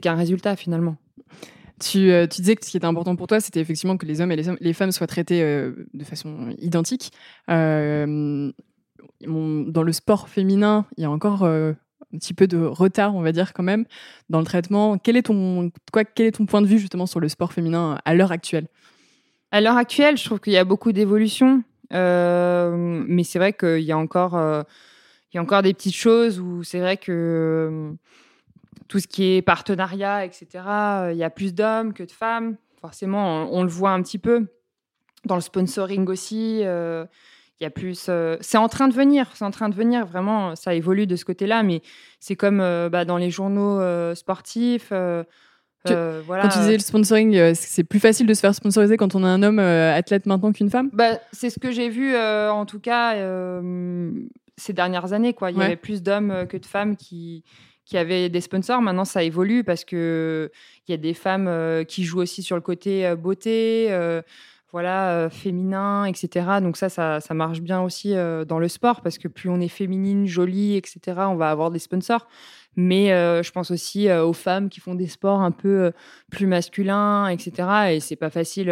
qu'un 0.00 0.14
résultat 0.14 0.56
finalement. 0.56 0.96
Tu, 1.80 2.12
euh, 2.12 2.26
tu 2.26 2.40
disais 2.40 2.54
que 2.56 2.64
ce 2.64 2.70
qui 2.70 2.76
était 2.76 2.86
important 2.86 3.16
pour 3.16 3.26
toi, 3.26 3.40
c'était 3.40 3.60
effectivement 3.60 3.96
que 3.96 4.06
les 4.06 4.20
hommes 4.20 4.32
et 4.32 4.36
les, 4.36 4.48
hommes- 4.48 4.58
les 4.60 4.72
femmes 4.72 4.92
soient 4.92 5.06
traités 5.06 5.42
de 5.42 6.04
façon 6.04 6.54
identique. 6.58 7.10
Dans 9.20 9.82
le 9.82 9.92
sport 9.92 10.28
féminin, 10.28 10.86
il 10.96 11.02
y 11.02 11.06
a 11.06 11.10
encore 11.10 11.44
euh, 11.44 11.72
un 12.12 12.18
petit 12.18 12.34
peu 12.34 12.46
de 12.46 12.58
retard, 12.58 13.14
on 13.14 13.22
va 13.22 13.32
dire 13.32 13.52
quand 13.52 13.62
même, 13.62 13.84
dans 14.28 14.38
le 14.38 14.44
traitement. 14.44 14.98
Quel 14.98 15.16
est 15.16 15.22
ton, 15.22 15.70
quoi, 15.92 16.04
quel 16.04 16.26
est 16.26 16.32
ton 16.32 16.46
point 16.46 16.62
de 16.62 16.66
vue 16.66 16.78
justement 16.78 17.06
sur 17.06 17.20
le 17.20 17.28
sport 17.28 17.52
féminin 17.52 17.98
à 18.04 18.14
l'heure 18.14 18.32
actuelle? 18.32 18.68
À 19.50 19.60
l'heure 19.60 19.76
actuelle, 19.76 20.16
je 20.16 20.24
trouve 20.24 20.40
qu'il 20.40 20.52
y 20.52 20.58
a 20.58 20.64
beaucoup 20.64 20.92
d'évolution, 20.92 21.62
euh, 21.92 23.04
mais 23.06 23.24
c'est 23.24 23.38
vrai 23.38 23.52
qu'il 23.52 23.80
y 23.80 23.92
a 23.92 23.98
encore, 23.98 24.34
euh, 24.34 24.62
il 25.32 25.36
y 25.36 25.38
a 25.38 25.42
encore 25.42 25.62
des 25.62 25.74
petites 25.74 25.94
choses 25.94 26.40
où 26.40 26.62
c'est 26.62 26.80
vrai 26.80 26.96
que 26.96 27.12
euh, 27.12 27.92
tout 28.88 28.98
ce 28.98 29.06
qui 29.06 29.34
est 29.34 29.42
partenariat, 29.42 30.24
etc., 30.24 30.46
euh, 30.56 31.10
il 31.12 31.18
y 31.18 31.24
a 31.24 31.30
plus 31.30 31.54
d'hommes 31.54 31.92
que 31.92 32.02
de 32.02 32.10
femmes. 32.10 32.56
Forcément, 32.80 33.48
on 33.52 33.62
le 33.62 33.68
voit 33.68 33.92
un 33.92 34.02
petit 34.02 34.18
peu 34.18 34.46
dans 35.24 35.36
le 35.36 35.40
sponsoring 35.40 36.08
aussi. 36.08 36.62
Il 37.60 37.64
y 37.64 37.66
a 37.66 37.70
plus. 37.70 38.06
euh, 38.08 38.36
c'est 38.40 38.58
en 38.58 38.68
train 38.68 38.88
de 38.88 38.94
venir, 38.94 39.30
c'est 39.34 39.44
en 39.44 39.50
train 39.50 39.68
de 39.68 39.74
venir. 39.74 40.04
Vraiment, 40.04 40.56
ça 40.56 40.74
évolue 40.74 41.06
de 41.06 41.14
ce 41.16 41.24
côté-là, 41.24 41.62
mais 41.62 41.80
c'est 42.18 42.34
comme 42.36 42.60
euh, 42.60 42.88
bah, 42.88 43.04
dans 43.04 43.18
les 43.18 43.30
journaux 43.30 43.80
euh, 43.80 44.14
sportifs. 44.14 44.88
euh, 44.90 45.22
voilà. 46.26 46.44
Quand 46.44 46.48
tu 46.48 46.58
disais 46.58 46.74
le 46.74 46.78
sponsoring, 46.80 47.54
c'est 47.54 47.84
plus 47.84 48.00
facile 48.00 48.26
de 48.26 48.34
se 48.34 48.40
faire 48.40 48.54
sponsoriser 48.54 48.96
quand 48.96 49.14
on 49.14 49.24
est 49.24 49.28
un 49.28 49.42
homme 49.42 49.58
athlète 49.58 50.26
maintenant 50.26 50.52
qu'une 50.52 50.70
femme? 50.70 50.90
Bah, 50.92 51.18
c'est 51.32 51.50
ce 51.50 51.58
que 51.58 51.70
j'ai 51.72 51.88
vu, 51.88 52.14
euh, 52.14 52.52
en 52.52 52.66
tout 52.66 52.80
cas, 52.80 53.16
euh, 53.16 54.10
ces 54.56 54.72
dernières 54.72 55.12
années. 55.12 55.34
Quoi. 55.34 55.50
Il 55.50 55.58
y 55.58 55.62
avait 55.62 55.76
plus 55.76 56.02
d'hommes 56.02 56.46
que 56.48 56.56
de 56.56 56.66
femmes 56.66 56.96
qui, 56.96 57.42
qui 57.84 57.98
avaient 57.98 58.28
des 58.28 58.40
sponsors. 58.40 58.80
Maintenant, 58.80 59.04
ça 59.04 59.24
évolue 59.24 59.64
parce 59.64 59.84
que 59.84 60.50
il 60.86 60.92
y 60.92 60.94
a 60.94 60.98
des 60.98 61.14
femmes 61.14 61.84
qui 61.86 62.04
jouent 62.04 62.20
aussi 62.20 62.42
sur 62.42 62.56
le 62.56 62.62
côté 62.62 63.12
beauté, 63.16 63.88
voilà, 64.72 65.10
euh, 65.10 65.30
féminin, 65.30 66.06
etc. 66.06 66.46
Donc 66.62 66.78
ça, 66.78 66.88
ça, 66.88 67.20
ça 67.20 67.34
marche 67.34 67.60
bien 67.60 67.82
aussi 67.82 68.14
euh, 68.14 68.46
dans 68.46 68.58
le 68.58 68.68
sport 68.68 69.02
parce 69.02 69.18
que 69.18 69.28
plus 69.28 69.50
on 69.50 69.60
est 69.60 69.68
féminine, 69.68 70.26
jolie, 70.26 70.76
etc., 70.76 71.00
on 71.28 71.36
va 71.36 71.50
avoir 71.50 71.70
des 71.70 71.78
sponsors. 71.78 72.26
Mais 72.74 73.12
euh, 73.12 73.42
je 73.42 73.52
pense 73.52 73.70
aussi 73.70 74.10
aux 74.10 74.32
femmes 74.32 74.70
qui 74.70 74.80
font 74.80 74.94
des 74.94 75.06
sports 75.06 75.42
un 75.42 75.50
peu 75.50 75.92
plus 76.30 76.46
masculins, 76.46 77.28
etc. 77.28 77.68
Et 77.92 78.00
c'est 78.00 78.16
pas 78.16 78.30
facile, 78.30 78.70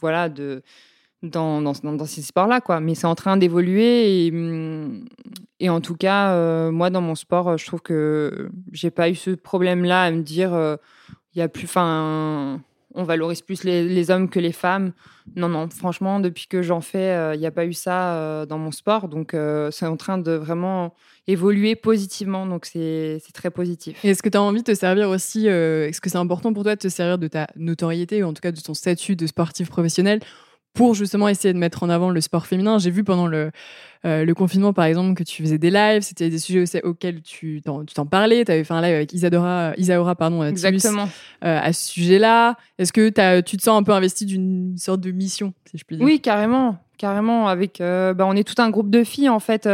voilà, 0.00 0.28
de 0.28 0.62
dans, 1.22 1.60
dans, 1.62 2.04
ces 2.04 2.22
sports-là, 2.22 2.60
quoi. 2.60 2.78
Mais 2.78 2.94
c'est 2.94 3.06
en 3.06 3.16
train 3.16 3.36
d'évoluer 3.36 4.26
et, 4.26 4.32
et 5.58 5.70
en 5.70 5.80
tout 5.80 5.96
cas, 5.96 6.70
moi, 6.70 6.90
dans 6.90 7.00
mon 7.00 7.16
sport, 7.16 7.58
je 7.58 7.66
trouve 7.66 7.82
que 7.82 8.50
j'ai 8.70 8.92
pas 8.92 9.10
eu 9.10 9.16
ce 9.16 9.30
problème-là 9.30 10.04
à 10.04 10.10
me 10.12 10.22
dire, 10.22 10.78
il 11.34 11.38
y 11.40 11.42
a 11.42 11.48
plus, 11.48 11.64
enfin, 11.64 12.60
on 12.94 13.04
valorise 13.04 13.42
plus 13.42 13.64
les, 13.64 14.10
hommes 14.10 14.28
que 14.28 14.38
les 14.38 14.52
femmes. 14.52 14.92
Non, 15.36 15.48
non, 15.48 15.68
franchement, 15.68 16.20
depuis 16.20 16.46
que 16.46 16.62
j'en 16.62 16.80
fais, 16.80 17.10
euh, 17.10 17.34
il 17.34 17.40
n'y 17.40 17.46
a 17.46 17.50
pas 17.50 17.66
eu 17.66 17.72
ça 17.72 18.14
euh, 18.14 18.46
dans 18.46 18.58
mon 18.58 18.70
sport. 18.70 19.08
Donc, 19.08 19.34
euh, 19.34 19.70
c'est 19.70 19.86
en 19.86 19.96
train 19.96 20.18
de 20.18 20.32
vraiment 20.32 20.94
évoluer 21.26 21.76
positivement. 21.76 22.46
Donc, 22.46 22.66
c'est 22.66 23.20
très 23.32 23.50
positif. 23.50 24.04
Est-ce 24.04 24.22
que 24.22 24.28
tu 24.28 24.36
as 24.36 24.42
envie 24.42 24.60
de 24.60 24.72
te 24.72 24.74
servir 24.74 25.08
aussi, 25.08 25.48
euh, 25.48 25.88
est-ce 25.88 26.00
que 26.00 26.10
c'est 26.10 26.18
important 26.18 26.52
pour 26.52 26.62
toi 26.62 26.74
de 26.74 26.80
te 26.80 26.88
servir 26.88 27.18
de 27.18 27.28
ta 27.28 27.46
notoriété, 27.56 28.22
ou 28.22 28.28
en 28.28 28.32
tout 28.32 28.42
cas 28.42 28.52
de 28.52 28.60
ton 28.60 28.74
statut 28.74 29.16
de 29.16 29.26
sportif 29.26 29.68
professionnel, 29.68 30.20
pour 30.74 30.94
justement 30.94 31.28
essayer 31.28 31.54
de 31.54 31.58
mettre 31.58 31.82
en 31.84 31.88
avant 31.88 32.10
le 32.10 32.20
sport 32.20 32.46
féminin 32.46 32.78
J'ai 32.78 32.90
vu 32.90 33.04
pendant 33.04 33.26
le, 33.26 33.50
euh, 34.04 34.24
le 34.24 34.34
confinement, 34.34 34.72
par 34.72 34.84
exemple, 34.84 35.14
que 35.14 35.22
tu 35.22 35.42
faisais 35.42 35.56
des 35.56 35.70
lives, 35.70 36.02
c'était 36.02 36.28
des 36.28 36.38
sujets 36.38 36.60
aussi 36.60 36.78
auxquels 36.82 37.22
tu 37.22 37.62
t'en, 37.64 37.84
tu 37.84 37.94
t'en 37.94 38.04
parlais, 38.06 38.44
tu 38.44 38.52
avais 38.52 38.64
fait 38.64 38.74
un 38.74 38.82
live 38.82 38.94
avec 38.96 39.12
Isadora, 39.12 39.72
Isaura 39.78 40.14
pardon, 40.16 40.42
à 40.42 40.48
Exactement. 40.48 41.08
euh, 41.44 41.60
à 41.62 41.72
ce 41.72 41.90
sujet-là. 41.92 42.56
Est-ce 42.78 42.92
que 42.92 43.08
t'as- 43.08 43.40
tu 43.42 43.56
te 43.56 43.62
sens 43.62 43.78
un 43.80 43.82
peu 43.84 43.92
investi 43.92 44.26
d'une 44.26 44.76
sorte 44.76 45.00
de 45.00 45.10
mission, 45.12 45.54
si 45.70 45.78
je 45.78 45.84
puis 45.84 45.96
dire? 45.96 46.04
Oui, 46.04 46.20
carrément, 46.20 46.76
carrément. 46.98 47.46
Avec, 47.48 47.80
euh, 47.80 48.12
bah, 48.12 48.26
on 48.28 48.34
est 48.34 48.44
tout 48.46 48.60
un 48.60 48.68
groupe 48.70 48.90
de 48.90 49.04
filles 49.04 49.28
en 49.30 49.40
fait 49.40 49.66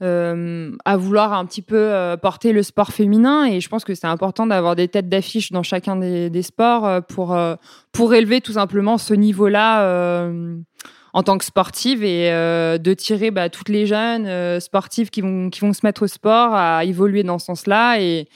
euh, 0.00 0.70
à 0.84 0.96
vouloir 0.96 1.32
un 1.32 1.44
petit 1.44 1.60
peu 1.60 1.76
euh, 1.76 2.16
porter 2.16 2.52
le 2.52 2.62
sport 2.62 2.92
féminin, 2.92 3.46
et 3.46 3.60
je 3.60 3.68
pense 3.68 3.84
que 3.84 3.96
c'est 3.96 4.06
important 4.06 4.46
d'avoir 4.46 4.76
des 4.76 4.86
têtes 4.86 5.08
d'affiche 5.08 5.50
dans 5.50 5.64
chacun 5.64 5.96
des, 5.96 6.42
sports 6.42 6.86
euh, 6.86 7.00
pour 7.00 7.36
pour 7.90 8.14
élever 8.14 8.40
tout 8.40 8.52
simplement 8.52 8.96
ce 8.96 9.14
niveau-là. 9.14 10.30
en 11.14 11.22
tant 11.22 11.38
que 11.38 11.44
sportive 11.44 12.04
et 12.04 12.30
de 12.30 12.94
tirer 12.94 13.32
bah, 13.32 13.48
toutes 13.48 13.70
les 13.70 13.86
jeunes 13.86 14.60
sportives 14.60 15.10
qui 15.10 15.20
vont, 15.20 15.50
qui 15.50 15.60
vont 15.60 15.72
se 15.72 15.80
mettre 15.82 16.02
au 16.02 16.06
sport 16.06 16.54
à 16.54 16.84
évoluer 16.84 17.24
dans 17.24 17.40
ce 17.40 17.46
sens-là 17.46 17.98
et, 18.00 18.28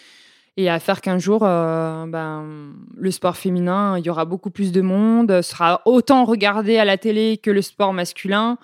à 0.69 0.81
faire 0.81 1.01
qu'un 1.01 1.19
jour, 1.19 1.41
ben, 1.41 2.73
le 2.97 3.11
sport 3.11 3.37
féminin, 3.37 3.99
il 3.99 4.07
y 4.07 4.11
aura 4.11 4.25
beaucoup 4.25 4.51
plus 4.51 4.73
de 4.73 4.81
monde, 4.81 5.43
sera 5.43 5.83
autant 5.85 6.25
regardé 6.25 6.79
à 6.79 6.85
la 6.85 6.97
télé 6.97 7.39
que 7.39 7.51
le 7.51 7.63
sport 7.63 7.93
masculin 7.93 8.59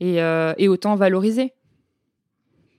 et 0.00 0.68
autant 0.68 0.96
valorisé. 0.96 1.54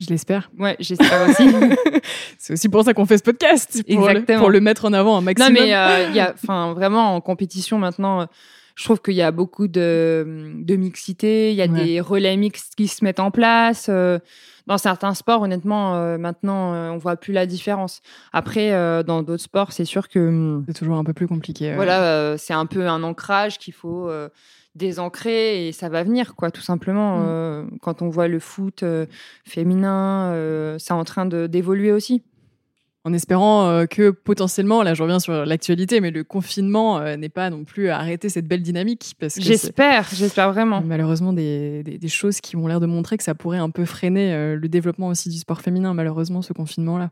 Je 0.03 0.09
l'espère. 0.09 0.51
Ouais, 0.59 0.75
j'espère 0.79 1.29
aussi. 1.29 1.43
C'est 2.37 2.53
aussi 2.53 2.69
pour 2.69 2.83
ça 2.83 2.93
qu'on 2.93 3.05
fait 3.05 3.17
ce 3.17 3.23
podcast, 3.23 3.83
pour, 3.87 4.05
le, 4.05 4.11
Exactement. 4.11 4.39
pour 4.39 4.49
le 4.49 4.59
mettre 4.59 4.85
en 4.85 4.93
avant 4.93 5.15
un 5.15 5.19
non, 5.19 5.25
maximum. 5.25 5.53
mais 5.53 5.73
euh, 5.73 6.09
il 6.09 6.15
y 6.15 6.19
a, 6.19 6.33
enfin, 6.33 6.73
vraiment, 6.73 7.15
en 7.15 7.21
compétition 7.21 7.77
maintenant, 7.77 8.21
euh, 8.21 8.25
je 8.75 8.83
trouve 8.85 9.01
qu'il 9.01 9.13
y 9.13 9.21
a 9.21 9.31
beaucoup 9.31 9.67
de, 9.67 10.51
de 10.55 10.75
mixité, 10.75 11.51
il 11.51 11.55
y 11.55 11.61
a 11.61 11.67
des 11.67 12.01
relais 12.01 12.35
mixtes 12.37 12.73
qui 12.75 12.87
se 12.87 13.03
mettent 13.03 13.19
en 13.19 13.31
place. 13.31 13.87
Euh, 13.89 14.19
dans 14.65 14.77
certains 14.77 15.13
sports, 15.13 15.41
honnêtement, 15.41 15.95
euh, 15.95 16.17
maintenant, 16.17 16.73
euh, 16.73 16.89
on 16.89 16.97
voit 16.97 17.17
plus 17.17 17.33
la 17.33 17.45
différence. 17.45 18.01
Après, 18.31 18.71
dans 19.03 19.21
d'autres 19.21 19.43
sports, 19.43 19.73
c'est 19.73 19.85
sûr 19.85 20.07
que 20.07 20.19
hum, 20.19 20.63
c'est 20.67 20.73
toujours 20.73 20.97
un 20.97 21.03
peu 21.03 21.13
plus 21.13 21.27
compliqué. 21.27 21.75
Voilà, 21.75 22.37
c'est 22.37 22.53
un 22.53 22.65
peu 22.65 22.87
un 22.87 23.03
ancrage 23.03 23.59
qu'il 23.59 23.73
faut 23.73 24.09
désancrer 24.75 25.67
et 25.67 25.71
ça 25.71 25.89
va 25.89 26.03
venir, 26.03 26.35
quoi, 26.35 26.51
tout 26.51 26.61
simplement. 26.61 27.19
Mmh. 27.19 27.79
quand 27.81 28.01
on 28.01 28.09
voit 28.09 28.27
le 28.27 28.39
foot 28.39 28.83
féminin, 29.45 30.77
c'est 30.79 30.93
en 30.93 31.03
train 31.03 31.25
d'évoluer 31.25 31.91
aussi 31.91 32.23
en 33.05 33.13
espérant 33.13 33.67
euh, 33.67 33.85
que 33.85 34.11
potentiellement, 34.11 34.81
là 34.81 34.93
je 34.93 35.03
reviens 35.03 35.19
sur 35.19 35.45
l'actualité, 35.45 35.99
mais 35.99 36.11
le 36.11 36.23
confinement 36.23 36.99
euh, 36.99 37.17
n'est 37.17 37.29
pas 37.29 37.49
non 37.49 37.65
plus 37.65 37.89
arrêté 37.89 38.29
cette 38.29 38.47
belle 38.47 38.61
dynamique. 38.61 39.15
J'espère, 39.37 40.07
j'espère 40.13 40.51
vraiment. 40.53 40.81
Malheureusement, 40.81 41.33
des, 41.33 41.83
des, 41.83 42.07
choses 42.07 42.39
qui 42.39 42.55
ont 42.55 42.65
l'air 42.67 42.79
de 42.79 42.85
montrer 42.85 43.17
que 43.17 43.23
ça 43.23 43.35
pourrait 43.35 43.57
un 43.57 43.69
peu 43.69 43.83
freiner 43.83 44.33
euh, 44.33 44.55
le 44.55 44.69
développement 44.69 45.07
aussi 45.07 45.29
du 45.29 45.37
sport 45.37 45.61
féminin, 45.61 45.93
malheureusement, 45.93 46.41
ce 46.41 46.53
confinement-là. 46.53 47.11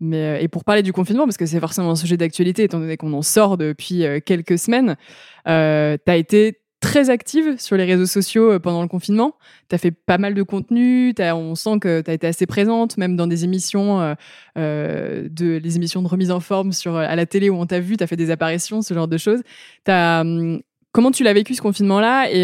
Mais, 0.00 0.42
et 0.42 0.48
pour 0.48 0.64
parler 0.64 0.82
du 0.82 0.92
confinement, 0.92 1.24
parce 1.24 1.36
que 1.36 1.46
c'est 1.46 1.60
forcément 1.60 1.90
un 1.90 1.96
sujet 1.96 2.16
d'actualité, 2.16 2.64
étant 2.64 2.80
donné 2.80 2.96
qu'on 2.96 3.12
en 3.12 3.22
sort 3.22 3.56
depuis 3.56 4.04
quelques 4.26 4.58
semaines, 4.58 4.96
tu 5.44 5.50
as 5.52 6.16
été 6.16 6.61
très 6.82 7.08
active 7.10 7.58
sur 7.58 7.76
les 7.76 7.84
réseaux 7.84 8.06
sociaux 8.06 8.52
euh, 8.52 8.58
pendant 8.58 8.82
le 8.82 8.88
confinement. 8.88 9.36
Tu 9.70 9.74
as 9.74 9.78
fait 9.78 9.92
pas 9.92 10.18
mal 10.18 10.34
de 10.34 10.42
contenu, 10.42 11.14
on 11.18 11.54
sent 11.54 11.78
que 11.80 12.02
tu 12.02 12.10
as 12.10 12.14
été 12.14 12.26
assez 12.26 12.44
présente, 12.44 12.98
même 12.98 13.16
dans 13.16 13.26
des 13.26 13.44
émissions, 13.44 14.02
euh, 14.02 14.14
euh, 14.58 15.28
de, 15.30 15.58
les 15.62 15.76
émissions 15.76 16.02
de 16.02 16.08
remise 16.08 16.30
en 16.30 16.40
forme 16.40 16.72
sur, 16.72 16.96
à 16.96 17.16
la 17.16 17.24
télé 17.24 17.48
où 17.48 17.54
on 17.54 17.66
t'a 17.66 17.80
vu, 17.80 17.96
tu 17.96 18.04
as 18.04 18.06
fait 18.06 18.16
des 18.16 18.30
apparitions, 18.30 18.82
ce 18.82 18.92
genre 18.92 19.08
de 19.08 19.16
choses. 19.16 19.40
Hum, 19.88 20.60
comment 20.90 21.12
tu 21.12 21.22
l'as 21.22 21.32
vécu 21.32 21.54
ce 21.54 21.62
confinement-là? 21.62 22.30
Et 22.30 22.42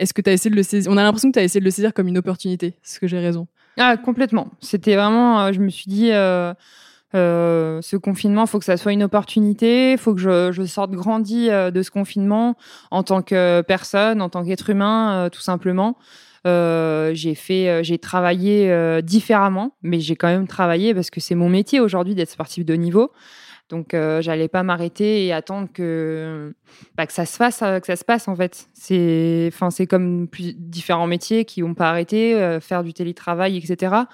est-ce 0.00 0.14
que 0.14 0.22
tu 0.22 0.30
as 0.30 0.32
essayé 0.32 0.50
de 0.50 0.56
le 0.56 0.62
saisir? 0.62 0.90
On 0.90 0.96
a 0.96 1.02
l'impression 1.02 1.28
que 1.28 1.34
tu 1.34 1.38
as 1.38 1.44
essayé 1.44 1.60
de 1.60 1.64
le 1.64 1.70
saisir 1.70 1.92
comme 1.92 2.08
une 2.08 2.18
opportunité. 2.18 2.68
Est-ce 2.68 2.98
que 2.98 3.06
j'ai 3.06 3.20
raison 3.20 3.46
Ah, 3.76 3.96
complètement. 3.98 4.48
C'était 4.60 4.96
vraiment, 4.96 5.52
je 5.52 5.60
me 5.60 5.68
suis 5.68 5.88
dit, 5.88 6.10
euh, 7.14 7.80
ce 7.80 7.96
confinement, 7.96 8.46
faut 8.46 8.58
que 8.58 8.64
ça 8.64 8.76
soit 8.76 8.92
une 8.92 9.04
opportunité, 9.04 9.96
faut 9.96 10.14
que 10.14 10.20
je, 10.20 10.64
sorte 10.66 10.90
grandi 10.90 11.48
euh, 11.48 11.70
de 11.70 11.82
ce 11.82 11.90
confinement 11.90 12.56
en 12.90 13.04
tant 13.04 13.22
que 13.22 13.62
personne, 13.62 14.20
en 14.20 14.28
tant 14.28 14.44
qu'être 14.44 14.70
humain, 14.70 15.26
euh, 15.26 15.28
tout 15.28 15.40
simplement. 15.40 15.96
j'ai 16.44 17.34
fait, 17.34 17.84
j'ai 17.84 17.98
travaillé 17.98 19.00
différemment, 19.02 19.76
mais 19.82 20.00
j'ai 20.00 20.16
quand 20.16 20.28
même 20.28 20.48
travaillé 20.48 20.92
parce 20.94 21.10
que 21.10 21.20
c'est 21.20 21.34
mon 21.34 21.48
métier 21.48 21.80
aujourd'hui 21.80 22.14
d'être 22.14 22.30
sportif 22.30 22.64
de 22.64 22.74
niveau. 22.74 23.12
Donc, 23.70 23.96
j'allais 24.20 24.48
pas 24.48 24.62
m'arrêter 24.62 25.24
et 25.24 25.32
attendre 25.32 25.68
que, 25.72 26.54
bah, 26.96 27.06
que 27.06 27.14
ça 27.14 27.24
se 27.24 27.36
fasse, 27.36 27.60
que 27.60 27.86
ça 27.86 27.96
se 27.96 28.04
passe 28.04 28.28
en 28.28 28.36
fait. 28.36 28.68
C'est, 28.74 29.48
enfin, 29.52 29.70
c'est 29.70 29.86
comme 29.86 30.28
différents 30.58 31.06
métiers 31.06 31.46
qui 31.46 31.62
n'ont 31.62 31.74
pas 31.74 31.88
arrêté, 31.88 32.58
faire 32.60 32.84
du 32.84 32.92
télétravail, 32.92 33.56
etc. 33.56 34.04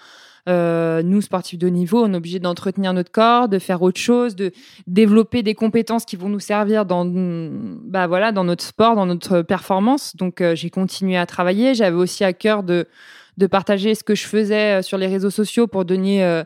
Euh, 0.49 1.03
nous, 1.03 1.20
sportifs 1.20 1.59
de 1.59 1.68
niveau, 1.68 2.05
on 2.05 2.12
est 2.12 2.16
obligé 2.16 2.38
d'entretenir 2.38 2.93
notre 2.93 3.11
corps, 3.11 3.49
de 3.49 3.59
faire 3.59 3.82
autre 3.82 4.01
chose, 4.01 4.34
de 4.36 4.53
développer 4.86 5.43
des 5.43 5.55
compétences 5.55 6.05
qui 6.05 6.16
vont 6.16 6.28
nous 6.28 6.41
servir 6.41 6.86
dans, 6.86 7.05
bah 7.05 8.07
voilà, 8.07 8.32
dans 8.32 8.45
notre 8.45 8.64
sport, 8.64 8.97
dans 8.97 9.07
notre 9.07 9.43
performance. 9.43 10.16
Donc, 10.16 10.41
euh, 10.41 10.55
j'ai 10.55 10.70
continué 10.70 11.16
à 11.16 11.26
travailler. 11.26 11.74
J'avais 11.74 11.97
aussi 11.97 12.24
à 12.24 12.32
cœur 12.32 12.62
de, 12.62 12.86
de 13.36 13.47
partager 13.47 13.95
ce 13.95 14.03
que 14.03 14.14
je 14.14 14.26
faisais 14.26 14.78
euh, 14.78 14.82
sur 14.82 14.99
les 14.99 15.07
réseaux 15.07 15.30
sociaux 15.30 15.66
pour 15.66 15.84
donner 15.84 16.43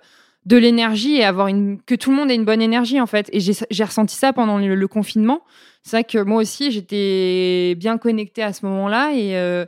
de 0.47 0.57
l'énergie 0.59 1.17
et 1.17 1.25
avoir 1.25 1.49
une 1.49 1.81
que 1.81 1.95
tout 1.95 2.11
le 2.11 2.17
monde 2.17 2.31
ait 2.31 2.35
une 2.35 2.45
bonne 2.45 2.63
énergie 2.63 3.01
en 3.01 3.07
fait. 3.07 3.31
Et 3.33 3.41
j'ai 3.41 3.85
ressenti 3.85 4.15
ça 4.15 4.33
pendant 4.33 4.59
le, 4.59 4.89
confinement. 4.89 5.43
C'est 5.83 5.97
vrai 5.97 6.05
que 6.05 6.23
moi 6.23 6.41
aussi 6.43 6.71
j'étais 6.71 7.75
bien 7.77 7.97
connectée 7.97 8.43
à 8.43 8.53
ce 8.53 8.67
moment-là 8.67 9.13
et 9.15 9.67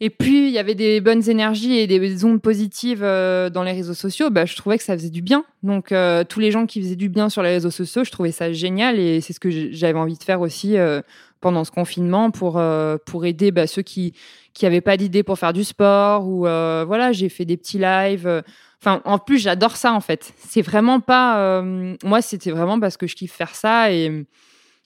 et 0.00 0.10
puis, 0.10 0.46
il 0.46 0.52
y 0.52 0.58
avait 0.58 0.76
des 0.76 1.00
bonnes 1.00 1.28
énergies 1.28 1.76
et 1.76 1.88
des 1.88 2.24
ondes 2.24 2.40
positives 2.40 3.02
euh, 3.02 3.50
dans 3.50 3.64
les 3.64 3.72
réseaux 3.72 3.94
sociaux. 3.94 4.30
Bah, 4.30 4.44
je 4.44 4.54
trouvais 4.54 4.78
que 4.78 4.84
ça 4.84 4.96
faisait 4.96 5.10
du 5.10 5.22
bien. 5.22 5.44
Donc, 5.64 5.90
euh, 5.90 6.22
tous 6.22 6.38
les 6.38 6.52
gens 6.52 6.66
qui 6.66 6.80
faisaient 6.80 6.94
du 6.94 7.08
bien 7.08 7.28
sur 7.28 7.42
les 7.42 7.50
réseaux 7.50 7.72
sociaux, 7.72 8.04
je 8.04 8.12
trouvais 8.12 8.30
ça 8.30 8.52
génial. 8.52 9.00
Et 9.00 9.20
c'est 9.20 9.32
ce 9.32 9.40
que 9.40 9.50
j'avais 9.50 9.98
envie 9.98 10.16
de 10.16 10.22
faire 10.22 10.40
aussi 10.40 10.76
euh, 10.76 11.00
pendant 11.40 11.64
ce 11.64 11.72
confinement 11.72 12.30
pour, 12.30 12.62
pour 13.06 13.26
aider 13.26 13.50
bah, 13.50 13.66
ceux 13.66 13.82
qui 13.82 14.14
n'avaient 14.62 14.80
pas 14.80 14.96
d'idée 14.96 15.24
pour 15.24 15.36
faire 15.36 15.52
du 15.52 15.64
sport. 15.64 16.28
Ou 16.28 16.40
voilà, 16.42 17.10
j'ai 17.10 17.28
fait 17.28 17.44
des 17.44 17.56
petits 17.56 17.78
lives. 17.78 18.44
Enfin, 18.80 19.02
en 19.04 19.18
plus, 19.18 19.38
j'adore 19.38 19.76
ça, 19.76 19.92
en 19.92 20.00
fait. 20.00 20.32
C'est 20.36 20.62
vraiment 20.62 21.00
pas... 21.00 21.60
moi, 22.04 22.22
c'était 22.22 22.52
vraiment 22.52 22.78
parce 22.78 22.96
que 22.96 23.08
je 23.08 23.16
kiffe 23.16 23.32
faire 23.32 23.56
ça. 23.56 23.92
Et, 23.92 24.26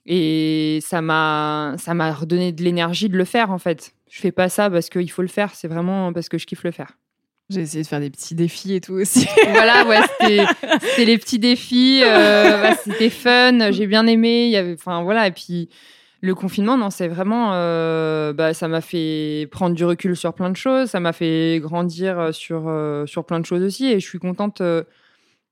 et 0.07 0.79
ça 0.81 1.01
m'a 1.01 1.75
redonné 2.19 2.51
de 2.51 2.63
l'énergie 2.63 3.09
de 3.09 3.17
le 3.17 3.25
faire, 3.25 3.51
en 3.51 3.59
fait 3.59 3.93
je 4.13 4.21
fais 4.21 4.31
pas 4.31 4.47
ça 4.47 4.69
parce 4.69 4.91
qu'il 4.91 5.09
faut 5.09 5.23
le 5.23 5.27
faire, 5.27 5.55
c'est 5.55 5.67
vraiment 5.67 6.13
parce 6.13 6.29
que 6.29 6.37
je 6.37 6.45
kiffe 6.45 6.63
le 6.63 6.69
faire. 6.69 6.99
J'ai 7.49 7.61
essayé 7.61 7.81
de 7.81 7.87
faire 7.87 7.99
des 7.99 8.11
petits 8.11 8.35
défis 8.35 8.75
et 8.75 8.79
tout 8.79 8.93
aussi. 8.93 9.27
voilà, 9.49 9.87
ouais, 9.87 10.01
c'était 10.21 11.05
les 11.05 11.17
petits 11.17 11.39
défis. 11.39 12.03
Euh, 12.03 12.73
c'était 12.83 13.09
fun, 13.09 13.71
j'ai 13.71 13.87
bien 13.87 14.05
aimé. 14.05 14.45
Il 14.45 14.51
y 14.51 14.55
avait, 14.55 14.73
enfin 14.73 15.01
voilà, 15.01 15.25
et 15.25 15.31
puis 15.31 15.67
le 16.21 16.35
confinement, 16.35 16.77
non, 16.77 16.91
c'est 16.91 17.07
vraiment, 17.07 17.53
euh, 17.53 18.33
bah, 18.33 18.53
ça 18.53 18.67
m'a 18.67 18.81
fait 18.81 19.47
prendre 19.49 19.75
du 19.75 19.83
recul 19.83 20.15
sur 20.15 20.35
plein 20.35 20.51
de 20.51 20.57
choses, 20.57 20.91
ça 20.91 20.99
m'a 20.99 21.11
fait 21.11 21.59
grandir 21.59 22.35
sur 22.35 22.65
euh, 22.67 23.07
sur 23.07 23.25
plein 23.25 23.39
de 23.39 23.47
choses 23.47 23.63
aussi, 23.63 23.87
et 23.87 23.99
je 23.99 24.05
suis 24.05 24.19
contente 24.19 24.61
de 24.61 24.85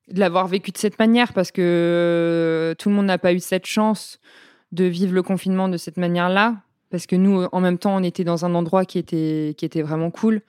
l'avoir 0.07 0.47
vécu 0.47 0.69
de 0.69 0.77
cette 0.77 0.99
manière 0.99 1.33
parce 1.33 1.51
que 1.51 2.75
tout 2.77 2.89
le 2.89 2.95
monde 2.95 3.07
n'a 3.07 3.17
pas 3.17 3.33
eu 3.33 3.39
cette 3.39 3.65
chance 3.65 4.19
de 4.71 4.83
vivre 4.85 5.15
le 5.15 5.23
confinement 5.23 5.67
de 5.67 5.77
cette 5.77 5.97
manière-là 5.97 6.57
parce 6.91 7.07
que 7.07 7.15
nous, 7.15 7.45
en 7.51 7.59
même 7.61 7.77
temps, 7.77 7.95
on 7.95 8.03
était 8.03 8.23
dans 8.23 8.45
un 8.45 8.53
endroit 8.53 8.85
qui 8.85 8.99
était, 8.99 9.55
qui 9.57 9.65
était 9.65 9.81
vraiment 9.81 10.11
cool. 10.11 10.41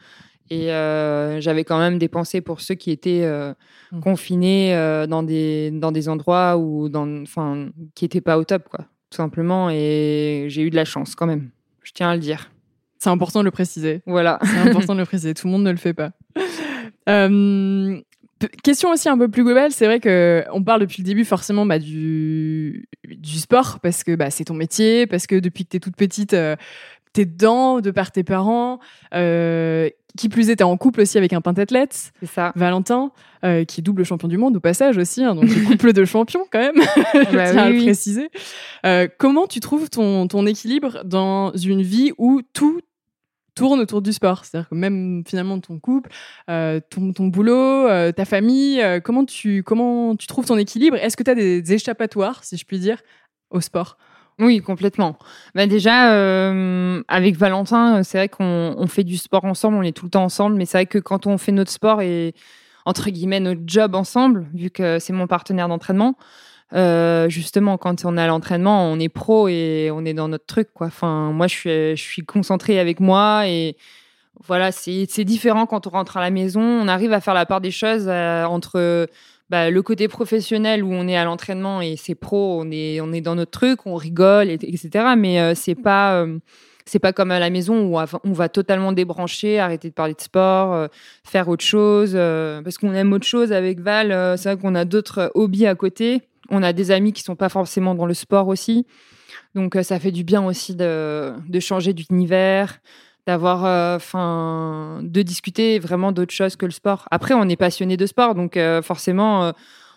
Et 0.51 0.71
euh, 0.71 1.41
j'avais 1.41 1.65
quand 1.65 1.79
même 1.79 1.99
des 1.99 2.09
pensées 2.09 2.43
pour 2.43 2.61
ceux 2.61 2.75
qui 2.75 2.91
étaient 2.91 3.23
euh, 3.23 3.55
mmh. 3.93 4.01
confinés 4.01 4.75
euh, 4.75 5.07
dans, 5.07 5.23
des, 5.23 5.71
dans 5.71 5.93
des 5.93 6.09
endroits 6.11 6.59
où, 6.59 6.91
dans, 6.91 7.23
enfin, 7.23 7.71
qui 7.95 8.05
n'étaient 8.05 8.21
pas 8.21 8.37
au 8.37 8.45
top, 8.45 8.69
quoi, 8.69 8.81
tout 9.09 9.17
simplement. 9.17 9.71
Et 9.71 10.47
j'ai 10.49 10.63
eu 10.63 10.71
de 10.71 10.77
la 10.77 10.85
chance 10.85 11.15
quand 11.15 11.27
même. 11.27 11.51
Je 11.83 11.93
tiens 11.93 12.11
à 12.11 12.15
le 12.15 12.21
dire. 12.21 12.51
C'est 12.99 13.11
important 13.11 13.41
de 13.41 13.47
le 13.47 13.51
préciser. 13.51 14.03
Voilà. 14.07 14.39
C'est 14.43 14.69
important 14.69 14.95
de 14.95 15.01
le 15.01 15.07
préciser. 15.07 15.33
Tout 15.33 15.47
le 15.47 15.53
monde 15.53 15.65
ne 15.65 15.71
le 15.71 15.77
fait 15.77 15.95
pas. 15.95 16.11
Question 18.63 18.91
aussi 18.91 19.09
un 19.09 19.19
peu 19.19 19.29
plus 19.29 19.45
globale, 19.45 19.73
c'est 19.73 19.87
vrai 19.87 20.01
que 20.01 20.45
on 20.53 20.63
parle 20.63 20.81
depuis 20.81 21.03
le 21.03 21.07
début 21.07 21.25
forcément 21.25 21.67
bah, 21.67 21.79
du, 21.79 22.89
du 23.05 23.39
sport 23.39 23.81
parce 23.81 24.05
que 24.05 24.15
bah, 24.15 24.31
c'est 24.31 24.45
ton 24.45 24.55
métier, 24.55 25.07
parce 25.07 25.27
que 25.27 25.37
depuis 25.39 25.65
que 25.65 25.71
tu 25.71 25.77
es 25.77 25.81
toute 25.81 25.97
petite, 25.97 26.31
tu 26.31 26.37
euh, 26.37 26.57
t'es 27.13 27.25
dedans 27.25 27.81
de 27.81 27.91
par 27.91 28.13
tes 28.13 28.25
parents. 28.25 28.79
Euh, 29.15 29.89
qui 30.19 30.29
plus 30.29 30.51
est, 30.51 30.57
t'es 30.57 30.65
en 30.65 30.77
couple 30.77 31.01
aussi 31.01 31.17
avec 31.17 31.33
un 31.33 31.41
pentathlète, 31.41 32.13
c'est 32.21 32.27
ça. 32.27 32.53
Valentin, 32.55 33.13
euh, 33.45 33.65
qui 33.65 33.81
est 33.81 33.83
double 33.83 34.05
champion 34.05 34.29
du 34.29 34.37
monde 34.37 34.55
au 34.57 34.61
passage 34.61 34.99
aussi, 34.99 35.25
hein, 35.25 35.35
donc 35.35 35.47
couple 35.67 35.95
de 35.95 36.05
champions 36.05 36.45
quand 36.53 36.59
même, 36.59 36.75
je 37.15 37.35
bah 37.35 37.51
tiens 37.51 37.63
à 37.63 37.71
le 37.71 37.83
préciser. 37.83 38.29
comment 39.17 39.47
tu 39.47 39.61
trouves 39.61 39.89
ton, 39.89 40.29
ton 40.29 40.45
équilibre 40.45 41.03
dans 41.05 41.53
une 41.55 41.81
vie 41.81 42.13
où 42.19 42.43
tout 42.53 42.81
tourne 43.55 43.81
autour 43.81 44.03
du 44.03 44.13
sport. 44.13 44.45
C'est-à-dire 44.45 44.69
que 44.69 44.75
même 44.75 45.23
finalement 45.27 45.59
ton 45.61 45.79
couple, 45.79 46.11
euh, 46.51 46.81
ton, 46.91 47.13
ton, 47.13 47.27
boulot, 47.27 47.89
euh, 47.89 48.13
ta 48.13 48.25
famille, 48.25 48.81
euh, 48.81 49.01
comment, 49.01 49.25
tu, 49.25 49.63
comment 49.63 50.17
tu 50.17 50.27
trouves 50.27 50.47
ton 50.47 50.59
équilibre? 50.59 50.97
Est-ce 50.97 51.17
que 51.17 51.23
tu 51.23 51.31
as 51.31 51.35
des, 51.35 51.73
échappatoires, 51.73 52.45
si 52.45 52.57
je 52.57 52.65
puis 52.65 52.79
dire, 52.79 52.99
au 53.51 53.61
sport? 53.61 53.97
Oui, 54.39 54.61
complètement. 54.61 55.19
Bah 55.55 55.67
déjà, 55.67 56.51
avec 57.07 57.37
Valentin, 57.37 58.03
c'est 58.03 58.17
vrai 58.17 58.29
qu'on 58.29 58.75
on 58.77 58.87
fait 58.87 59.05
du 59.05 59.19
sport 59.19 59.45
ensemble, 59.45 59.77
on 59.77 59.83
est 59.83 59.97
tout 59.97 60.07
le 60.07 60.11
temps 60.11 60.25
ensemble, 60.25 60.57
mais 60.57 60.65
c'est 60.65 60.79
vrai 60.79 60.87
que 60.87 60.99
quand 60.99 61.27
on 61.27 61.37
fait 61.37 61.53
notre 61.53 61.71
sport 61.71 62.01
et 62.01 62.35
entre 62.87 63.11
guillemets 63.11 63.41
notre 63.41 63.61
job 63.67 63.95
ensemble, 63.95 64.49
vu 64.55 64.71
que 64.71 64.99
c'est 64.99 65.13
mon 65.13 65.27
partenaire 65.27 65.69
d'entraînement, 65.69 66.17
euh, 66.75 67.29
justement, 67.29 67.77
quand 67.77 68.05
on 68.05 68.17
est 68.17 68.21
à 68.21 68.27
l'entraînement, 68.27 68.85
on 68.91 68.99
est 68.99 69.11
pro 69.11 69.49
et 69.49 69.91
on 69.93 70.05
est 70.05 70.15
dans 70.15 70.29
notre 70.29 70.47
truc, 70.47 70.69
quoi. 70.73 70.87
Enfin, 70.87 71.31
moi, 71.33 71.47
je 71.47 71.55
suis, 71.55 71.97
je 71.97 72.03
suis 72.03 72.23
concentrée 72.23 72.79
avec 72.79 73.01
moi 73.01 73.47
et 73.47 73.77
voilà, 74.47 74.73
c'est 74.73 75.25
différent 75.25 75.67
quand 75.67 75.87
on 75.87 75.91
rentre 75.91 76.17
à 76.17 76.21
la 76.21 76.31
maison. 76.31 76.63
On 76.63 76.89
arrive 76.89 77.13
à 77.13 77.21
faire 77.21 77.35
la 77.35 77.47
part 77.47 77.61
des 77.61 77.71
choses 77.71 78.07
euh, 78.09 78.45
entre 78.45 79.07
bah, 79.51 79.71
le 79.71 79.83
côté 79.83 80.09
professionnel 80.09 80.83
où 80.83 80.93
on 80.93 81.07
est 81.09 81.17
à 81.17 81.25
l'entraînement 81.25 81.83
et 81.83 81.97
c'est 81.97 82.15
pro, 82.15 82.59
on 82.61 82.71
est, 82.71 83.01
on 83.03 83.13
est 83.13 83.21
dans 83.21 83.35
notre 83.35 83.51
truc, 83.51 83.87
on 83.87 83.97
rigole, 83.97 84.49
etc. 84.49 84.89
Mais 85.17 85.41
euh, 85.41 85.55
c'est 85.55 85.75
pas 85.75 86.27
c'est 86.85 86.99
pas 86.99 87.13
comme 87.13 87.31
à 87.31 87.39
la 87.39 87.51
maison 87.51 87.81
où 87.81 87.99
on 88.25 88.33
va 88.33 88.49
totalement 88.49 88.91
débrancher, 88.93 89.61
arrêter 89.61 89.89
de 89.89 89.95
parler 89.95 90.15
de 90.15 90.21
sport, 90.21 90.89
faire 91.23 91.49
autre 91.49 91.65
chose, 91.65 92.15
parce 92.65 92.77
qu'on 92.77 92.93
aime 92.93 93.13
autre 93.13 93.27
chose 93.27 93.53
avec 93.53 93.79
Val. 93.79 94.37
c'est 94.37 94.53
vrai 94.53 94.61
qu'on 94.61 94.75
a 94.75 94.85
d'autres 94.85 95.31
hobbies 95.35 95.67
à 95.67 95.77
côté. 95.77 96.23
On 96.53 96.63
a 96.63 96.75
des 96.75 96.91
amis 96.91 97.15
qui 97.15 97.23
sont 97.23 97.35
pas 97.35 97.49
forcément 97.49 97.95
dans 97.95 98.05
le 98.05 98.13
sport 98.13 98.47
aussi. 98.49 98.87
Donc 99.55 99.75
euh, 99.75 99.83
ça 99.83 99.99
fait 99.99 100.13
du 100.13 100.23
bien 100.23 100.45
aussi 100.45 100.75
de, 100.75 101.35
changer 101.61 101.95
d'univers, 101.95 102.79
d'avoir, 103.27 103.65
euh, 103.65 103.97
enfin, 103.97 105.01
de 105.03 105.23
discuter 105.23 105.79
vraiment 105.79 106.13
d'autres 106.13 106.35
choses 106.35 106.57
que 106.57 106.67
le 106.67 106.73
sport. 106.73 107.09
Après, 107.11 107.33
on 107.35 107.49
est 107.49 107.57
passionné 107.57 107.97
de 107.97 108.05
sport, 108.05 108.35
donc 108.35 108.59
euh, 108.59 108.83
forcément, 108.83 109.53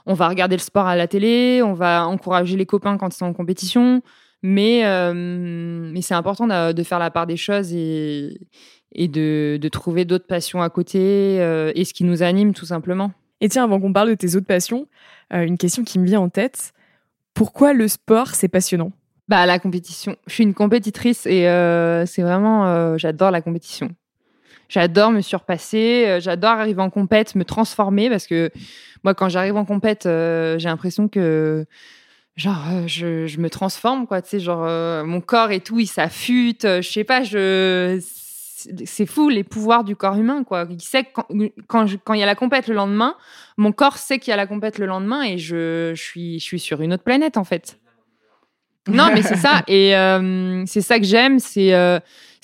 on 0.05 0.13
va 0.13 0.29
regarder 0.29 0.55
le 0.55 0.61
sport 0.61 0.87
à 0.87 0.95
la 0.95 1.07
télé, 1.07 1.61
on 1.61 1.73
va 1.73 2.07
encourager 2.07 2.55
les 2.55 2.65
copains 2.65 2.97
quand 2.97 3.13
ils 3.13 3.17
sont 3.17 3.25
en 3.25 3.33
compétition. 3.33 4.01
Mais, 4.43 4.83
mais 5.13 6.01
c'est 6.01 6.13
important 6.13 6.45
de, 6.47 6.83
faire 6.83 6.99
la 6.99 7.09
part 7.09 7.25
des 7.25 7.37
choses 7.37 7.73
et, 7.73 8.37
de 8.95 9.67
trouver 9.69 10.05
d'autres 10.05 10.27
passions 10.27 10.61
à 10.61 10.69
côté 10.69 11.35
et 11.75 11.83
ce 11.83 11.93
qui 11.93 12.03
nous 12.03 12.21
anime 12.21 12.53
tout 12.53 12.67
simplement. 12.67 13.11
Et 13.41 13.49
tiens, 13.49 13.63
avant 13.63 13.79
qu'on 13.79 13.93
parle 13.93 14.09
de 14.09 14.15
tes 14.15 14.35
autres 14.35 14.45
passions, 14.45 14.87
une 15.31 15.57
question 15.57 15.83
qui 15.83 15.99
me 15.99 16.05
vient 16.05 16.21
en 16.21 16.29
tête. 16.29 16.73
Pourquoi 17.33 17.73
le 17.73 17.87
sport, 17.87 18.29
c'est 18.35 18.47
passionnant? 18.47 18.91
Bah 19.27 19.45
la 19.45 19.59
compétition. 19.59 20.15
Je 20.27 20.33
suis 20.33 20.43
une 20.43 20.53
compétitrice 20.53 21.25
et 21.25 21.41
c'est 22.05 22.21
vraiment, 22.21 22.97
j'adore 22.97 23.31
la 23.31 23.41
compétition. 23.41 23.89
J'adore 24.67 25.11
me 25.11 25.21
surpasser, 25.21 26.05
euh, 26.07 26.19
j'adore 26.19 26.51
arriver 26.51 26.81
en 26.81 26.89
compète, 26.89 27.35
me 27.35 27.45
transformer 27.45 28.09
parce 28.09 28.25
que 28.25 28.51
moi, 29.03 29.13
quand 29.13 29.29
j'arrive 29.29 29.55
en 29.55 29.65
compète, 29.65 30.05
euh, 30.05 30.57
j'ai 30.57 30.69
l'impression 30.69 31.07
que 31.07 31.65
genre 32.35 32.63
euh, 32.71 32.87
je, 32.87 33.27
je, 33.27 33.39
me 33.39 33.49
transforme 33.49 34.07
quoi. 34.07 34.21
Tu 34.21 34.29
sais, 34.29 34.39
genre 34.39 34.65
mon 35.05 35.21
corps 35.21 35.51
et 35.51 35.59
tout, 35.59 35.79
il 35.79 35.87
s'affûte. 35.87 36.63
je 36.63 36.81
sais 36.81 37.03
pas, 37.03 37.23
je 37.23 37.99
c'est 38.85 39.05
fou 39.05 39.29
les 39.29 39.43
pouvoirs 39.43 39.83
du 39.83 39.95
corps 39.95 40.15
humain 40.15 40.43
quoi. 40.43 40.65
Il 40.69 40.81
sait 40.81 41.03
quand 41.03 41.25
quand, 41.67 41.85
quand 42.03 42.13
il 42.13 42.19
y 42.19 42.23
a 42.23 42.25
la 42.25 42.35
compète 42.35 42.67
le 42.67 42.75
lendemain, 42.75 43.15
mon 43.57 43.71
corps 43.71 43.97
sait 43.97 44.19
qu'il 44.19 44.31
y 44.31 44.33
a 44.33 44.37
la 44.37 44.47
compète 44.47 44.77
le 44.77 44.85
lendemain 44.85 45.23
et 45.23 45.37
je, 45.37 45.93
je 45.95 46.01
suis 46.01 46.39
je 46.39 46.43
suis 46.43 46.59
sur 46.59 46.81
une 46.81 46.93
autre 46.93 47.03
planète 47.03 47.37
en 47.37 47.43
fait. 47.43 47.79
Non, 48.87 49.09
mais 49.11 49.23
c'est 49.23 49.35
ça. 49.35 49.63
Et 49.67 49.95
c'est 50.67 50.81
ça 50.81 50.99
que 50.99 51.05
j'aime, 51.05 51.39
c'est 51.39 51.73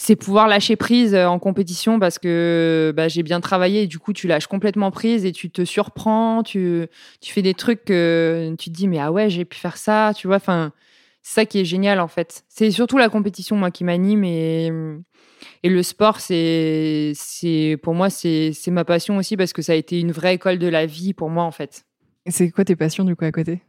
c'est 0.01 0.15
pouvoir 0.15 0.47
lâcher 0.47 0.75
prise 0.75 1.13
euh, 1.13 1.27
en 1.27 1.37
compétition 1.37 1.99
parce 1.99 2.17
que 2.17 2.91
bah, 2.97 3.07
j'ai 3.07 3.21
bien 3.21 3.39
travaillé 3.39 3.83
et 3.83 3.87
du 3.87 3.99
coup 3.99 4.13
tu 4.13 4.27
lâches 4.27 4.47
complètement 4.47 4.89
prise 4.89 5.25
et 5.25 5.31
tu 5.31 5.51
te 5.51 5.63
surprends, 5.63 6.41
tu, 6.41 6.87
tu 7.21 7.31
fais 7.31 7.43
des 7.43 7.53
trucs 7.53 7.85
que 7.85 8.55
tu 8.57 8.71
te 8.71 8.75
dis 8.75 8.87
mais 8.87 8.97
ah 8.97 9.11
ouais 9.11 9.29
j'ai 9.29 9.45
pu 9.45 9.59
faire 9.59 9.77
ça, 9.77 10.11
tu 10.15 10.25
vois, 10.25 10.37
enfin 10.37 10.71
c'est 11.21 11.35
ça 11.35 11.45
qui 11.45 11.59
est 11.59 11.65
génial 11.65 11.99
en 11.99 12.07
fait. 12.07 12.43
C'est 12.49 12.71
surtout 12.71 12.97
la 12.97 13.09
compétition 13.09 13.55
moi 13.55 13.71
qui 13.71 13.83
m'anime 13.83 14.23
et, 14.23 14.71
et 15.63 15.69
le 15.69 15.83
sport 15.83 16.19
c'est 16.19 17.11
c'est 17.15 17.77
pour 17.81 17.93
moi 17.93 18.09
c'est 18.09 18.53
ma 18.67 18.85
passion 18.85 19.17
aussi 19.17 19.37
parce 19.37 19.53
que 19.53 19.61
ça 19.61 19.73
a 19.73 19.75
été 19.75 19.99
une 19.99 20.11
vraie 20.11 20.35
école 20.35 20.57
de 20.57 20.67
la 20.67 20.85
vie 20.85 21.13
pour 21.13 21.29
moi 21.29 21.43
en 21.43 21.51
fait. 21.51 21.85
C'est 22.27 22.51
quoi 22.51 22.63
tes 22.63 22.75
passions 22.75 23.03
du 23.03 23.15
coup 23.15 23.25
à 23.25 23.31
côté? 23.31 23.61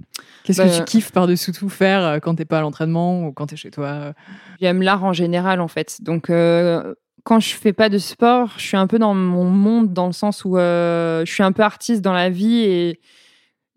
Qu'est-ce 0.44 0.60
que 0.60 0.68
tu 0.68 0.78
bah, 0.78 0.84
kiffes 0.84 1.10
par-dessus 1.10 1.52
tout 1.52 1.70
faire 1.70 2.04
euh, 2.04 2.18
quand 2.18 2.34
t'es 2.34 2.44
pas 2.44 2.58
à 2.58 2.60
l'entraînement 2.60 3.26
ou 3.26 3.32
quand 3.32 3.46
t'es 3.46 3.56
chez 3.56 3.70
toi 3.70 3.86
euh? 3.86 4.12
J'aime 4.60 4.82
l'art 4.82 5.04
en 5.04 5.14
général 5.14 5.60
en 5.60 5.68
fait. 5.68 6.02
Donc 6.02 6.28
euh, 6.28 6.94
quand 7.24 7.40
je 7.40 7.54
fais 7.54 7.72
pas 7.72 7.88
de 7.88 7.96
sport, 7.96 8.52
je 8.58 8.66
suis 8.66 8.76
un 8.76 8.86
peu 8.86 8.98
dans 8.98 9.14
mon 9.14 9.44
monde 9.44 9.94
dans 9.94 10.06
le 10.06 10.12
sens 10.12 10.44
où 10.44 10.56
je 10.56 11.24
suis 11.26 11.42
un 11.42 11.52
peu 11.52 11.62
artiste 11.62 12.02
dans 12.02 12.12
la 12.12 12.28
vie 12.28 12.60
et 12.60 13.00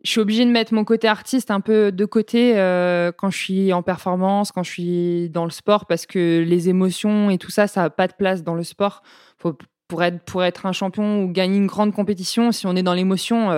je 0.05 0.11
suis 0.11 0.21
obligée 0.21 0.45
de 0.45 0.51
mettre 0.51 0.73
mon 0.73 0.85
côté 0.85 1.07
artiste 1.07 1.51
un 1.51 1.59
peu 1.59 1.91
de 1.91 2.05
côté 2.05 2.53
quand 3.17 3.29
je 3.31 3.37
suis 3.37 3.73
en 3.73 3.81
performance, 3.81 4.51
quand 4.51 4.63
je 4.63 4.71
suis 4.71 5.29
dans 5.29 5.45
le 5.45 5.51
sport 5.51 5.85
parce 5.87 6.05
que 6.05 6.43
les 6.47 6.69
émotions 6.69 7.29
et 7.29 7.37
tout 7.37 7.51
ça, 7.51 7.67
ça 7.67 7.81
n'a 7.81 7.89
pas 7.89 8.07
de 8.07 8.13
place 8.13 8.43
dans 8.43 8.55
le 8.55 8.63
sport. 8.63 9.01
pour 9.39 10.03
être 10.03 10.23
pour 10.23 10.43
être 10.43 10.65
un 10.65 10.71
champion 10.71 11.23
ou 11.23 11.31
gagner 11.31 11.57
une 11.57 11.67
grande 11.67 11.93
compétition, 11.93 12.51
si 12.51 12.67
on 12.67 12.75
est 12.75 12.83
dans 12.83 12.93
l'émotion 12.93 13.51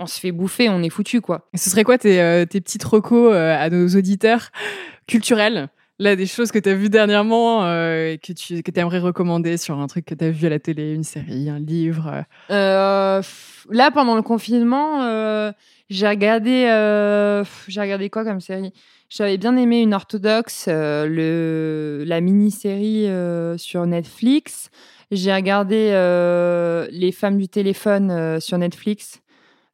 on 0.00 0.06
se 0.06 0.18
fait 0.18 0.32
bouffer, 0.32 0.68
on 0.68 0.82
est 0.82 0.90
foutu 0.90 1.20
quoi. 1.20 1.48
Ce 1.54 1.70
serait 1.70 1.84
quoi 1.84 1.98
tes, 1.98 2.20
euh, 2.20 2.46
tes 2.46 2.60
petites 2.60 2.84
recos 2.84 3.32
euh, 3.32 3.54
à 3.56 3.68
nos 3.70 3.86
auditeurs 3.88 4.48
culturels? 5.06 5.68
Là, 6.00 6.16
des 6.16 6.24
choses 6.24 6.50
que 6.50 6.58
tu 6.58 6.70
as 6.70 6.74
vues 6.74 6.88
dernièrement 6.88 7.62
euh, 7.66 8.16
que 8.16 8.32
tu 8.32 8.62
que 8.62 8.80
aimerais 8.80 9.00
recommander 9.00 9.58
sur 9.58 9.78
un 9.78 9.86
truc 9.86 10.06
que 10.06 10.14
tu 10.14 10.24
as 10.24 10.30
vu 10.30 10.46
à 10.46 10.48
la 10.48 10.58
télé, 10.58 10.94
une 10.94 11.04
série, 11.04 11.50
un 11.50 11.58
livre 11.58 12.24
Là, 12.48 13.90
pendant 13.92 14.16
le 14.16 14.22
confinement, 14.22 15.52
j'ai 15.90 16.08
regardé, 16.08 16.62
j'ai 17.68 17.80
regardé 17.82 18.08
quoi 18.08 18.24
comme 18.24 18.40
série? 18.40 18.72
J'avais 19.10 19.36
bien 19.36 19.54
aimé 19.58 19.82
une 19.82 19.92
orthodoxe, 19.92 20.68
le, 20.68 22.02
la 22.06 22.22
mini-série 22.22 23.06
sur 23.58 23.84
Netflix. 23.84 24.70
J'ai 25.10 25.34
regardé 25.34 25.90
Les 26.90 27.12
femmes 27.12 27.36
du 27.36 27.48
téléphone 27.48 28.40
sur 28.40 28.56
Netflix. 28.56 29.20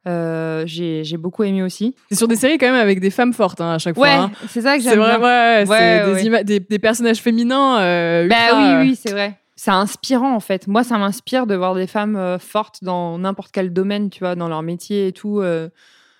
Euh, 0.07 0.63
j'ai 0.65 1.17
beaucoup 1.17 1.43
aimé 1.43 1.63
aussi. 1.63 1.95
C'est 2.09 2.17
sur 2.17 2.27
des 2.27 2.35
séries 2.35 2.57
quand 2.57 2.67
même 2.67 2.79
avec 2.79 2.99
des 2.99 3.09
femmes 3.09 3.33
fortes 3.33 3.59
hein, 3.59 3.73
à 3.73 3.77
chaque 3.77 3.95
fois. 3.95 4.07
Ouais, 4.07 4.13
hein. 4.13 4.31
c'est 4.47 4.61
ça 4.61 4.77
que 4.77 4.83
j'aime 4.83 4.99
bien. 4.99 5.19
Ouais, 5.19 5.65
ouais, 5.67 6.43
des, 6.43 6.59
des, 6.59 6.79
personnages 6.79 7.17
féminins. 7.17 7.79
Euh, 7.81 8.27
bah 8.27 8.35
oui, 8.55 8.89
oui, 8.89 8.95
c'est 8.95 9.11
vrai. 9.11 9.37
C'est 9.55 9.71
inspirant 9.71 10.33
en 10.33 10.39
fait. 10.39 10.67
Moi, 10.67 10.83
ça 10.83 10.97
m'inspire 10.97 11.47
de 11.47 11.55
voir 11.55 11.75
des 11.75 11.87
femmes 11.87 12.15
euh, 12.15 12.39
fortes 12.39 12.83
dans 12.83 13.17
n'importe 13.17 13.51
quel 13.51 13.73
domaine, 13.73 14.09
tu 14.09 14.19
vois, 14.19 14.35
dans 14.35 14.47
leur 14.47 14.61
métier 14.61 15.07
et 15.07 15.11
tout. 15.11 15.41
Euh. 15.41 15.67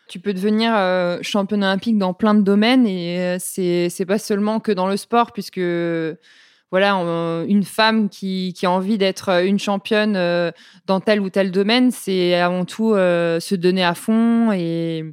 tu 0.10 0.20
peux 0.20 0.34
devenir 0.34 0.74
championne 1.22 1.64
olympique 1.64 1.98
dans 1.98 2.14
plein 2.14 2.34
de 2.34 2.42
domaines 2.42 2.88
et 2.88 3.38
c'est 3.40 4.06
pas 4.06 4.20
seulement 4.20 4.60
que 4.60 4.72
dans 4.72 4.88
le 4.88 4.98
sport, 4.98 5.32
puisque 5.32 5.62
voilà, 6.72 6.96
une 7.48 7.64
femme 7.64 8.10
qui, 8.10 8.54
qui 8.54 8.66
a 8.66 8.72
envie 8.72 8.98
d'être 8.98 9.30
une 9.46 9.60
championne 9.60 10.16
euh, 10.18 10.52
dans 10.86 11.00
tel 11.00 11.22
ou 11.22 11.30
tel 11.30 11.52
domaine, 11.52 11.92
c'est 11.92 12.36
avant 12.36 12.66
tout 12.66 12.94
euh, 12.94 13.40
se 13.40 13.56
donner 13.56 13.86
à 13.86 13.96
fond 13.96 14.52
et 14.52 15.06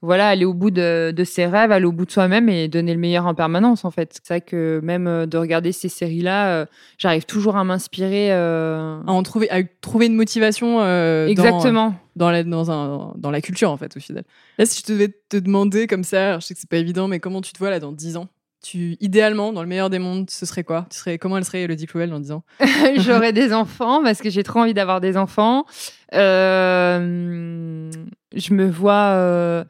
voilà, 0.00 0.28
aller 0.28 0.44
au 0.44 0.52
bout 0.52 0.70
de, 0.70 1.12
de, 1.16 1.24
ses 1.24 1.46
rêves, 1.46 1.72
aller 1.72 1.84
au 1.86 1.92
bout 1.92 2.04
de 2.04 2.10
soi-même 2.10 2.50
et 2.50 2.68
donner 2.68 2.92
le 2.92 3.00
meilleur 3.00 3.26
en 3.26 3.34
permanence, 3.34 3.86
en 3.86 3.90
fait. 3.90 4.12
C'est 4.12 4.26
ça 4.26 4.40
que 4.40 4.80
même 4.82 5.06
euh, 5.06 5.24
de 5.26 5.38
regarder 5.38 5.72
ces 5.72 5.88
séries-là, 5.88 6.66
j'arrive 6.98 7.24
toujours 7.24 7.56
à 7.56 7.64
m'inspirer. 7.64 8.30
À 8.32 9.00
en 9.06 9.22
trouver, 9.22 9.50
à 9.50 9.62
trouver 9.80 10.06
une 10.06 10.14
motivation. 10.14 10.80
Exactement. 11.26 11.94
Dans, 12.16 12.30
la, 12.30 12.44
dans, 12.44 12.70
un, 12.70 13.14
dans 13.16 13.30
la 13.30 13.40
culture, 13.40 13.70
en 13.70 13.76
fait, 13.76 13.96
au 13.96 14.00
final. 14.00 14.24
Là, 14.58 14.66
si 14.66 14.82
je 14.86 14.92
devais 14.92 15.08
te 15.08 15.36
demander 15.36 15.86
comme 15.86 16.04
ça, 16.04 16.38
je 16.38 16.46
sais 16.46 16.54
que 16.54 16.60
c'est 16.60 16.70
pas 16.70 16.76
évident, 16.76 17.08
mais 17.08 17.18
comment 17.18 17.40
tu 17.40 17.52
te 17.52 17.58
vois 17.58 17.70
là 17.70 17.80
dans 17.80 17.92
10 17.92 18.16
ans? 18.18 18.28
Tu, 18.64 18.96
idéalement, 19.00 19.52
dans 19.52 19.62
le 19.62 19.68
meilleur 19.68 19.90
des 19.90 19.98
mondes, 19.98 20.30
ce 20.30 20.46
serait 20.46 20.64
quoi? 20.64 20.86
Tu 20.90 21.18
Comment 21.18 21.36
elle 21.36 21.44
serait, 21.44 21.62
Elodie 21.62 21.86
Clouel, 21.86 22.12
en 22.12 22.18
disant? 22.18 22.42
J'aurais 22.96 23.32
des 23.32 23.52
enfants 23.52 24.02
parce 24.02 24.20
que 24.20 24.30
j'ai 24.30 24.42
trop 24.42 24.60
envie 24.60 24.74
d'avoir 24.74 25.00
des 25.00 25.16
enfants. 25.16 25.66
Euh, 26.14 27.90
je 28.34 28.54
me 28.54 28.68
vois. 28.68 29.12
Euh, 29.12 29.64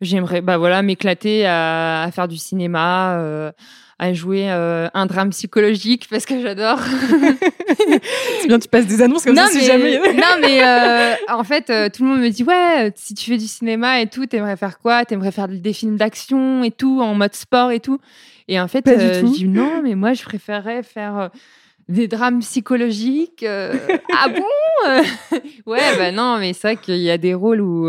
j'aimerais 0.00 0.40
bah 0.40 0.56
voilà, 0.56 0.82
m'éclater 0.82 1.46
à, 1.46 2.08
faire 2.12 2.26
du 2.26 2.38
cinéma. 2.38 3.18
Euh, 3.18 3.52
à 3.98 4.12
jouer 4.12 4.48
un 4.48 5.06
drame 5.06 5.30
psychologique 5.30 6.06
parce 6.10 6.26
que 6.26 6.40
j'adore. 6.40 6.80
c'est 8.40 8.48
bien, 8.48 8.58
tu 8.58 8.68
passes 8.68 8.86
des 8.86 9.02
annonces 9.02 9.24
comme 9.24 9.36
ça 9.36 9.46
si 9.46 9.64
jamais. 9.64 9.98
non, 10.14 10.38
mais 10.40 10.62
en 11.28 11.44
fait, 11.44 11.66
tout 11.92 12.02
le 12.02 12.08
monde 12.08 12.20
me 12.20 12.28
dit 12.28 12.44
ouais, 12.44 12.92
si 12.96 13.14
tu 13.14 13.30
fais 13.30 13.38
du 13.38 13.46
cinéma 13.46 14.00
et 14.00 14.06
tout, 14.06 14.26
t'aimerais 14.26 14.56
faire 14.56 14.78
quoi? 14.78 15.04
T'aimerais 15.04 15.32
faire 15.32 15.48
des 15.48 15.72
films 15.72 15.96
d'action 15.96 16.64
et 16.64 16.70
tout, 16.70 17.00
en 17.00 17.14
mode 17.14 17.34
sport 17.34 17.70
et 17.70 17.80
tout? 17.80 17.98
Et 18.48 18.60
en 18.60 18.68
fait, 18.68 18.84
je 18.86 19.24
dis 19.26 19.48
non, 19.48 19.82
mais 19.82 19.94
moi, 19.94 20.12
je 20.12 20.22
préférerais 20.22 20.82
faire 20.82 21.30
des 21.88 22.08
drames 22.08 22.40
psychologiques. 22.40 23.44
ah 24.16 24.28
bon? 24.28 25.02
Ouais, 25.66 25.96
bah 25.96 26.12
non, 26.12 26.38
mais 26.38 26.52
c'est 26.52 26.68
vrai 26.68 26.76
qu'il 26.76 26.96
y 26.96 27.10
a 27.10 27.18
des 27.18 27.34
rôles 27.34 27.60
où 27.60 27.88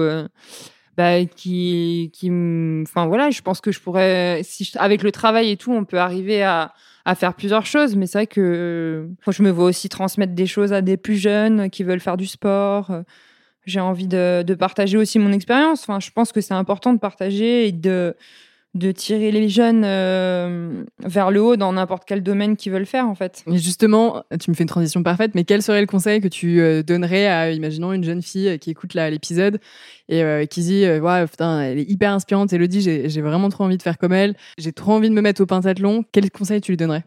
bah, 0.98 1.26
qui, 1.26 2.10
qui, 2.14 2.30
enfin 2.84 3.08
voilà, 3.08 3.30
je 3.30 3.42
pense 3.42 3.62
que 3.62 3.72
je 3.72 3.80
pourrais, 3.80 4.42
si 4.44 4.72
avec 4.76 5.04
le 5.04 5.12
travail 5.12 5.52
et 5.52 5.58
tout, 5.58 5.74
on 5.74 5.84
peut 5.84 6.00
arriver 6.00 6.44
à, 6.44 6.74
à 7.04 7.16
faire 7.16 7.34
plusieurs 7.34 7.66
choses. 7.66 7.96
Mais 7.96 8.08
c'est 8.08 8.20
vrai 8.20 8.28
que 8.28 9.10
je 9.28 9.44
me 9.44 9.50
vois 9.50 9.66
aussi 9.66 9.90
transmettre 9.90 10.34
des 10.34 10.48
choses 10.48 10.74
à 10.74 10.82
des 10.82 10.98
plus 10.98 11.18
jeunes 11.18 11.70
qui 11.70 11.84
veulent 11.84 12.00
faire 12.00 12.18
du 12.18 12.28
sport. 12.28 12.92
J'ai 13.66 13.80
envie 13.80 14.08
de, 14.08 14.44
de 14.44 14.54
partager 14.54 14.98
aussi 14.98 15.20
mon 15.20 15.32
expérience. 15.32 15.82
Enfin, 15.84 16.00
je 16.00 16.12
pense 16.12 16.32
que 16.32 16.40
c'est 16.40 16.54
important 16.54 16.94
de 16.94 17.00
partager 17.00 17.68
et 17.68 17.72
de 17.72 18.16
de 18.76 18.92
tirer 18.92 19.32
les 19.32 19.48
jeunes 19.48 19.84
euh, 19.86 20.84
vers 21.00 21.32
le 21.32 21.42
haut 21.42 21.56
dans 21.56 21.72
n'importe 21.72 22.04
quel 22.06 22.22
domaine 22.22 22.58
qu'ils 22.58 22.74
veulent 22.74 22.86
faire 22.86 23.08
en 23.08 23.16
fait. 23.16 23.44
Et 23.50 23.58
justement, 23.58 24.24
tu 24.38 24.52
me 24.52 24.56
fais 24.56 24.64
une 24.64 24.70
transition 24.70 25.02
parfaite, 25.02 25.32
mais 25.34 25.46
quel 25.46 25.64
serait 25.64 25.80
le 25.80 25.88
conseil 25.88 26.20
que 26.20 26.28
tu 26.28 26.60
euh, 26.60 26.84
donnerais 26.84 27.26
à, 27.26 27.52
imaginons, 27.52 27.94
une 27.94 28.04
jeune 28.04 28.22
fille 28.22 28.60
qui 28.60 28.72
écoute 28.72 28.94
l'épisode 28.94 29.60
et 30.10 30.24
euh, 30.24 30.46
qui 30.46 30.60
dit, 30.62 30.86
ouais, 30.86 31.26
putain, 31.26 31.62
elle 31.62 31.80
est 31.80 31.90
hyper 31.90 32.12
inspirante, 32.12 32.52
Elodie, 32.52 32.82
j'ai 32.82 33.22
vraiment 33.22 33.48
trop 33.48 33.64
envie 33.64 33.78
de 33.78 33.82
faire 33.82 33.98
comme 33.98 34.12
elle, 34.12 34.36
j'ai 34.58 34.74
trop 34.74 34.92
envie 34.92 35.10
de 35.10 35.16
me 35.16 35.22
mettre 35.22 35.42
au 35.42 35.46
pentathlon, 35.46 36.04
quel 36.12 36.30
conseil 36.30 36.60
tu 36.60 36.74
lui 36.74 36.78
donnerais? 36.78 37.06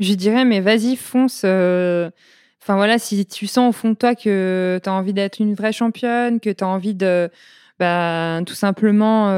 Je 0.00 0.14
dirais, 0.14 0.44
mais 0.44 0.60
vas-y, 0.60 0.96
fonce. 0.96 1.44
Enfin 1.44 2.76
voilà, 2.76 2.98
si 2.98 3.24
tu 3.24 3.46
sens 3.46 3.70
au 3.70 3.72
fond 3.72 3.90
de 3.90 3.94
toi 3.94 4.16
que 4.16 4.80
tu 4.82 4.88
as 4.88 4.92
envie 4.92 5.12
d'être 5.12 5.38
une 5.38 5.54
vraie 5.54 5.72
championne, 5.72 6.40
que 6.40 6.50
tu 6.50 6.64
as 6.64 6.66
envie 6.66 6.94
de 6.94 7.30
bah, 7.78 8.40
tout 8.44 8.54
simplement 8.54 9.28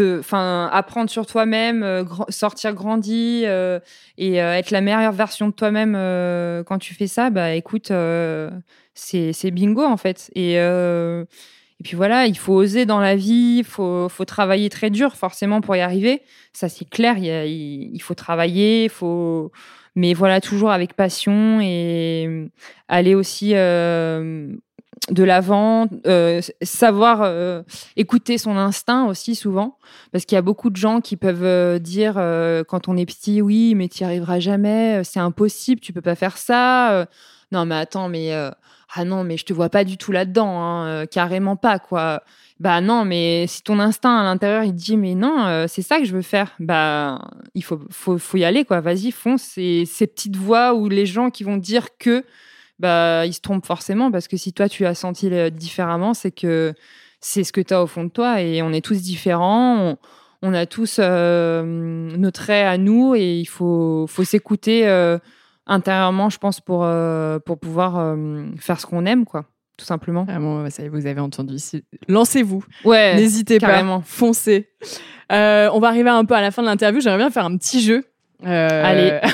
enfin, 0.00 0.68
apprendre 0.72 1.10
sur 1.10 1.26
toi-même, 1.26 1.82
euh, 1.82 2.04
sortir 2.28 2.74
grandi 2.74 3.42
euh, 3.44 3.78
et 4.18 4.42
euh, 4.42 4.54
être 4.54 4.70
la 4.70 4.80
meilleure 4.80 5.12
version 5.12 5.48
de 5.48 5.52
toi-même 5.52 5.92
quand 6.66 6.78
tu 6.78 6.94
fais 6.94 7.06
ça, 7.06 7.30
bah 7.30 7.54
écoute, 7.54 7.92
c'est 8.94 9.50
bingo 9.50 9.84
en 9.84 9.96
fait. 9.96 10.30
Et, 10.34 10.54
et 10.54 11.82
puis 11.82 11.96
voilà, 11.96 12.26
il 12.26 12.38
faut 12.38 12.54
oser 12.54 12.86
dans 12.86 13.00
la 13.00 13.16
vie, 13.16 13.56
il 13.58 13.64
faut, 13.64 14.08
faut 14.08 14.24
travailler 14.24 14.68
très 14.70 14.90
dur 14.90 15.16
forcément 15.16 15.60
pour 15.60 15.76
y 15.76 15.80
arriver. 15.80 16.22
Ça 16.52 16.68
c'est 16.68 16.88
clair, 16.88 17.18
il, 17.18 17.90
il, 17.94 18.02
faut 18.02 18.14
travailler, 18.14 18.84
il 18.84 18.90
faut 18.90 19.52
mais 19.96 20.12
voilà 20.14 20.40
toujours 20.40 20.70
avec 20.72 20.94
passion 20.94 21.60
et 21.60 22.48
aller 22.88 23.14
aussi 23.14 23.54
de 25.10 25.22
l'avant, 25.22 25.86
euh, 26.06 26.40
savoir 26.62 27.20
euh, 27.22 27.62
écouter 27.96 28.38
son 28.38 28.56
instinct 28.56 29.06
aussi 29.06 29.34
souvent, 29.34 29.76
parce 30.12 30.24
qu'il 30.24 30.36
y 30.36 30.38
a 30.38 30.42
beaucoup 30.42 30.70
de 30.70 30.76
gens 30.76 31.00
qui 31.00 31.16
peuvent 31.16 31.44
euh, 31.44 31.78
dire 31.78 32.14
quand 32.68 32.88
on 32.88 32.96
est 32.96 33.06
petit, 33.06 33.42
oui, 33.42 33.74
mais 33.74 33.88
tu 33.88 34.04
arriveras 34.04 34.40
jamais, 34.40 35.02
c'est 35.04 35.20
impossible, 35.20 35.80
tu 35.80 35.92
peux 35.92 36.00
pas 36.00 36.14
faire 36.14 36.38
ça. 36.38 37.06
non, 37.52 37.66
mais 37.66 37.76
attends, 37.76 38.08
mais 38.08 38.32
ah 38.96 39.04
non, 39.04 39.24
mais 39.24 39.36
je 39.36 39.44
te 39.44 39.52
vois 39.52 39.68
pas 39.68 39.84
du 39.84 39.96
tout 39.98 40.12
là-dedans, 40.12 40.62
hein, 40.62 41.06
carrément 41.06 41.56
pas 41.56 41.78
quoi. 41.78 42.22
Bah 42.60 42.80
non, 42.80 43.04
mais 43.04 43.46
si 43.48 43.62
ton 43.62 43.80
instinct 43.80 44.16
à 44.16 44.22
l'intérieur 44.22 44.62
il 44.62 44.74
dit 44.74 44.96
mais 44.96 45.14
non, 45.14 45.66
c'est 45.68 45.82
ça 45.82 45.98
que 45.98 46.04
je 46.04 46.14
veux 46.14 46.22
faire, 46.22 46.52
bah 46.60 47.20
il 47.54 47.64
faut 47.64 47.80
faut, 47.90 48.16
faut 48.16 48.36
y 48.36 48.44
aller 48.44 48.64
quoi. 48.64 48.80
Vas-y, 48.80 49.10
fonce. 49.10 49.42
C'est 49.42 49.84
ces 49.86 50.06
petites 50.06 50.36
voix 50.36 50.74
ou 50.74 50.88
les 50.88 51.04
gens 51.04 51.30
qui 51.30 51.44
vont 51.44 51.56
dire 51.56 51.88
que 51.98 52.24
bah, 52.78 53.26
il 53.26 53.32
se 53.32 53.40
trompe 53.40 53.64
forcément 53.64 54.10
parce 54.10 54.28
que 54.28 54.36
si 54.36 54.52
toi 54.52 54.68
tu 54.68 54.86
as 54.86 54.94
senti 54.94 55.30
différemment, 55.50 56.14
c'est 56.14 56.32
que 56.32 56.74
c'est 57.20 57.42
ce 57.42 57.52
que 57.52 57.60
tu 57.62 57.72
as 57.72 57.82
au 57.82 57.86
fond 57.86 58.04
de 58.04 58.10
toi 58.10 58.42
et 58.42 58.60
on 58.62 58.70
est 58.72 58.84
tous 58.84 59.00
différents. 59.00 59.96
On, 60.42 60.52
a 60.52 60.66
tous 60.66 60.98
euh, 61.00 61.62
nos 61.64 62.30
traits 62.30 62.66
à 62.66 62.76
nous 62.76 63.14
et 63.14 63.38
il 63.38 63.46
faut, 63.46 64.04
faut 64.06 64.24
s'écouter 64.24 64.86
euh, 64.86 65.18
intérieurement, 65.66 66.28
je 66.28 66.36
pense, 66.36 66.60
pour, 66.60 66.82
euh, 66.84 67.38
pour 67.38 67.58
pouvoir 67.58 68.14
faire 68.58 68.78
ce 68.78 68.84
qu'on 68.84 69.06
aime, 69.06 69.24
quoi, 69.24 69.46
tout 69.78 69.86
simplement. 69.86 70.26
Ah 70.28 70.38
bon, 70.38 70.68
ça, 70.68 70.86
vous 70.90 71.06
avez 71.06 71.20
entendu. 71.20 71.56
Lancez-vous. 72.08 72.62
Ouais. 72.84 73.16
N'hésitez 73.16 73.58
pas. 73.58 74.02
Foncez. 74.04 74.68
on 75.30 75.78
va 75.80 75.88
arriver 75.88 76.10
un 76.10 76.26
peu 76.26 76.34
à 76.34 76.42
la 76.42 76.50
fin 76.50 76.60
de 76.60 76.66
l'interview. 76.66 77.00
J'aimerais 77.00 77.18
bien 77.18 77.30
faire 77.30 77.46
un 77.46 77.56
petit 77.56 77.80
jeu. 77.80 78.04
Allez. 78.42 79.18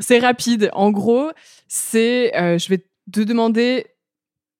C'est 0.00 0.18
rapide. 0.18 0.70
En 0.72 0.90
gros, 0.90 1.30
c'est, 1.68 2.36
euh, 2.36 2.58
je 2.58 2.68
vais 2.68 2.84
te 3.12 3.20
demander 3.20 3.86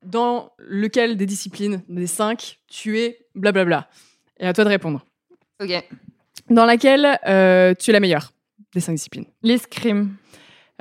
dans 0.02 0.52
lequel 0.58 1.16
des 1.16 1.26
disciplines, 1.26 1.82
des 1.88 2.06
cinq, 2.06 2.60
tu 2.68 2.98
es 3.00 3.26
blablabla. 3.34 3.88
Et 4.38 4.46
à 4.46 4.52
toi 4.52 4.64
de 4.64 4.68
répondre. 4.68 5.04
Ok. 5.60 5.72
Dans 6.50 6.66
laquelle 6.66 7.18
euh, 7.26 7.74
tu 7.74 7.90
es 7.90 7.92
la 7.92 8.00
meilleure 8.00 8.32
des 8.74 8.80
cinq 8.80 8.94
disciplines 8.94 9.26
L'escrime. 9.42 10.16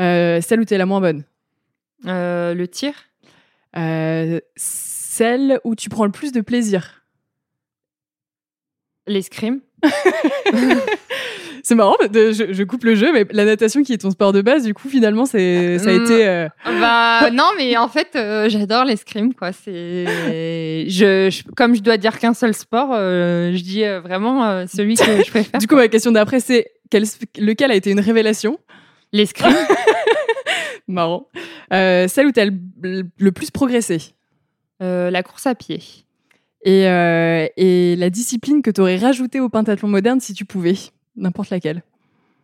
Euh, 0.01 0.41
celle 0.41 0.59
où 0.59 0.65
tu 0.65 0.73
es 0.73 0.77
la 0.77 0.85
moins 0.85 0.99
bonne 1.01 1.23
Le 2.03 2.65
tir. 2.65 2.93
celle 4.55 5.59
où 5.63 5.75
tu 5.75 5.89
prends 5.89 6.05
le 6.05 6.11
plus 6.11 6.31
de 6.31 6.41
plaisir 6.41 7.03
L'escrime. 9.07 9.61
c'est 11.65 11.75
marrant, 11.75 11.95
je, 12.01 12.63
coupe 12.63 12.83
le 12.83 12.93
jeu, 12.93 13.13
mais 13.13 13.25
la 13.31 13.45
natation 13.45 13.83
qui 13.83 13.93
est 13.93 13.99
ton 13.99 14.11
sport 14.11 14.33
de 14.33 14.41
base, 14.41 14.65
du 14.65 14.73
coup, 14.73 14.89
finalement, 14.89 15.25
c'est, 15.25 15.79
ça 15.79 15.91
a 15.91 15.93
été. 15.93 16.27
Euh, 16.27 16.49
bah, 16.65 17.31
non, 17.31 17.51
mais 17.57 17.77
en 17.77 17.87
fait, 17.87 18.09
euh, 18.17 18.49
j'adore 18.49 18.83
l'escrime, 18.83 19.33
quoi. 19.33 19.53
C'est, 19.53 20.05
je, 20.89 21.43
comme 21.55 21.73
je 21.73 21.81
dois 21.81 21.95
dire 21.95 22.19
qu'un 22.19 22.33
seul 22.33 22.53
sport, 22.53 22.89
euh, 22.91 23.53
je 23.53 23.63
dis 23.63 23.85
vraiment 24.03 24.67
celui 24.67 24.95
que 24.95 25.23
je 25.23 25.29
préfère. 25.29 25.57
du 25.57 25.67
coup, 25.67 25.77
ma 25.77 25.87
question 25.87 26.11
d'après, 26.11 26.41
c'est 26.41 26.69
lequel 27.37 27.71
a 27.71 27.75
été 27.75 27.91
une 27.91 28.01
révélation? 28.01 28.59
L'escrime. 29.13 29.55
marrant. 30.89 31.29
celle 31.71 32.27
où 32.27 32.31
tu 32.33 32.41
as 32.41 32.49
le, 32.81 33.31
plus 33.31 33.51
progressé? 33.51 33.99
La 34.81 35.23
course 35.23 35.47
à 35.47 35.55
pied. 35.55 35.79
Et, 36.65 36.81
et 36.83 37.95
la 37.95 38.09
discipline 38.09 38.61
que 38.61 38.69
tu 38.69 38.81
aurais 38.81 38.97
rajoutée 38.97 39.39
au 39.39 39.47
pentathlon 39.47 39.87
moderne 39.87 40.19
si 40.19 40.33
tu 40.33 40.43
pouvais? 40.43 40.75
N'importe 41.15 41.51
laquelle. 41.51 41.83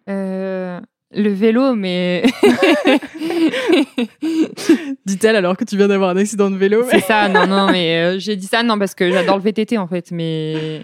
Euh, 0.09 0.79
le 1.11 1.29
vélo, 1.29 1.75
mais. 1.75 2.23
Dit-elle 5.05 5.35
alors 5.35 5.57
que 5.57 5.63
tu 5.63 5.75
viens 5.75 5.87
d'avoir 5.87 6.11
un 6.11 6.17
accident 6.17 6.51
de 6.51 6.57
vélo. 6.57 6.85
C'est 6.89 6.99
ça, 6.99 7.27
non, 7.29 7.47
non, 7.47 7.71
mais 7.71 7.97
euh, 7.97 8.19
j'ai 8.19 8.35
dit 8.35 8.45
ça, 8.45 8.61
non, 8.63 8.77
parce 8.77 8.93
que 8.93 9.09
j'adore 9.11 9.37
le 9.37 9.43
VTT 9.43 9.77
en 9.77 9.87
fait, 9.87 10.11
mais. 10.11 10.81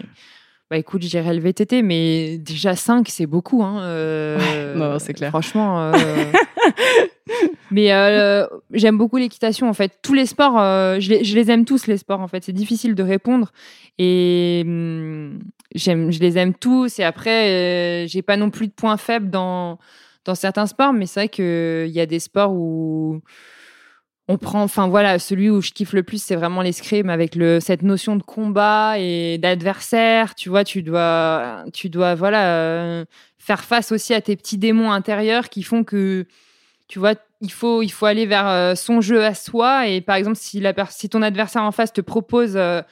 Bah 0.68 0.78
écoute, 0.78 1.02
j'irai 1.02 1.32
le 1.32 1.40
VTT, 1.40 1.82
mais 1.82 2.38
déjà 2.38 2.74
5, 2.74 3.06
c'est 3.08 3.26
beaucoup. 3.26 3.62
Hein, 3.62 3.82
euh, 3.82 4.74
non, 4.74 4.98
c'est 4.98 5.14
clair. 5.14 5.30
Franchement. 5.30 5.92
mais 7.70 7.90
j'aime 8.72 8.98
beaucoup 8.98 9.16
l'équitation 9.16 9.68
en 9.68 9.74
fait. 9.74 10.00
Tous 10.02 10.12
les 10.12 10.26
sports, 10.26 10.56
je 10.56 11.08
les, 11.08 11.22
je, 11.22 11.36
les, 11.36 11.52
aime 11.52 11.64
tous 11.64 11.86
les 11.86 11.98
sports 11.98 12.20
en 12.20 12.26
fait. 12.26 12.42
C'est 12.42 12.52
difficile 12.52 12.96
de 12.96 13.04
répondre. 13.04 13.52
Et 13.98 14.64
hum, 14.66 15.38
je 15.74 16.18
les 16.20 16.38
aime 16.38 16.54
tous. 16.54 16.98
Et 16.98 17.04
après, 17.04 18.04
euh, 18.04 18.06
j'ai 18.06 18.22
pas 18.22 18.36
non 18.36 18.50
plus 18.50 18.68
de 18.68 18.72
points 18.72 18.96
faibles 18.96 19.30
dans, 19.30 19.78
dans 20.24 20.34
certains 20.34 20.66
sports, 20.66 20.92
mais 20.92 21.06
c'est 21.06 21.20
vrai 21.20 21.28
qu'il 21.28 21.92
y 21.92 22.00
a 22.00 22.06
des 22.06 22.20
sports 22.20 22.52
où 22.52 23.20
on 24.28 24.38
prend, 24.38 24.62
enfin 24.62 24.88
voilà, 24.88 25.18
celui 25.18 25.50
où 25.50 25.60
je 25.62 25.70
kiffe 25.70 25.92
le 25.92 26.02
plus, 26.02 26.20
c'est 26.20 26.34
vraiment 26.34 26.60
l'escrime 26.60 27.10
avec 27.10 27.36
le, 27.36 27.60
cette 27.60 27.82
notion 27.82 28.16
de 28.16 28.22
combat 28.22 28.98
et 28.98 29.38
d'adversaire. 29.38 30.34
Tu 30.34 30.48
vois, 30.48 30.64
tu 30.64 30.82
dois, 30.82 31.64
tu 31.72 31.88
dois, 31.90 32.16
voilà, 32.16 32.56
euh, 32.56 33.04
faire 33.38 33.62
face 33.62 33.92
aussi 33.92 34.14
à 34.14 34.20
tes 34.20 34.34
petits 34.34 34.58
démons 34.58 34.90
intérieurs 34.90 35.48
qui 35.48 35.62
font 35.62 35.84
que, 35.84 36.26
tu 36.88 36.98
vois, 36.98 37.14
il 37.40 37.52
faut, 37.52 37.82
il 37.82 37.90
faut 37.90 38.06
aller 38.06 38.26
vers 38.26 38.48
euh, 38.48 38.74
son 38.74 39.00
jeu 39.00 39.24
à 39.24 39.34
soi. 39.34 39.86
Et 39.86 40.00
par 40.00 40.16
exemple, 40.16 40.36
si, 40.36 40.58
la, 40.58 40.74
si 40.90 41.08
ton 41.08 41.22
adversaire 41.22 41.62
en 41.62 41.72
face 41.72 41.92
te 41.92 42.00
propose 42.00 42.56
euh, 42.56 42.82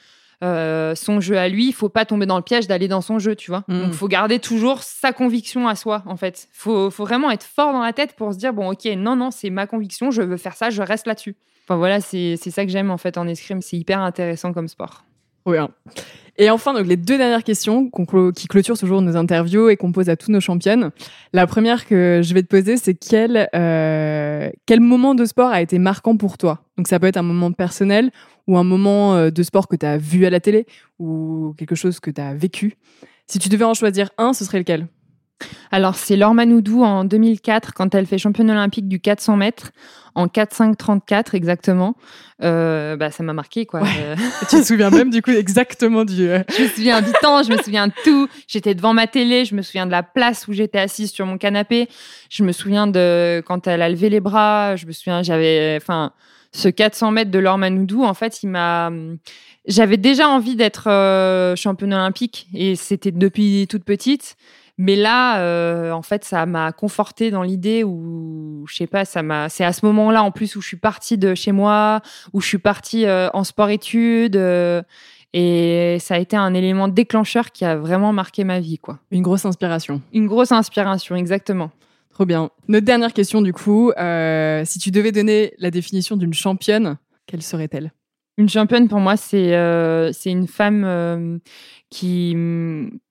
son 0.94 1.20
jeu 1.20 1.38
à 1.38 1.48
lui, 1.48 1.68
il 1.68 1.72
faut 1.72 1.88
pas 1.88 2.04
tomber 2.04 2.26
dans 2.26 2.36
le 2.36 2.42
piège 2.42 2.66
d'aller 2.66 2.88
dans 2.88 3.00
son 3.00 3.18
jeu, 3.18 3.34
tu 3.36 3.50
vois. 3.50 3.64
Mm. 3.68 3.82
Donc, 3.82 3.92
faut 3.92 4.08
garder 4.08 4.38
toujours 4.38 4.82
sa 4.82 5.12
conviction 5.12 5.68
à 5.68 5.74
soi, 5.74 6.02
en 6.06 6.16
fait. 6.16 6.48
Faut, 6.52 6.90
faut 6.90 7.04
vraiment 7.04 7.30
être 7.30 7.44
fort 7.44 7.72
dans 7.72 7.82
la 7.82 7.92
tête 7.92 8.14
pour 8.16 8.32
se 8.32 8.38
dire 8.38 8.52
bon, 8.52 8.72
ok, 8.72 8.84
non, 8.96 9.16
non, 9.16 9.30
c'est 9.30 9.50
ma 9.50 9.66
conviction, 9.66 10.10
je 10.10 10.22
veux 10.22 10.36
faire 10.36 10.56
ça, 10.56 10.70
je 10.70 10.82
reste 10.82 11.06
là-dessus. 11.06 11.36
Enfin 11.66 11.76
voilà, 11.76 12.00
c'est 12.00 12.36
ça 12.36 12.64
que 12.64 12.70
j'aime 12.70 12.90
en 12.90 12.98
fait 12.98 13.16
en 13.16 13.26
escrime, 13.26 13.62
c'est 13.62 13.78
hyper 13.78 14.00
intéressant 14.00 14.52
comme 14.52 14.68
sport. 14.68 15.04
Et 16.36 16.50
enfin, 16.50 16.74
donc 16.74 16.86
les 16.86 16.96
deux 16.96 17.16
dernières 17.16 17.44
questions 17.44 17.90
qui 18.34 18.48
clôturent 18.48 18.78
toujours 18.78 19.00
nos 19.02 19.16
interviews 19.16 19.68
et 19.68 19.76
qu'on 19.76 19.92
pose 19.92 20.08
à 20.08 20.16
tous 20.16 20.32
nos 20.32 20.40
championnes. 20.40 20.90
La 21.32 21.46
première 21.46 21.86
que 21.86 22.22
je 22.24 22.34
vais 22.34 22.42
te 22.42 22.48
poser, 22.48 22.76
c'est 22.76 22.94
quel, 22.94 23.48
euh, 23.54 24.50
quel 24.66 24.80
moment 24.80 25.14
de 25.14 25.24
sport 25.24 25.50
a 25.50 25.62
été 25.62 25.78
marquant 25.78 26.16
pour 26.16 26.36
toi? 26.36 26.64
Donc 26.76 26.88
ça 26.88 26.98
peut 26.98 27.06
être 27.06 27.18
un 27.18 27.22
moment 27.22 27.52
personnel 27.52 28.10
ou 28.48 28.58
un 28.58 28.64
moment 28.64 29.14
euh, 29.14 29.30
de 29.30 29.42
sport 29.44 29.68
que 29.68 29.76
tu 29.76 29.86
as 29.86 29.96
vu 29.96 30.26
à 30.26 30.30
la 30.30 30.40
télé 30.40 30.66
ou 30.98 31.54
quelque 31.56 31.76
chose 31.76 32.00
que 32.00 32.10
tu 32.10 32.20
as 32.20 32.34
vécu. 32.34 32.76
Si 33.28 33.38
tu 33.38 33.48
devais 33.48 33.64
en 33.64 33.74
choisir 33.74 34.10
un, 34.18 34.32
ce 34.32 34.44
serait 34.44 34.58
lequel? 34.58 34.88
Alors, 35.70 35.96
c'est 35.96 36.16
Laure 36.16 36.34
Manoudou 36.34 36.84
en 36.84 37.04
2004, 37.04 37.72
quand 37.74 37.94
elle 37.94 38.06
fait 38.06 38.18
championne 38.18 38.50
olympique 38.50 38.88
du 38.88 39.00
400 39.00 39.36
mètres, 39.36 39.72
en 40.14 40.26
4-5-34 40.26 41.34
exactement. 41.34 41.96
Euh, 42.42 42.96
bah, 42.96 43.10
ça 43.10 43.24
m'a 43.24 43.32
marqué, 43.32 43.66
quoi. 43.66 43.80
Euh, 43.82 44.14
tu 44.48 44.56
te 44.58 44.62
souviens 44.62 44.90
même, 44.90 45.10
du 45.10 45.22
coup, 45.22 45.32
exactement 45.32 46.04
du... 46.04 46.28
je 46.28 46.62
me 46.62 46.68
souviens 46.68 47.02
du 47.02 47.10
temps, 47.20 47.42
je 47.42 47.50
me 47.50 47.56
souviens 47.58 47.88
de 47.88 47.92
tout. 48.04 48.28
J'étais 48.46 48.74
devant 48.74 48.94
ma 48.94 49.06
télé, 49.06 49.44
je 49.44 49.54
me 49.54 49.62
souviens 49.62 49.86
de 49.86 49.90
la 49.90 50.02
place 50.02 50.46
où 50.46 50.52
j'étais 50.52 50.78
assise 50.78 51.10
sur 51.10 51.26
mon 51.26 51.38
canapé. 51.38 51.88
Je 52.30 52.44
me 52.44 52.52
souviens 52.52 52.86
de 52.86 53.42
quand 53.44 53.66
elle 53.66 53.82
a 53.82 53.88
levé 53.88 54.10
les 54.10 54.20
bras. 54.20 54.76
Je 54.76 54.86
me 54.86 54.92
souviens, 54.92 55.22
j'avais... 55.22 55.76
Enfin 55.80 56.12
ce 56.54 56.68
400 56.68 57.10
mètres 57.10 57.30
de 57.32 57.38
Laure 57.40 57.58
Manoudou, 57.58 58.04
en 58.04 58.14
fait, 58.14 58.42
il 58.42 58.48
m'a. 58.48 58.90
J'avais 59.66 59.96
déjà 59.96 60.28
envie 60.28 60.54
d'être 60.56 60.88
euh, 60.88 61.56
championne 61.56 61.92
olympique 61.92 62.46
et 62.54 62.76
c'était 62.76 63.10
depuis 63.10 63.66
toute 63.68 63.84
petite. 63.84 64.36
Mais 64.76 64.96
là, 64.96 65.40
euh, 65.40 65.92
en 65.92 66.02
fait, 66.02 66.24
ça 66.24 66.46
m'a 66.46 66.72
conforté 66.72 67.30
dans 67.30 67.42
l'idée 67.42 67.84
où, 67.84 68.64
je 68.68 68.74
sais 68.74 68.86
pas, 68.86 69.04
ça 69.04 69.22
m'a. 69.22 69.48
C'est 69.48 69.64
à 69.64 69.72
ce 69.72 69.86
moment-là, 69.86 70.22
en 70.22 70.30
plus, 70.30 70.56
où 70.56 70.60
je 70.60 70.66
suis 70.66 70.76
partie 70.76 71.16
de 71.16 71.34
chez 71.34 71.52
moi, 71.52 72.00
où 72.32 72.40
je 72.40 72.46
suis 72.48 72.58
partie 72.58 73.06
euh, 73.06 73.28
en 73.34 73.44
sport-études. 73.44 74.36
et 75.32 75.96
ça 76.00 76.14
a 76.14 76.18
été 76.18 76.36
un 76.36 76.54
élément 76.54 76.88
déclencheur 76.88 77.52
qui 77.52 77.64
a 77.64 77.76
vraiment 77.76 78.12
marqué 78.12 78.44
ma 78.44 78.60
vie, 78.60 78.78
quoi. 78.78 78.98
Une 79.10 79.22
grosse 79.22 79.44
inspiration. 79.44 80.02
Une 80.12 80.26
grosse 80.26 80.52
inspiration, 80.52 81.16
exactement. 81.16 81.70
Trop 82.14 82.26
bien. 82.26 82.50
Notre 82.68 82.86
dernière 82.86 83.12
question, 83.12 83.42
du 83.42 83.52
coup, 83.52 83.90
euh, 83.90 84.62
si 84.64 84.78
tu 84.78 84.92
devais 84.92 85.10
donner 85.10 85.52
la 85.58 85.72
définition 85.72 86.16
d'une 86.16 86.32
championne, 86.32 86.96
quelle 87.26 87.42
serait-elle? 87.42 87.92
Une 88.36 88.48
championne, 88.48 88.88
pour 88.88 89.00
moi, 89.00 89.16
c'est 89.16 89.54
euh, 89.54 90.12
une 90.24 90.48
femme 90.48 90.84
euh, 90.84 91.38
qui, 91.90 92.36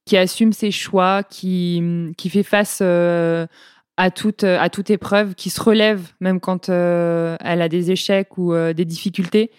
qui 0.05 0.17
assume 0.17 0.51
ses 0.53 0.71
choix, 0.71 1.23
qui, 1.23 1.81
qui 2.17 2.29
fait 2.29 2.43
face 2.43 2.81
à, 2.81 4.11
toute, 4.11 4.43
à 4.43 4.69
toute 4.69 4.89
épreuve, 4.89 5.35
qui 5.35 5.49
se 5.49 5.61
relève 5.61 6.11
même 6.19 6.39
quand 6.39 6.69
elle 6.69 7.61
a 7.61 7.69
des 7.69 7.91
échecs 7.91 8.37
ou 8.37 8.53
des 8.53 8.85
difficultés, 8.85 9.51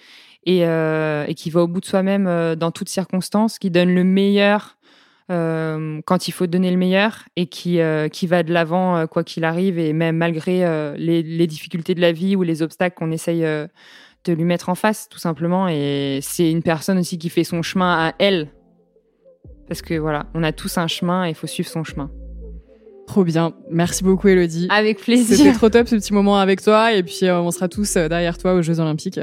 et, 0.44 0.60
et, 0.60 1.34
qui 1.34 1.48
va 1.48 1.62
au 1.62 1.68
bout 1.68 1.80
de 1.80 1.86
soi-même 1.86 2.54
dans 2.56 2.70
toutes 2.70 2.90
circonstances, 2.90 3.58
qui 3.58 3.70
donne 3.70 3.94
le 3.94 4.04
meilleur 4.04 4.76
euh, 5.30 6.02
quand 6.04 6.28
il 6.28 6.32
faut 6.32 6.46
donner 6.46 6.70
le 6.70 6.76
meilleur 6.76 7.24
et 7.34 7.46
qui, 7.46 7.80
euh, 7.80 8.08
qui 8.08 8.26
va 8.26 8.42
de 8.42 8.52
l'avant 8.52 8.98
euh, 8.98 9.06
quoi 9.06 9.24
qu'il 9.24 9.44
arrive 9.44 9.78
et 9.78 9.94
même 9.94 10.18
malgré 10.18 10.58
les, 10.98 11.22
les, 11.22 11.46
difficultés 11.46 11.94
de 11.94 12.02
la 12.02 12.12
vie 12.12 12.36
ou 12.36 12.42
les 12.42 12.60
obstacles 12.60 12.94
qu'on 12.96 13.10
essaye 13.10 13.46
de 14.24 14.32
lui 14.32 14.44
mettre 14.44 14.68
en 14.68 14.74
face 14.74 15.08
tout 15.08 15.18
simplement 15.18 15.68
et 15.68 16.20
c'est 16.22 16.50
une 16.50 16.62
personne 16.62 16.98
aussi 16.98 17.18
qui 17.18 17.28
fait 17.28 17.44
son 17.44 17.62
chemin 17.62 18.08
à 18.08 18.14
elle 18.18 18.48
parce 19.68 19.82
que 19.82 19.94
voilà 19.94 20.26
on 20.34 20.42
a 20.42 20.52
tous 20.52 20.78
un 20.78 20.86
chemin 20.86 21.26
et 21.26 21.30
il 21.30 21.34
faut 21.34 21.46
suivre 21.46 21.68
son 21.68 21.84
chemin 21.84 22.10
Trop 23.06 23.22
bien. 23.22 23.52
Merci 23.70 24.02
beaucoup, 24.02 24.28
Elodie. 24.28 24.66
Avec 24.70 24.98
plaisir. 24.98 25.36
C'était 25.36 25.52
trop 25.52 25.68
top 25.68 25.88
ce 25.88 25.96
petit 25.96 26.14
moment 26.14 26.38
avec 26.38 26.62
toi. 26.62 26.92
Et 26.92 27.02
puis, 27.02 27.20
euh, 27.24 27.38
on 27.38 27.50
sera 27.50 27.68
tous 27.68 27.96
euh, 27.96 28.08
derrière 28.08 28.38
toi 28.38 28.54
aux 28.54 28.62
Jeux 28.62 28.80
Olympiques. 28.80 29.20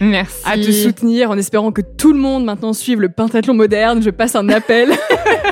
Merci. 0.00 0.42
À 0.44 0.56
te 0.56 0.70
soutenir 0.70 1.30
en 1.30 1.36
espérant 1.36 1.72
que 1.72 1.82
tout 1.82 2.12
le 2.12 2.18
monde 2.18 2.44
maintenant 2.44 2.72
suive 2.72 3.00
le 3.00 3.10
pentathlon 3.10 3.54
moderne. 3.54 4.02
Je 4.02 4.10
passe 4.10 4.34
un 4.34 4.48
appel. 4.48 4.92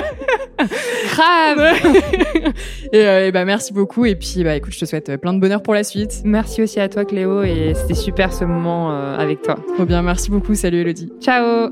Grave. 1.11 1.59
et, 2.93 3.05
euh, 3.05 3.27
et 3.27 3.31
bah, 3.31 3.45
merci 3.45 3.73
beaucoup. 3.73 4.05
Et 4.05 4.15
puis, 4.15 4.43
bah, 4.43 4.55
écoute, 4.55 4.73
je 4.73 4.79
te 4.79 4.85
souhaite 4.85 5.17
plein 5.17 5.33
de 5.33 5.39
bonheur 5.39 5.61
pour 5.61 5.73
la 5.73 5.83
suite. 5.83 6.21
Merci 6.23 6.61
aussi 6.63 6.79
à 6.79 6.89
toi, 6.89 7.05
Cléo. 7.05 7.43
Et 7.43 7.73
c'était 7.75 7.93
super 7.93 8.33
ce 8.33 8.45
moment 8.45 8.91
euh, 8.91 9.17
avec 9.17 9.41
toi. 9.41 9.57
Trop 9.75 9.85
bien. 9.85 10.01
Merci 10.01 10.31
beaucoup. 10.31 10.55
Salut, 10.55 10.81
Elodie. 10.81 11.11
Ciao. 11.19 11.71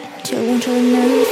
Till 0.31 0.47
one 0.47 0.61
to 0.61 0.71
unearth 0.71 1.31